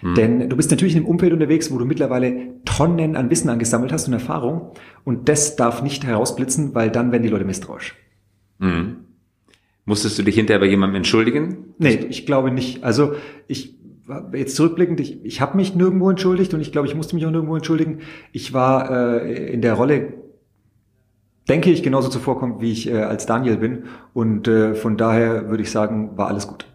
Hm. 0.00 0.14
Denn 0.16 0.48
du 0.50 0.56
bist 0.56 0.70
natürlich 0.70 0.94
in 0.94 1.00
einem 1.00 1.08
Umfeld 1.08 1.32
unterwegs, 1.32 1.70
wo 1.70 1.78
du 1.78 1.86
mittlerweile 1.86 2.62
Tonnen 2.66 3.16
an 3.16 3.30
Wissen 3.30 3.48
angesammelt 3.48 3.90
hast 3.90 4.06
und 4.06 4.12
Erfahrung. 4.12 4.72
Und 5.04 5.30
das 5.30 5.56
darf 5.56 5.82
nicht 5.82 6.04
herausblitzen, 6.04 6.74
weil 6.74 6.90
dann 6.90 7.10
werden 7.10 7.22
die 7.22 7.30
Leute 7.30 7.46
misstrauisch. 7.46 7.94
Hm. 8.60 9.03
Musstest 9.84 10.18
du 10.18 10.22
dich 10.22 10.34
hinterher 10.34 10.60
bei 10.60 10.66
jemandem 10.66 10.96
entschuldigen? 10.96 11.74
Nee, 11.78 12.06
ich 12.08 12.24
glaube 12.24 12.50
nicht. 12.50 12.84
Also 12.84 13.14
ich 13.46 13.74
jetzt 14.32 14.56
zurückblickend, 14.56 15.00
ich, 15.00 15.24
ich 15.24 15.40
habe 15.40 15.56
mich 15.56 15.74
nirgendwo 15.74 16.10
entschuldigt 16.10 16.54
und 16.54 16.60
ich 16.60 16.72
glaube, 16.72 16.86
ich 16.86 16.94
musste 16.94 17.14
mich 17.14 17.24
auch 17.26 17.30
nirgendwo 17.30 17.56
entschuldigen. 17.56 18.00
Ich 18.32 18.52
war 18.52 18.90
äh, 18.90 19.52
in 19.52 19.62
der 19.62 19.74
Rolle, 19.74 20.14
denke 21.48 21.70
ich, 21.70 21.82
genauso 21.82 22.08
zuvorkommt, 22.08 22.60
wie 22.60 22.72
ich 22.72 22.90
äh, 22.90 22.96
als 22.96 23.26
Daniel 23.26 23.56
bin. 23.56 23.84
Und 24.12 24.46
äh, 24.48 24.74
von 24.74 24.96
daher 24.96 25.48
würde 25.48 25.62
ich 25.62 25.70
sagen, 25.70 26.16
war 26.16 26.28
alles 26.28 26.46
gut. 26.46 26.66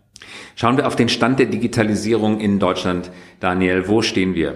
Schauen 0.56 0.78
wir 0.78 0.88
auf 0.88 0.96
den 0.96 1.10
Stand 1.10 1.40
der 1.40 1.46
Digitalisierung 1.46 2.40
in 2.40 2.60
Deutschland. 2.60 3.12
Daniel, 3.40 3.88
wo 3.88 4.02
stehen 4.02 4.36
wir? 4.36 4.56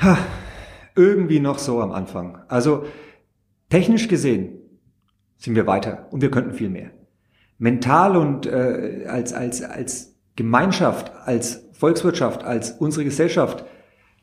Ha, 0.00 0.18
irgendwie 0.94 1.40
noch 1.40 1.58
so 1.58 1.80
am 1.80 1.92
Anfang. 1.92 2.38
Also 2.48 2.84
technisch 3.68 4.08
gesehen 4.08 4.58
sind 5.36 5.54
wir 5.54 5.66
weiter 5.66 6.08
und 6.10 6.22
wir 6.22 6.30
könnten 6.30 6.52
viel 6.52 6.68
mehr 6.68 6.90
mental 7.58 8.16
und 8.16 8.46
äh, 8.46 9.06
als, 9.08 9.32
als, 9.32 9.62
als 9.62 10.14
Gemeinschaft, 10.36 11.12
als 11.24 11.68
Volkswirtschaft, 11.72 12.44
als 12.44 12.72
unsere 12.72 13.04
Gesellschaft 13.04 13.64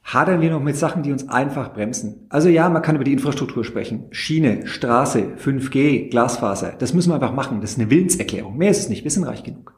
hadern 0.06 0.40
wir 0.40 0.52
noch 0.52 0.62
mit 0.62 0.78
Sachen, 0.78 1.02
die 1.04 1.12
uns 1.12 1.28
einfach 1.30 1.74
bremsen. 1.74 2.28
Also 2.30 2.48
ja, 2.48 2.70
man 2.70 2.84
kann 2.84 2.96
über 2.96 3.04
die 3.04 3.14
Infrastruktur 3.14 3.64
sprechen. 3.64 4.06
Schiene, 4.12 4.68
Straße, 4.68 5.34
5G, 5.44 6.10
Glasfaser. 6.12 6.76
Das 6.78 6.94
müssen 6.94 7.10
wir 7.10 7.16
einfach 7.16 7.34
machen. 7.34 7.60
Das 7.60 7.72
ist 7.72 7.80
eine 7.80 7.90
Willenserklärung. 7.90 8.56
Mehr 8.56 8.70
ist 8.70 8.80
es 8.80 8.90
nicht. 8.90 9.04
Wir 9.04 9.12
sind 9.12 9.24
reich 9.24 9.44
genug. 9.44 9.74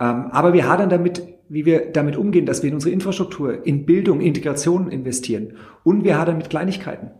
Ähm, 0.00 0.26
aber 0.30 0.52
wir 0.52 0.68
hadern 0.68 0.88
damit, 0.88 1.22
wie 1.48 1.66
wir 1.66 1.90
damit 1.92 2.16
umgehen, 2.16 2.46
dass 2.46 2.62
wir 2.62 2.68
in 2.68 2.74
unsere 2.74 2.92
Infrastruktur, 2.92 3.66
in 3.66 3.86
Bildung, 3.86 4.20
Integration 4.20 4.88
investieren. 4.88 5.54
Und 5.82 6.04
wir 6.04 6.16
hadern 6.16 6.38
mit 6.38 6.48
Kleinigkeiten. 6.48 7.10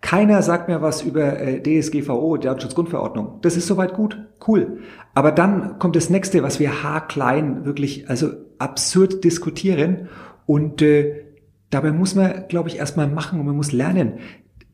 Keiner 0.00 0.42
sagt 0.42 0.68
mir 0.68 0.82
was 0.82 1.02
über 1.02 1.40
äh, 1.40 1.62
DSGVO, 1.62 2.36
Datenschutzgrundverordnung. 2.36 3.40
Das 3.42 3.56
ist 3.56 3.66
soweit 3.66 3.94
gut, 3.94 4.18
cool. 4.46 4.78
Aber 5.14 5.32
dann 5.32 5.78
kommt 5.78 5.96
das 5.96 6.10
nächste, 6.10 6.42
was 6.42 6.60
wir 6.60 6.82
haarklein 6.82 7.64
wirklich, 7.64 8.08
also 8.08 8.30
absurd 8.58 9.24
diskutieren. 9.24 10.08
Und 10.44 10.82
äh, 10.82 11.24
dabei 11.70 11.92
muss 11.92 12.14
man, 12.14 12.46
glaube 12.48 12.68
ich, 12.68 12.76
erstmal 12.78 13.08
machen 13.08 13.40
und 13.40 13.46
man 13.46 13.56
muss 13.56 13.72
lernen. 13.72 14.18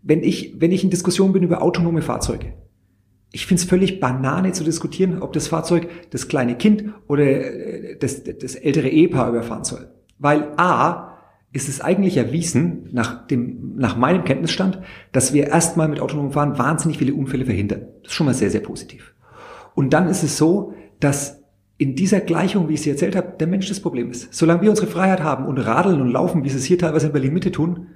Wenn 0.03 0.23
ich, 0.23 0.61
wenn 0.61 0.73
ich 0.73 0.85
in 0.85 0.91
Diskussion 0.91 1.33
bin 1.33 1.45
über 1.45 1.63
autonome 1.63 2.03
Fahrzeuge, 2.03 2.55
ich 3.31 3.47
finde 3.47 3.63
es 3.63 3.69
völlig 3.69 4.01
Banane 4.01 4.53
zu 4.53 4.65
diskutieren, 4.65 5.23
ob 5.23 5.33
das 5.33 5.49
Fahrzeug 5.49 5.89
das 6.11 6.29
kleine 6.29 6.57
Kind 6.57 6.93
oder 7.09 7.25
äh, 7.25 7.97
das, 7.99 8.23
das 8.25 8.55
ältere 8.55 8.89
Ehepaar 8.89 9.31
überfahren 9.31 9.65
soll. 9.65 9.89
Weil 10.19 10.53
A, 10.59 11.12
ist 11.53 11.69
es 11.69 11.81
eigentlich 11.81 12.17
erwiesen, 12.17 12.89
nach, 12.93 13.27
dem, 13.27 13.77
nach 13.77 13.97
meinem 13.97 14.25
Kenntnisstand, 14.25 14.81
dass 15.13 15.35
wir 15.35 15.49
erstmal 15.49 15.89
mit 15.89 16.01
autonomem 16.01 16.33
Fahren 16.33 16.59
wahnsinnig 16.59 16.99
viele 16.99 17.15
Unfälle 17.15 17.45
verhindern. 17.45 17.83
Das 18.03 18.13
ist 18.13 18.17
schon 18.17 18.27
mal 18.27 18.35
sehr, 18.35 18.51
sehr 18.51 18.61
positiv. 18.61 19.15
Und 19.75 19.93
dann 19.93 20.09
ist 20.09 20.23
es 20.23 20.39
so, 20.39 20.75
dass 21.01 21.43
in 21.77 21.95
dieser 21.95 22.21
Gleichung, 22.21 22.69
wie 22.69 22.75
ich 22.75 22.83
sie 22.83 22.91
erzählt 22.91 23.17
habe, 23.17 23.35
der 23.39 23.47
Mensch 23.47 23.69
das 23.69 23.81
Problem 23.81 24.11
ist. 24.11 24.33
Solange 24.33 24.63
wir 24.63 24.71
unsere 24.71 24.87
Freiheit 24.87 25.23
haben 25.23 25.47
und 25.47 25.59
radeln 25.59 26.01
und 26.01 26.11
laufen, 26.11 26.45
wie 26.45 26.49
sie 26.49 26.59
es 26.59 26.65
hier 26.65 26.79
teilweise 26.79 27.09
in 27.09 27.13
Berlin 27.13 27.35
Mitte 27.35 27.51
tun, 27.51 27.89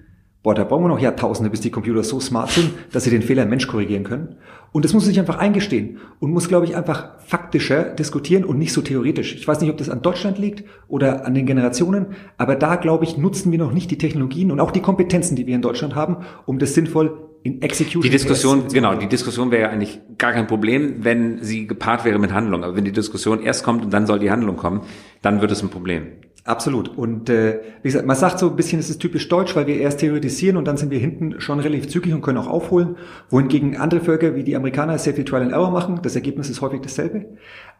boah, 0.46 0.54
da 0.54 0.62
brauchen 0.62 0.84
wir 0.84 0.88
noch 0.88 1.00
Jahrtausende, 1.00 1.50
bis 1.50 1.60
die 1.60 1.72
Computer 1.72 2.04
so 2.04 2.20
smart 2.20 2.52
sind, 2.52 2.70
dass 2.92 3.02
sie 3.02 3.10
den 3.10 3.22
Fehler 3.22 3.42
im 3.42 3.48
Mensch 3.48 3.66
korrigieren 3.66 4.04
können. 4.04 4.36
Und 4.70 4.84
das 4.84 4.92
muss 4.92 5.02
man 5.02 5.08
sich 5.08 5.18
einfach 5.18 5.38
eingestehen 5.38 5.98
und 6.20 6.30
muss, 6.30 6.46
glaube 6.46 6.66
ich, 6.66 6.76
einfach 6.76 7.18
faktischer 7.18 7.82
diskutieren 7.82 8.44
und 8.44 8.56
nicht 8.56 8.72
so 8.72 8.80
theoretisch. 8.80 9.34
Ich 9.34 9.48
weiß 9.48 9.60
nicht, 9.60 9.70
ob 9.70 9.76
das 9.76 9.90
an 9.90 10.02
Deutschland 10.02 10.38
liegt 10.38 10.62
oder 10.86 11.26
an 11.26 11.34
den 11.34 11.46
Generationen, 11.46 12.14
aber 12.38 12.54
da, 12.54 12.76
glaube 12.76 13.02
ich, 13.02 13.18
nutzen 13.18 13.50
wir 13.50 13.58
noch 13.58 13.72
nicht 13.72 13.90
die 13.90 13.98
Technologien 13.98 14.52
und 14.52 14.60
auch 14.60 14.70
die 14.70 14.78
Kompetenzen, 14.80 15.34
die 15.34 15.48
wir 15.48 15.56
in 15.56 15.62
Deutschland 15.62 15.96
haben, 15.96 16.18
um 16.44 16.60
das 16.60 16.74
sinnvoll 16.74 17.26
in 17.42 17.60
Execution. 17.60 18.02
Die 18.02 18.10
Diskussion, 18.10 18.68
genau, 18.72 18.94
die 18.94 19.08
Diskussion 19.08 19.50
wäre 19.50 19.62
ja 19.62 19.70
eigentlich 19.70 19.98
gar 20.16 20.32
kein 20.32 20.46
Problem, 20.46 20.98
wenn 21.02 21.42
sie 21.42 21.66
gepaart 21.66 22.04
wäre 22.04 22.20
mit 22.20 22.32
Handlung. 22.32 22.62
Aber 22.62 22.76
wenn 22.76 22.84
die 22.84 22.92
Diskussion 22.92 23.42
erst 23.42 23.64
kommt 23.64 23.84
und 23.84 23.92
dann 23.92 24.06
soll 24.06 24.20
die 24.20 24.30
Handlung 24.30 24.54
kommen, 24.54 24.82
dann 25.22 25.40
wird 25.40 25.50
es 25.50 25.60
ein 25.64 25.70
Problem. 25.70 26.06
Absolut. 26.46 26.96
Und 26.96 27.28
äh, 27.28 27.58
wie 27.82 27.88
gesagt, 27.88 28.06
man 28.06 28.14
sagt 28.14 28.38
so 28.38 28.48
ein 28.48 28.54
bisschen, 28.54 28.78
es 28.78 28.88
ist 28.88 29.00
typisch 29.00 29.28
deutsch, 29.28 29.56
weil 29.56 29.66
wir 29.66 29.80
erst 29.80 29.98
theoretisieren 29.98 30.56
und 30.56 30.64
dann 30.64 30.76
sind 30.76 30.92
wir 30.92 30.98
hinten 31.00 31.40
schon 31.40 31.58
relativ 31.58 31.88
zügig 31.88 32.14
und 32.14 32.22
können 32.22 32.38
auch 32.38 32.46
aufholen, 32.46 32.94
wohingegen 33.30 33.76
andere 33.76 34.00
Völker 34.00 34.36
wie 34.36 34.44
die 34.44 34.54
Amerikaner 34.54 34.96
sehr 34.96 35.14
viel 35.14 35.24
Trial 35.24 35.42
and 35.42 35.50
Error 35.50 35.72
machen. 35.72 35.98
Das 36.04 36.14
Ergebnis 36.14 36.48
ist 36.48 36.60
häufig 36.60 36.82
dasselbe. 36.82 37.26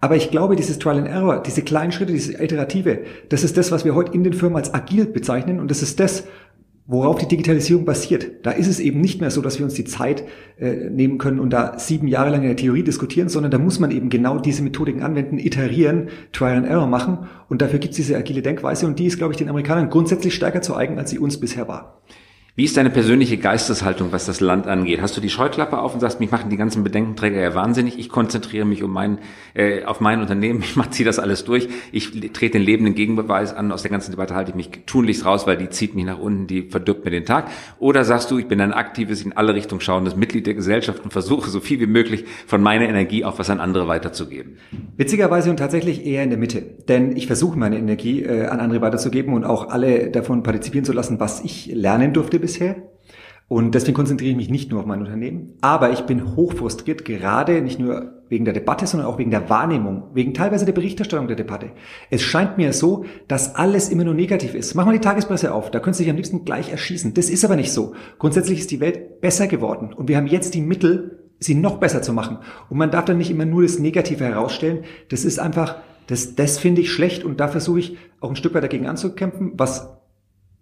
Aber 0.00 0.16
ich 0.16 0.33
glaube, 0.33 0.57
dieses 0.57 0.81
Trial 0.81 0.98
and 0.98 1.07
Error, 1.07 1.44
diese 1.44 1.62
kleinen 1.62 1.92
Schritte, 1.92 2.12
diese 2.12 2.42
Iterative, 2.42 3.05
das 3.29 3.44
ist 3.44 3.57
das, 3.57 3.70
was 3.70 3.85
wir 3.85 3.94
heute 3.94 4.12
in 4.14 4.24
den 4.24 4.33
Firmen 4.33 4.57
als 4.57 4.74
agil 4.74 5.07
bezeichnen 5.07 5.61
und 5.61 5.70
das 5.70 5.83
ist 5.83 6.00
das, 6.00 6.24
worauf 6.87 7.18
die 7.18 7.27
Digitalisierung 7.27 7.85
basiert. 7.85 8.44
Da 8.46 8.53
ist 8.53 8.68
es 8.68 8.79
eben 8.79 9.01
nicht 9.01 9.20
mehr 9.20 9.31
so, 9.31 9.42
dass 9.42 9.59
wir 9.59 9.64
uns 9.64 9.75
die 9.75 9.85
Zeit 9.85 10.25
äh, 10.59 10.88
nehmen 10.88 11.18
können 11.18 11.40
und 11.40 11.51
da 11.51 11.79
sieben 11.79 12.07
Jahre 12.07 12.31
lang 12.31 12.42
in 12.42 12.49
der 12.49 12.57
Theorie 12.57 12.85
diskutieren, 12.85 13.29
sondern 13.29 13.51
da 13.51 13.59
muss 13.59 13.81
man 13.81 13.90
eben 13.90 14.09
genau 14.09 14.38
diese 14.38 14.62
Methodiken 14.62 15.03
anwenden, 15.03 15.38
iterieren, 15.38 16.09
Trial 16.33 16.57
and 16.57 16.66
Error 16.66 16.87
machen 16.87 17.27
und 17.49 17.61
dafür 17.61 17.81
gibt 17.81 17.92
es 17.92 17.96
diese 17.96 18.16
agile 18.16 18.42
Denkweise 18.42 18.87
und 18.87 18.99
die 18.99 19.07
ist, 19.07 19.18
glaube 19.18 19.33
ich, 19.33 19.38
den 19.38 19.49
Amerikanern 19.49 19.90
grundsätzlich 19.90 20.35
stärker 20.35 20.62
zu 20.62 20.77
eigen, 20.77 20.99
als 20.99 21.11
sie 21.11 21.18
uns 21.18 21.40
bisher 21.40 21.66
war. 21.66 22.03
Wie 22.59 22.64
ist 22.64 22.79
deine 22.79 22.88
persönliche 22.88 23.37
Geisteshaltung, 23.37 24.12
was 24.12 24.25
das 24.25 24.40
Land 24.40 24.66
angeht? 24.66 25.03
Hast 25.03 25.14
du 25.14 25.21
die 25.21 25.29
Scheuklappe 25.29 25.79
auf 25.79 25.92
und 25.92 26.01
sagst, 26.01 26.21
mich 26.21 26.31
machen 26.31 26.49
die 26.49 26.57
ganzen 26.57 26.83
Bedenkenträger 26.85 27.38
ja 27.38 27.55
wahnsinnig. 27.55 27.99
Ich 27.99 28.09
konzentriere 28.09 28.64
mich 28.64 28.83
um 28.83 28.90
mein, 28.90 29.19
äh, 29.53 29.85
auf 29.85 30.01
mein 30.01 30.23
Unternehmen. 30.23 30.64
Ich 30.87 30.90
ziehe 30.92 31.05
das 31.05 31.19
alles 31.19 31.45
durch. 31.45 31.69
Ich 31.92 32.12
trete 32.33 32.53
den 32.53 32.62
lebenden 32.62 32.95
Gegenbeweis 32.95 33.53
an. 33.53 33.73
Aus 33.73 33.83
der 33.83 33.90
ganzen 33.90 34.12
Debatte 34.12 34.35
halte 34.35 34.53
ich 34.53 34.57
mich 34.57 34.71
tunlichst 34.87 35.27
raus, 35.27 35.47
weil 35.47 35.59
die 35.59 35.69
zieht 35.69 35.95
mich 35.95 36.07
nach 36.07 36.19
unten, 36.19 36.47
die 36.47 36.62
verdirbt 36.62 37.05
mir 37.05 37.11
den 37.11 37.27
Tag. 37.27 37.51
Oder 37.79 38.05
sagst 38.05 38.31
du, 38.31 38.38
ich 38.38 38.47
bin 38.47 38.59
ein 38.62 38.73
aktives, 38.73 39.21
in 39.23 39.35
alle 39.35 39.55
Richtungen 39.55 39.83
schauendes 39.83 40.16
Mitglied 40.16 40.47
der 40.47 40.55
Gesellschaft 40.55 41.05
und 41.05 41.12
versuche 41.12 41.51
so 41.51 41.61
viel 41.61 41.79
wie 41.81 41.87
möglich 41.87 42.25
von 42.47 42.62
meiner 42.62 42.88
Energie 42.88 43.25
auch 43.25 43.38
was 43.38 43.51
an 43.51 43.61
andere 43.61 43.87
weiterzugeben? 43.88 44.57
Witzigerweise 44.97 45.51
und 45.51 45.59
tatsächlich 45.59 46.07
eher 46.07 46.23
in 46.23 46.31
der 46.31 46.38
Mitte. 46.38 46.62
Denn 46.88 47.16
ich 47.16 47.27
versuche 47.27 47.59
meine 47.59 47.77
Energie 47.77 48.23
äh, 48.23 48.47
an 48.47 48.61
andere 48.61 48.81
weiterzugeben 48.81 49.35
und 49.35 49.45
auch 49.45 49.69
alle 49.69 50.11
davon 50.11 50.42
partizipieren 50.42 50.87
zu 50.87 50.95
lassen, 50.95 51.21
was 51.21 51.45
ich 51.45 51.66
lernen 51.66 52.14
durfte 52.14 52.46
bisher. 52.47 52.77
Und 53.49 53.77
deswegen 53.77 53.95
konzentriere 53.95 54.33
ich 54.33 54.37
mich 54.37 54.51
nicht 54.51 54.71
nur 54.71 54.81
auf 54.81 54.87
mein 54.87 55.01
Unternehmen. 55.01 55.53
Aber 55.61 55.93
ich 55.93 56.01
bin 56.01 56.35
hochfrustriert, 56.35 57.05
gerade 57.05 57.61
nicht 57.61 57.79
nur 57.79 58.13
wegen 58.29 58.45
der 58.45 58.55
Debatte, 58.55 58.89
sondern 58.89 59.09
auch 59.09 59.19
wegen 59.19 59.31
der 59.31 59.49
Wahrnehmung, 59.49 60.11
wegen 60.15 60.35
teilweise 60.35 60.65
der 60.65 60.73
Berichterstattung 60.73 61.29
der 61.29 61.37
Debatte. 61.37 61.71
Es 62.11 62.23
scheint 62.23 62.59
mir 62.59 62.73
so, 62.73 63.05
dass 63.29 63.55
alles 63.55 63.89
immer 63.89 64.03
nur 64.03 64.15
negativ 64.15 64.55
ist. 64.55 64.75
Mach 64.75 64.85
mal 64.85 64.93
die 64.93 64.99
Tagespresse 64.99 65.55
auf, 65.55 65.71
da 65.71 65.79
könntest 65.79 66.01
du 66.01 66.05
dich 66.05 66.11
am 66.11 66.17
liebsten 66.17 66.45
gleich 66.45 66.71
erschießen. 66.71 67.15
Das 67.15 67.31
ist 67.31 67.45
aber 67.45 67.55
nicht 67.55 67.71
so. 67.71 67.95
Grundsätzlich 68.19 68.59
ist 68.59 68.73
die 68.73 68.81
Welt 68.81 69.21
besser 69.21 69.47
geworden 69.47 69.93
und 69.93 70.09
wir 70.09 70.17
haben 70.17 70.27
jetzt 70.27 70.55
die 70.55 70.61
Mittel, 70.61 71.21
sie 71.39 71.55
noch 71.55 71.77
besser 71.79 72.03
zu 72.03 72.13
machen. 72.13 72.39
Und 72.69 72.79
man 72.79 72.91
darf 72.91 73.05
dann 73.05 73.19
nicht 73.19 73.31
immer 73.31 73.45
nur 73.45 73.63
das 73.63 73.79
Negative 73.79 74.25
herausstellen. 74.25 74.85
Das 75.09 75.25
ist 75.25 75.39
einfach, 75.39 75.77
das, 76.09 76.35
das 76.35 76.59
finde 76.59 76.81
ich 76.81 76.91
schlecht 76.91 77.23
und 77.23 77.39
da 77.39 77.47
versuche 77.47 77.79
ich 77.79 77.97
auch 78.21 78.31
ein 78.31 78.37
Stück 78.37 78.55
weit 78.55 78.65
dagegen 78.65 78.87
anzukämpfen, 78.87 79.53
was 79.55 79.97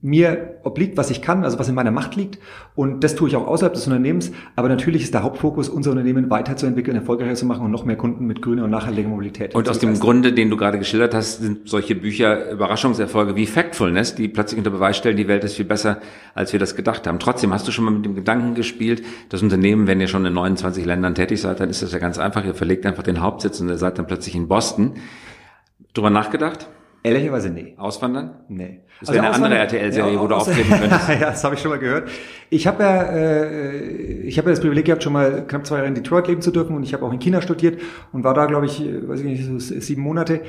mir 0.04 0.60
obliegt, 0.64 0.98
was 0.98 1.10
ich 1.10 1.22
kann, 1.22 1.44
also 1.44 1.58
was 1.58 1.66
in 1.70 1.74
meiner 1.74 1.90
Macht 1.90 2.14
liegt. 2.14 2.38
Und 2.74 3.02
das 3.02 3.14
tue 3.14 3.26
ich 3.26 3.36
auch 3.36 3.46
außerhalb 3.46 3.72
des 3.72 3.86
Unternehmens. 3.86 4.32
Aber 4.54 4.68
natürlich 4.68 5.02
ist 5.02 5.14
der 5.14 5.22
Hauptfokus, 5.22 5.70
unser 5.70 5.92
Unternehmen 5.92 6.28
weiterzuentwickeln, 6.28 6.94
erfolgreicher 6.94 7.36
zu 7.36 7.46
machen 7.46 7.64
und 7.64 7.70
noch 7.70 7.86
mehr 7.86 7.96
Kunden 7.96 8.26
mit 8.26 8.42
grüner 8.42 8.64
und 8.64 8.70
nachhaltiger 8.70 9.08
Mobilität. 9.08 9.54
Und 9.54 9.66
aus 9.66 9.78
dem 9.78 9.98
Grunde, 9.98 10.34
den 10.34 10.50
du 10.50 10.58
gerade 10.58 10.78
geschildert 10.78 11.14
hast, 11.14 11.40
sind 11.40 11.70
solche 11.70 11.94
Bücher 11.94 12.50
Überraschungserfolge 12.50 13.34
wie 13.34 13.46
Factfulness, 13.46 14.14
die 14.14 14.28
plötzlich 14.28 14.58
unter 14.58 14.70
Beweis 14.70 14.98
stellen, 14.98 15.16
die 15.16 15.26
Welt 15.26 15.42
ist 15.42 15.56
viel 15.56 15.64
besser, 15.64 16.00
als 16.34 16.52
wir 16.52 16.60
das 16.60 16.76
gedacht 16.76 17.06
haben. 17.06 17.18
Trotzdem 17.18 17.54
hast 17.54 17.66
du 17.66 17.72
schon 17.72 17.86
mal 17.86 17.90
mit 17.92 18.04
dem 18.04 18.14
Gedanken 18.14 18.54
gespielt, 18.54 19.02
das 19.30 19.42
Unternehmen, 19.42 19.86
wenn 19.86 20.02
ihr 20.02 20.08
schon 20.08 20.26
in 20.26 20.34
29 20.34 20.84
Ländern 20.84 21.14
tätig 21.14 21.40
seid, 21.40 21.60
dann 21.60 21.70
ist 21.70 21.82
das 21.82 21.92
ja 21.92 21.98
ganz 21.98 22.18
einfach. 22.18 22.44
Ihr 22.44 22.54
verlegt 22.54 22.84
einfach 22.84 23.04
den 23.04 23.22
Hauptsitz 23.22 23.58
und 23.60 23.70
ihr 23.70 23.78
seid 23.78 23.98
dann 23.98 24.06
plötzlich 24.06 24.34
in 24.34 24.48
Boston. 24.48 24.96
Drüber 25.94 26.10
nachgedacht? 26.10 26.68
Ehrlicherweise 27.04 27.50
nee. 27.50 27.74
Auswandern? 27.76 28.40
Nee. 28.48 28.80
Das 29.06 29.14
wäre 29.14 29.26
also 29.26 29.36
eine 29.36 29.54
andere 29.54 29.60
RTL-Serie, 29.62 30.14
ja, 30.14 30.20
wo 30.20 30.26
du 30.26 30.34
auftreten 30.34 30.70
könntest. 30.80 31.08
ja, 31.08 31.30
das 31.30 31.44
habe 31.44 31.54
ich 31.54 31.60
schon 31.60 31.70
mal 31.70 31.78
gehört. 31.78 32.08
Ich 32.50 32.66
habe 32.66 32.82
ja, 32.82 33.02
äh, 33.02 34.22
ich 34.22 34.38
habe 34.38 34.48
ja 34.48 34.52
das 34.52 34.60
Privileg 34.60 34.84
gehabt, 34.86 35.02
schon 35.02 35.12
mal 35.12 35.44
knapp 35.46 35.66
zwei 35.66 35.76
Jahre 35.76 35.88
in 35.88 35.94
Detroit 35.94 36.28
leben 36.28 36.42
zu 36.42 36.50
dürfen 36.50 36.76
und 36.76 36.82
ich 36.82 36.94
habe 36.94 37.04
auch 37.04 37.12
in 37.12 37.18
China 37.18 37.40
studiert 37.42 37.80
und 38.12 38.24
war 38.24 38.34
da, 38.34 38.46
glaube 38.46 38.66
ich, 38.66 38.80
weiß 38.80 39.20
ich 39.20 39.26
nicht, 39.26 39.44
so 39.44 39.58
sieben 39.58 40.02
Monate. 40.02 40.40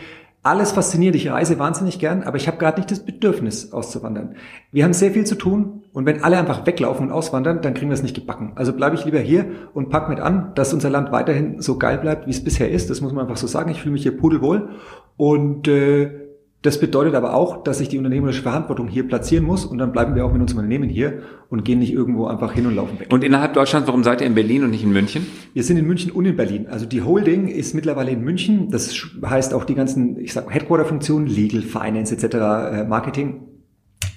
Alles 0.45 0.73
fasziniert, 0.73 1.15
ich 1.15 1.31
reise 1.31 1.57
wahnsinnig 1.57 1.97
gern, 1.97 2.21
aber 2.21 2.37
ich 2.37 2.47
habe 2.47 2.57
gerade 2.57 2.79
nicht 2.79 2.91
das 2.91 2.99
Bedürfnis 2.99 3.73
auszuwandern. 3.73 4.35
Wir 4.71 4.83
haben 4.83 4.93
sehr 4.93 5.09
viel 5.09 5.25
zu 5.25 5.33
tun 5.33 5.81
und 5.91 6.05
wenn 6.05 6.23
alle 6.23 6.37
einfach 6.37 6.67
weglaufen 6.67 7.07
und 7.07 7.11
auswandern, 7.11 7.61
dann 7.63 7.73
kriegen 7.73 7.89
wir 7.89 7.95
es 7.95 8.03
nicht 8.03 8.13
gebacken. 8.13 8.51
Also 8.53 8.71
bleibe 8.71 8.95
ich 8.95 9.05
lieber 9.05 9.17
hier 9.17 9.47
und 9.73 9.89
pack 9.89 10.07
mit 10.07 10.19
an, 10.19 10.51
dass 10.53 10.71
unser 10.71 10.91
Land 10.91 11.11
weiterhin 11.11 11.63
so 11.63 11.79
geil 11.79 11.97
bleibt, 11.97 12.27
wie 12.27 12.29
es 12.29 12.43
bisher 12.43 12.69
ist. 12.69 12.91
Das 12.91 13.01
muss 13.01 13.11
man 13.11 13.23
einfach 13.25 13.37
so 13.37 13.47
sagen. 13.47 13.71
Ich 13.71 13.81
fühle 13.81 13.93
mich 13.93 14.03
hier 14.03 14.15
pudelwohl 14.15 14.69
und 15.17 15.67
äh, 15.67 16.24
das 16.65 16.79
bedeutet 16.79 17.13
aber 17.13 17.33
auch, 17.33 17.63
dass 17.63 17.79
ich 17.79 17.89
die 17.89 17.97
unternehmerische 17.97 18.41
Verantwortung 18.41 18.87
hier 18.87 19.07
platzieren 19.07 19.45
muss 19.45 19.65
und 19.65 19.77
dann 19.77 19.91
bleiben 19.91 20.15
wir 20.15 20.25
auch 20.25 20.31
mit 20.31 20.41
unserem 20.41 20.59
Unternehmen 20.59 20.89
hier 20.89 21.21
und 21.49 21.63
gehen 21.63 21.79
nicht 21.79 21.93
irgendwo 21.93 22.25
einfach 22.25 22.53
hin 22.53 22.65
und 22.65 22.75
laufen 22.75 22.99
weg. 22.99 23.07
Und 23.11 23.23
innerhalb 23.23 23.53
Deutschlands, 23.53 23.87
warum 23.87 24.03
seid 24.03 24.21
ihr 24.21 24.27
in 24.27 24.35
Berlin 24.35 24.63
und 24.63 24.71
nicht 24.71 24.83
in 24.83 24.91
München? 24.91 25.27
Wir 25.53 25.63
sind 25.63 25.77
in 25.77 25.85
München 25.85 26.11
und 26.11 26.25
in 26.25 26.35
Berlin. 26.35 26.67
Also 26.67 26.85
die 26.85 27.01
Holding 27.01 27.47
ist 27.47 27.75
mittlerweile 27.75 28.11
in 28.11 28.21
München. 28.21 28.69
Das 28.71 28.93
heißt 29.23 29.53
auch 29.53 29.63
die 29.63 29.75
ganzen, 29.75 30.19
ich 30.19 30.33
sag 30.33 30.51
Headquarter-Funktionen, 30.51 31.27
Legal, 31.27 31.61
Finance 31.61 32.15
etc., 32.15 32.35
äh, 32.35 32.83
Marketing 32.85 33.41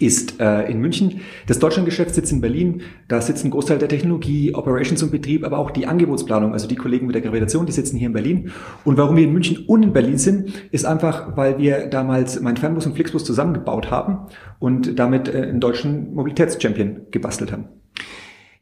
ist 0.01 0.41
äh, 0.41 0.71
in 0.71 0.81
München. 0.81 1.21
Das 1.47 1.59
Deutschlandgeschäft 1.59 2.15
sitzt 2.15 2.33
in 2.33 2.41
Berlin. 2.41 2.83
Da 3.09 3.21
sitzt 3.21 3.45
ein 3.45 3.51
Großteil 3.51 3.79
der 3.79 3.89
Technologie, 3.89 4.55
Operations 4.55 5.03
und 5.03 5.11
Betrieb, 5.11 5.45
aber 5.45 5.59
auch 5.59 5.71
die 5.71 5.87
Angebotsplanung. 5.87 6.53
Also 6.53 6.69
die 6.69 6.77
Kollegen 6.77 7.07
mit 7.07 7.15
der 7.15 7.23
Gravitation, 7.23 7.67
die 7.67 7.73
sitzen 7.73 7.97
hier 7.97 8.07
in 8.07 8.13
Berlin. 8.13 8.53
Und 8.85 8.97
warum 8.97 9.17
wir 9.17 9.25
in 9.25 9.33
München 9.33 9.65
und 9.67 9.83
in 9.83 9.93
Berlin 9.93 10.19
sind, 10.19 10.53
ist 10.71 10.85
einfach, 10.85 11.37
weil 11.37 11.59
wir 11.59 11.87
damals 11.87 12.41
mein 12.41 12.57
Fernbus 12.57 12.87
und 12.87 12.95
Flixbus 12.95 13.25
zusammengebaut 13.25 13.91
haben 13.91 14.27
und 14.59 14.99
damit 14.99 15.29
äh, 15.29 15.43
einen 15.43 15.61
deutschen 15.61 16.15
Mobilitätschampion 16.15 17.07
gebastelt 17.11 17.53
haben. 17.53 17.69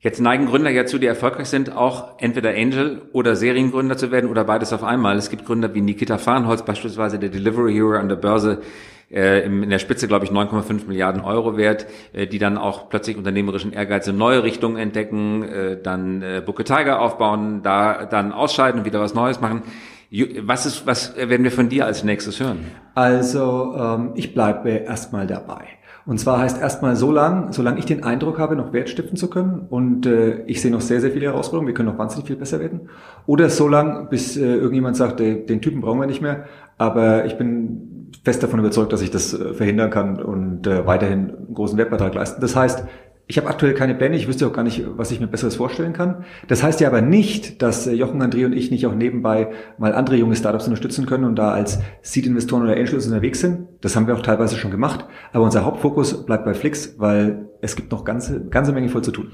Jetzt 0.06 0.20
neigen 0.20 0.46
Gründer 0.46 0.70
ja 0.70 0.86
zu, 0.86 0.98
die 0.98 1.06
erfolgreich 1.06 1.48
sind, 1.48 1.74
auch 1.74 2.20
entweder 2.20 2.50
Angel 2.50 3.02
oder 3.12 3.34
Seriengründer 3.34 3.96
zu 3.96 4.12
werden 4.12 4.30
oder 4.30 4.44
beides 4.44 4.72
auf 4.72 4.84
einmal. 4.84 5.16
Es 5.16 5.30
gibt 5.30 5.46
Gründer 5.46 5.74
wie 5.74 5.80
Nikita 5.80 6.18
Farnholz, 6.18 6.64
beispielsweise 6.64 7.18
der 7.18 7.30
Delivery 7.30 7.72
Hero 7.72 7.96
an 7.96 8.08
der 8.08 8.14
Börse, 8.14 8.60
in 9.08 9.70
der 9.70 9.78
Spitze, 9.78 10.08
glaube 10.08 10.24
ich, 10.24 10.32
9,5 10.32 10.88
Milliarden 10.88 11.22
Euro 11.22 11.56
wert, 11.56 11.86
äh, 12.12 12.26
die 12.26 12.38
dann 12.38 12.58
auch 12.58 12.88
plötzlich 12.88 13.16
unternehmerischen 13.16 13.72
Ehrgeiz 13.72 14.08
in 14.08 14.16
neue 14.16 14.42
Richtungen 14.42 14.76
entdecken, 14.76 15.42
äh, 15.44 15.80
dann 15.80 16.22
äh, 16.22 16.42
Booker 16.44 16.64
Tiger 16.64 17.00
aufbauen, 17.00 17.62
da 17.62 18.04
dann 18.04 18.32
ausscheiden 18.32 18.80
und 18.80 18.86
wieder 18.86 19.00
was 19.00 19.14
Neues 19.14 19.40
machen. 19.40 19.62
Was 20.42 20.66
ist, 20.66 20.86
was 20.86 21.16
werden 21.16 21.42
wir 21.42 21.50
von 21.50 21.68
dir 21.68 21.84
als 21.84 22.04
nächstes 22.04 22.38
hören? 22.40 22.66
Also 22.94 23.74
ähm, 23.76 24.12
ich 24.14 24.34
bleibe 24.34 24.70
erstmal 24.70 25.26
dabei. 25.26 25.64
Und 26.06 26.18
zwar 26.18 26.38
heißt 26.38 26.60
erstmal 26.60 26.94
so 26.94 27.10
lang, 27.10 27.52
solange 27.52 27.80
ich 27.80 27.84
den 27.84 28.04
Eindruck 28.04 28.38
habe, 28.38 28.54
noch 28.54 28.72
Wert 28.72 28.88
stiften 28.88 29.16
zu 29.16 29.28
können 29.28 29.66
und 29.68 30.06
äh, 30.06 30.44
ich 30.46 30.62
sehe 30.62 30.70
noch 30.70 30.80
sehr, 30.80 31.00
sehr 31.00 31.10
viele 31.10 31.26
Herausforderungen, 31.26 31.66
wir 31.66 31.74
können 31.74 31.88
noch 31.88 31.98
wahnsinnig 31.98 32.28
viel 32.28 32.36
besser 32.36 32.60
werden. 32.60 32.88
Oder 33.26 33.50
so 33.50 33.66
lang, 33.66 34.08
bis 34.08 34.36
äh, 34.36 34.44
irgendjemand 34.44 34.96
sagt, 34.96 35.20
äh, 35.20 35.44
den 35.44 35.60
Typen 35.60 35.80
brauchen 35.80 35.98
wir 35.98 36.06
nicht 36.06 36.22
mehr, 36.22 36.44
aber 36.78 37.24
ich 37.26 37.36
bin 37.36 38.12
fest 38.24 38.42
davon 38.42 38.60
überzeugt, 38.60 38.92
dass 38.92 39.02
ich 39.02 39.10
das 39.10 39.34
äh, 39.34 39.52
verhindern 39.54 39.90
kann 39.90 40.22
und 40.22 40.66
äh, 40.66 40.86
weiterhin 40.86 41.30
einen 41.30 41.54
großen 41.54 41.76
Wertbeitrag 41.76 42.14
leisten. 42.14 42.40
Das 42.40 42.54
heißt, 42.54 42.84
ich 43.28 43.38
habe 43.38 43.48
aktuell 43.48 43.74
keine 43.74 43.94
Pläne, 43.94 44.16
ich 44.16 44.28
wüsste 44.28 44.46
auch 44.46 44.52
gar 44.52 44.62
nicht, 44.62 44.84
was 44.96 45.10
ich 45.10 45.18
mir 45.18 45.26
Besseres 45.26 45.56
vorstellen 45.56 45.92
kann. 45.92 46.24
Das 46.46 46.62
heißt 46.62 46.80
ja 46.80 46.86
aber 46.86 47.00
nicht, 47.00 47.60
dass 47.60 47.86
äh, 47.86 47.92
Jochen, 47.92 48.22
André 48.22 48.46
und 48.46 48.52
ich 48.52 48.70
nicht 48.70 48.86
auch 48.86 48.94
nebenbei 48.94 49.50
mal 49.78 49.94
andere 49.94 50.16
junge 50.16 50.36
Startups 50.36 50.66
unterstützen 50.66 51.06
können 51.06 51.24
und 51.24 51.36
da 51.36 51.50
als 51.50 51.80
Seed-Investoren 52.02 52.62
oder 52.62 52.74
Angels 52.74 53.06
unterwegs 53.06 53.40
sind. 53.40 53.66
Das 53.80 53.96
haben 53.96 54.06
wir 54.06 54.14
auch 54.14 54.22
teilweise 54.22 54.56
schon 54.56 54.70
gemacht. 54.70 55.06
Aber 55.32 55.44
unser 55.44 55.64
Hauptfokus 55.64 56.24
bleibt 56.24 56.44
bei 56.44 56.54
Flix, 56.54 56.94
weil 56.98 57.48
es 57.60 57.74
gibt 57.74 57.90
noch 57.90 58.04
ganze, 58.04 58.46
ganze 58.48 58.72
Menge 58.72 58.88
voll 58.88 59.02
zu 59.02 59.10
tun. 59.10 59.32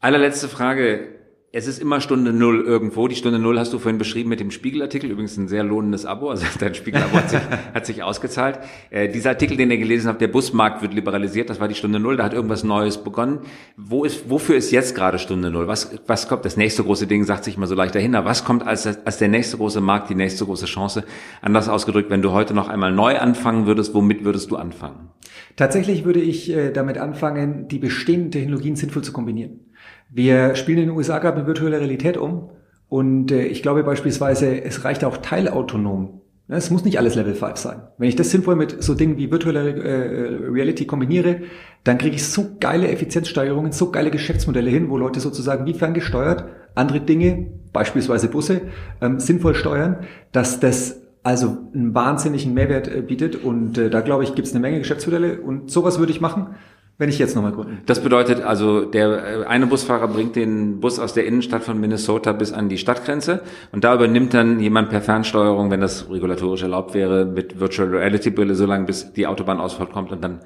Allerletzte 0.00 0.48
Frage 0.48 1.19
es 1.52 1.66
ist 1.66 1.82
immer 1.82 2.00
Stunde 2.00 2.32
Null 2.32 2.60
irgendwo. 2.60 3.08
Die 3.08 3.16
Stunde 3.16 3.40
Null 3.40 3.58
hast 3.58 3.72
du 3.72 3.80
vorhin 3.80 3.98
beschrieben 3.98 4.28
mit 4.28 4.38
dem 4.38 4.52
Spiegelartikel. 4.52 5.10
Übrigens 5.10 5.36
ein 5.36 5.48
sehr 5.48 5.64
lohnendes 5.64 6.06
Abo. 6.06 6.30
Also 6.30 6.46
dein 6.60 6.76
Spiegelabo 6.76 7.16
hat 7.16 7.30
sich, 7.30 7.40
hat 7.74 7.86
sich 7.86 8.02
ausgezahlt. 8.04 8.60
Äh, 8.90 9.08
dieser 9.08 9.30
Artikel, 9.30 9.56
den 9.56 9.68
ihr 9.70 9.78
gelesen 9.78 10.06
habt, 10.06 10.20
der 10.20 10.28
Busmarkt 10.28 10.80
wird 10.80 10.94
liberalisiert. 10.94 11.50
Das 11.50 11.58
war 11.58 11.66
die 11.66 11.74
Stunde 11.74 11.98
Null. 11.98 12.16
Da 12.16 12.24
hat 12.24 12.34
irgendwas 12.34 12.62
Neues 12.62 12.98
begonnen. 12.98 13.40
Wo 13.76 14.04
ist, 14.04 14.30
wofür 14.30 14.56
ist 14.56 14.70
jetzt 14.70 14.94
gerade 14.94 15.18
Stunde 15.18 15.50
Null? 15.50 15.66
Was, 15.66 15.90
was 16.06 16.28
kommt? 16.28 16.44
Das 16.44 16.56
nächste 16.56 16.84
große 16.84 17.08
Ding 17.08 17.24
sagt 17.24 17.42
sich 17.42 17.56
mal 17.56 17.66
so 17.66 17.74
leicht 17.74 17.96
dahinter. 17.96 18.24
Was 18.24 18.44
kommt 18.44 18.64
als, 18.64 18.86
als 18.86 19.18
der 19.18 19.28
nächste 19.28 19.56
große 19.56 19.80
Markt, 19.80 20.08
die 20.08 20.14
nächste 20.14 20.44
große 20.44 20.66
Chance? 20.66 21.02
Anders 21.42 21.68
ausgedrückt, 21.68 22.10
wenn 22.10 22.22
du 22.22 22.30
heute 22.30 22.54
noch 22.54 22.68
einmal 22.68 22.92
neu 22.92 23.18
anfangen 23.18 23.66
würdest, 23.66 23.92
womit 23.92 24.24
würdest 24.24 24.52
du 24.52 24.56
anfangen? 24.56 25.10
Tatsächlich 25.56 26.04
würde 26.04 26.20
ich 26.20 26.48
äh, 26.50 26.70
damit 26.70 26.96
anfangen, 26.98 27.66
die 27.66 27.78
bestehenden 27.78 28.30
Technologien 28.30 28.76
sinnvoll 28.76 29.02
zu 29.02 29.12
kombinieren. 29.12 29.69
Wir 30.10 30.56
spielen 30.56 30.78
in 30.78 30.88
den 30.88 30.96
USA 30.96 31.18
gerade 31.18 31.38
mit 31.38 31.46
virtueller 31.46 31.78
Realität 31.78 32.16
um 32.16 32.50
und 32.88 33.30
äh, 33.30 33.44
ich 33.44 33.62
glaube 33.62 33.84
beispielsweise, 33.84 34.62
es 34.62 34.84
reicht 34.84 35.04
auch 35.04 35.18
teilautonom. 35.18 36.20
Es 36.48 36.70
muss 36.70 36.84
nicht 36.84 36.98
alles 36.98 37.14
Level 37.14 37.36
5 37.36 37.56
sein. 37.56 37.82
Wenn 37.96 38.08
ich 38.08 38.16
das 38.16 38.32
sinnvoll 38.32 38.56
mit 38.56 38.82
so 38.82 38.94
Dingen 38.94 39.16
wie 39.16 39.30
virtueller 39.30 39.64
äh, 39.66 40.50
Reality 40.50 40.84
kombiniere, 40.84 41.42
dann 41.84 41.96
kriege 41.96 42.16
ich 42.16 42.26
so 42.26 42.56
geile 42.58 42.88
Effizienzsteigerungen, 42.88 43.70
so 43.70 43.92
geile 43.92 44.10
Geschäftsmodelle 44.10 44.68
hin, 44.68 44.90
wo 44.90 44.98
Leute 44.98 45.20
sozusagen 45.20 45.64
wie 45.66 45.74
ferngesteuert 45.74 46.44
andere 46.74 47.00
Dinge, 47.00 47.46
beispielsweise 47.72 48.28
Busse, 48.28 48.62
ähm, 49.00 49.20
sinnvoll 49.20 49.54
steuern, 49.54 50.06
dass 50.32 50.58
das 50.58 51.02
also 51.22 51.58
einen 51.72 51.94
wahnsinnigen 51.94 52.52
Mehrwert 52.52 52.88
äh, 52.88 53.02
bietet. 53.02 53.36
Und 53.36 53.78
äh, 53.78 53.88
da 53.88 54.00
glaube 54.00 54.24
ich, 54.24 54.34
gibt 54.34 54.48
es 54.48 54.52
eine 54.52 54.60
Menge 54.60 54.78
Geschäftsmodelle 54.78 55.40
und 55.40 55.70
sowas 55.70 56.00
würde 56.00 56.12
ich 56.12 56.20
machen 56.20 56.56
wenn 57.00 57.08
ich 57.08 57.18
jetzt 57.18 57.34
nochmal 57.34 57.52
gründen. 57.52 57.78
Das 57.86 58.02
bedeutet 58.02 58.42
also, 58.42 58.84
der 58.84 59.40
äh, 59.40 59.46
eine 59.46 59.66
Busfahrer 59.66 60.06
bringt 60.06 60.36
den 60.36 60.80
Bus 60.80 60.98
aus 60.98 61.14
der 61.14 61.24
Innenstadt 61.24 61.64
von 61.64 61.80
Minnesota 61.80 62.32
bis 62.32 62.52
an 62.52 62.68
die 62.68 62.76
Stadtgrenze 62.76 63.40
und 63.72 63.84
da 63.84 63.94
übernimmt 63.94 64.34
dann 64.34 64.60
jemand 64.60 64.90
per 64.90 65.00
Fernsteuerung, 65.00 65.70
wenn 65.70 65.80
das 65.80 66.10
regulatorisch 66.10 66.62
erlaubt 66.62 66.92
wäre, 66.92 67.24
mit 67.24 67.58
Virtual 67.58 67.88
Reality 67.88 68.30
Brille 68.30 68.54
so 68.54 68.66
lange 68.66 68.84
bis 68.84 69.14
die 69.14 69.26
Autobahnausfahrt 69.26 69.92
kommt 69.92 70.12
und 70.12 70.22
dann 70.22 70.40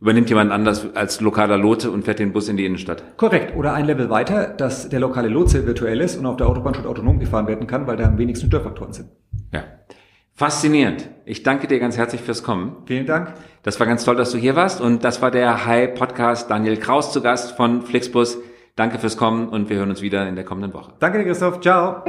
übernimmt 0.00 0.30
jemand 0.30 0.50
anders 0.50 0.86
als 0.94 1.20
lokaler 1.20 1.58
Lotse 1.58 1.90
und 1.90 2.06
fährt 2.06 2.20
den 2.20 2.32
Bus 2.32 2.48
in 2.48 2.56
die 2.56 2.64
Innenstadt. 2.64 3.02
Korrekt. 3.18 3.54
Oder 3.54 3.74
ein 3.74 3.84
Level 3.84 4.08
weiter, 4.08 4.46
dass 4.46 4.88
der 4.88 5.00
lokale 5.00 5.28
Lotse 5.28 5.66
virtuell 5.66 6.00
ist 6.00 6.16
und 6.16 6.24
auf 6.24 6.38
der 6.38 6.48
Autobahn 6.48 6.72
schon 6.72 6.86
autonom 6.86 7.18
gefahren 7.18 7.46
werden 7.46 7.66
kann, 7.66 7.86
weil 7.86 7.98
da 7.98 8.04
am 8.04 8.16
wenigsten 8.16 8.46
Störfaktoren 8.46 8.94
sind. 8.94 9.08
Faszinierend. 10.38 11.08
Ich 11.24 11.42
danke 11.42 11.66
dir 11.66 11.80
ganz 11.80 11.96
herzlich 11.96 12.20
fürs 12.20 12.44
Kommen. 12.44 12.76
Vielen 12.86 13.06
Dank. 13.06 13.34
Das 13.64 13.80
war 13.80 13.88
ganz 13.88 14.04
toll, 14.04 14.14
dass 14.14 14.30
du 14.30 14.38
hier 14.38 14.54
warst. 14.54 14.80
Und 14.80 15.02
das 15.02 15.20
war 15.20 15.32
der 15.32 15.66
Hi 15.66 15.88
Podcast. 15.88 16.48
Daniel 16.48 16.76
Kraus 16.76 17.12
zu 17.12 17.20
Gast 17.20 17.56
von 17.56 17.82
Flixbus. 17.82 18.38
Danke 18.76 19.00
fürs 19.00 19.16
Kommen 19.16 19.48
und 19.48 19.68
wir 19.68 19.78
hören 19.78 19.90
uns 19.90 20.00
wieder 20.00 20.28
in 20.28 20.36
der 20.36 20.44
kommenden 20.44 20.72
Woche. 20.74 20.92
Danke 21.00 21.18
dir, 21.18 21.24
Christoph. 21.24 21.58
Ciao. 21.58 22.04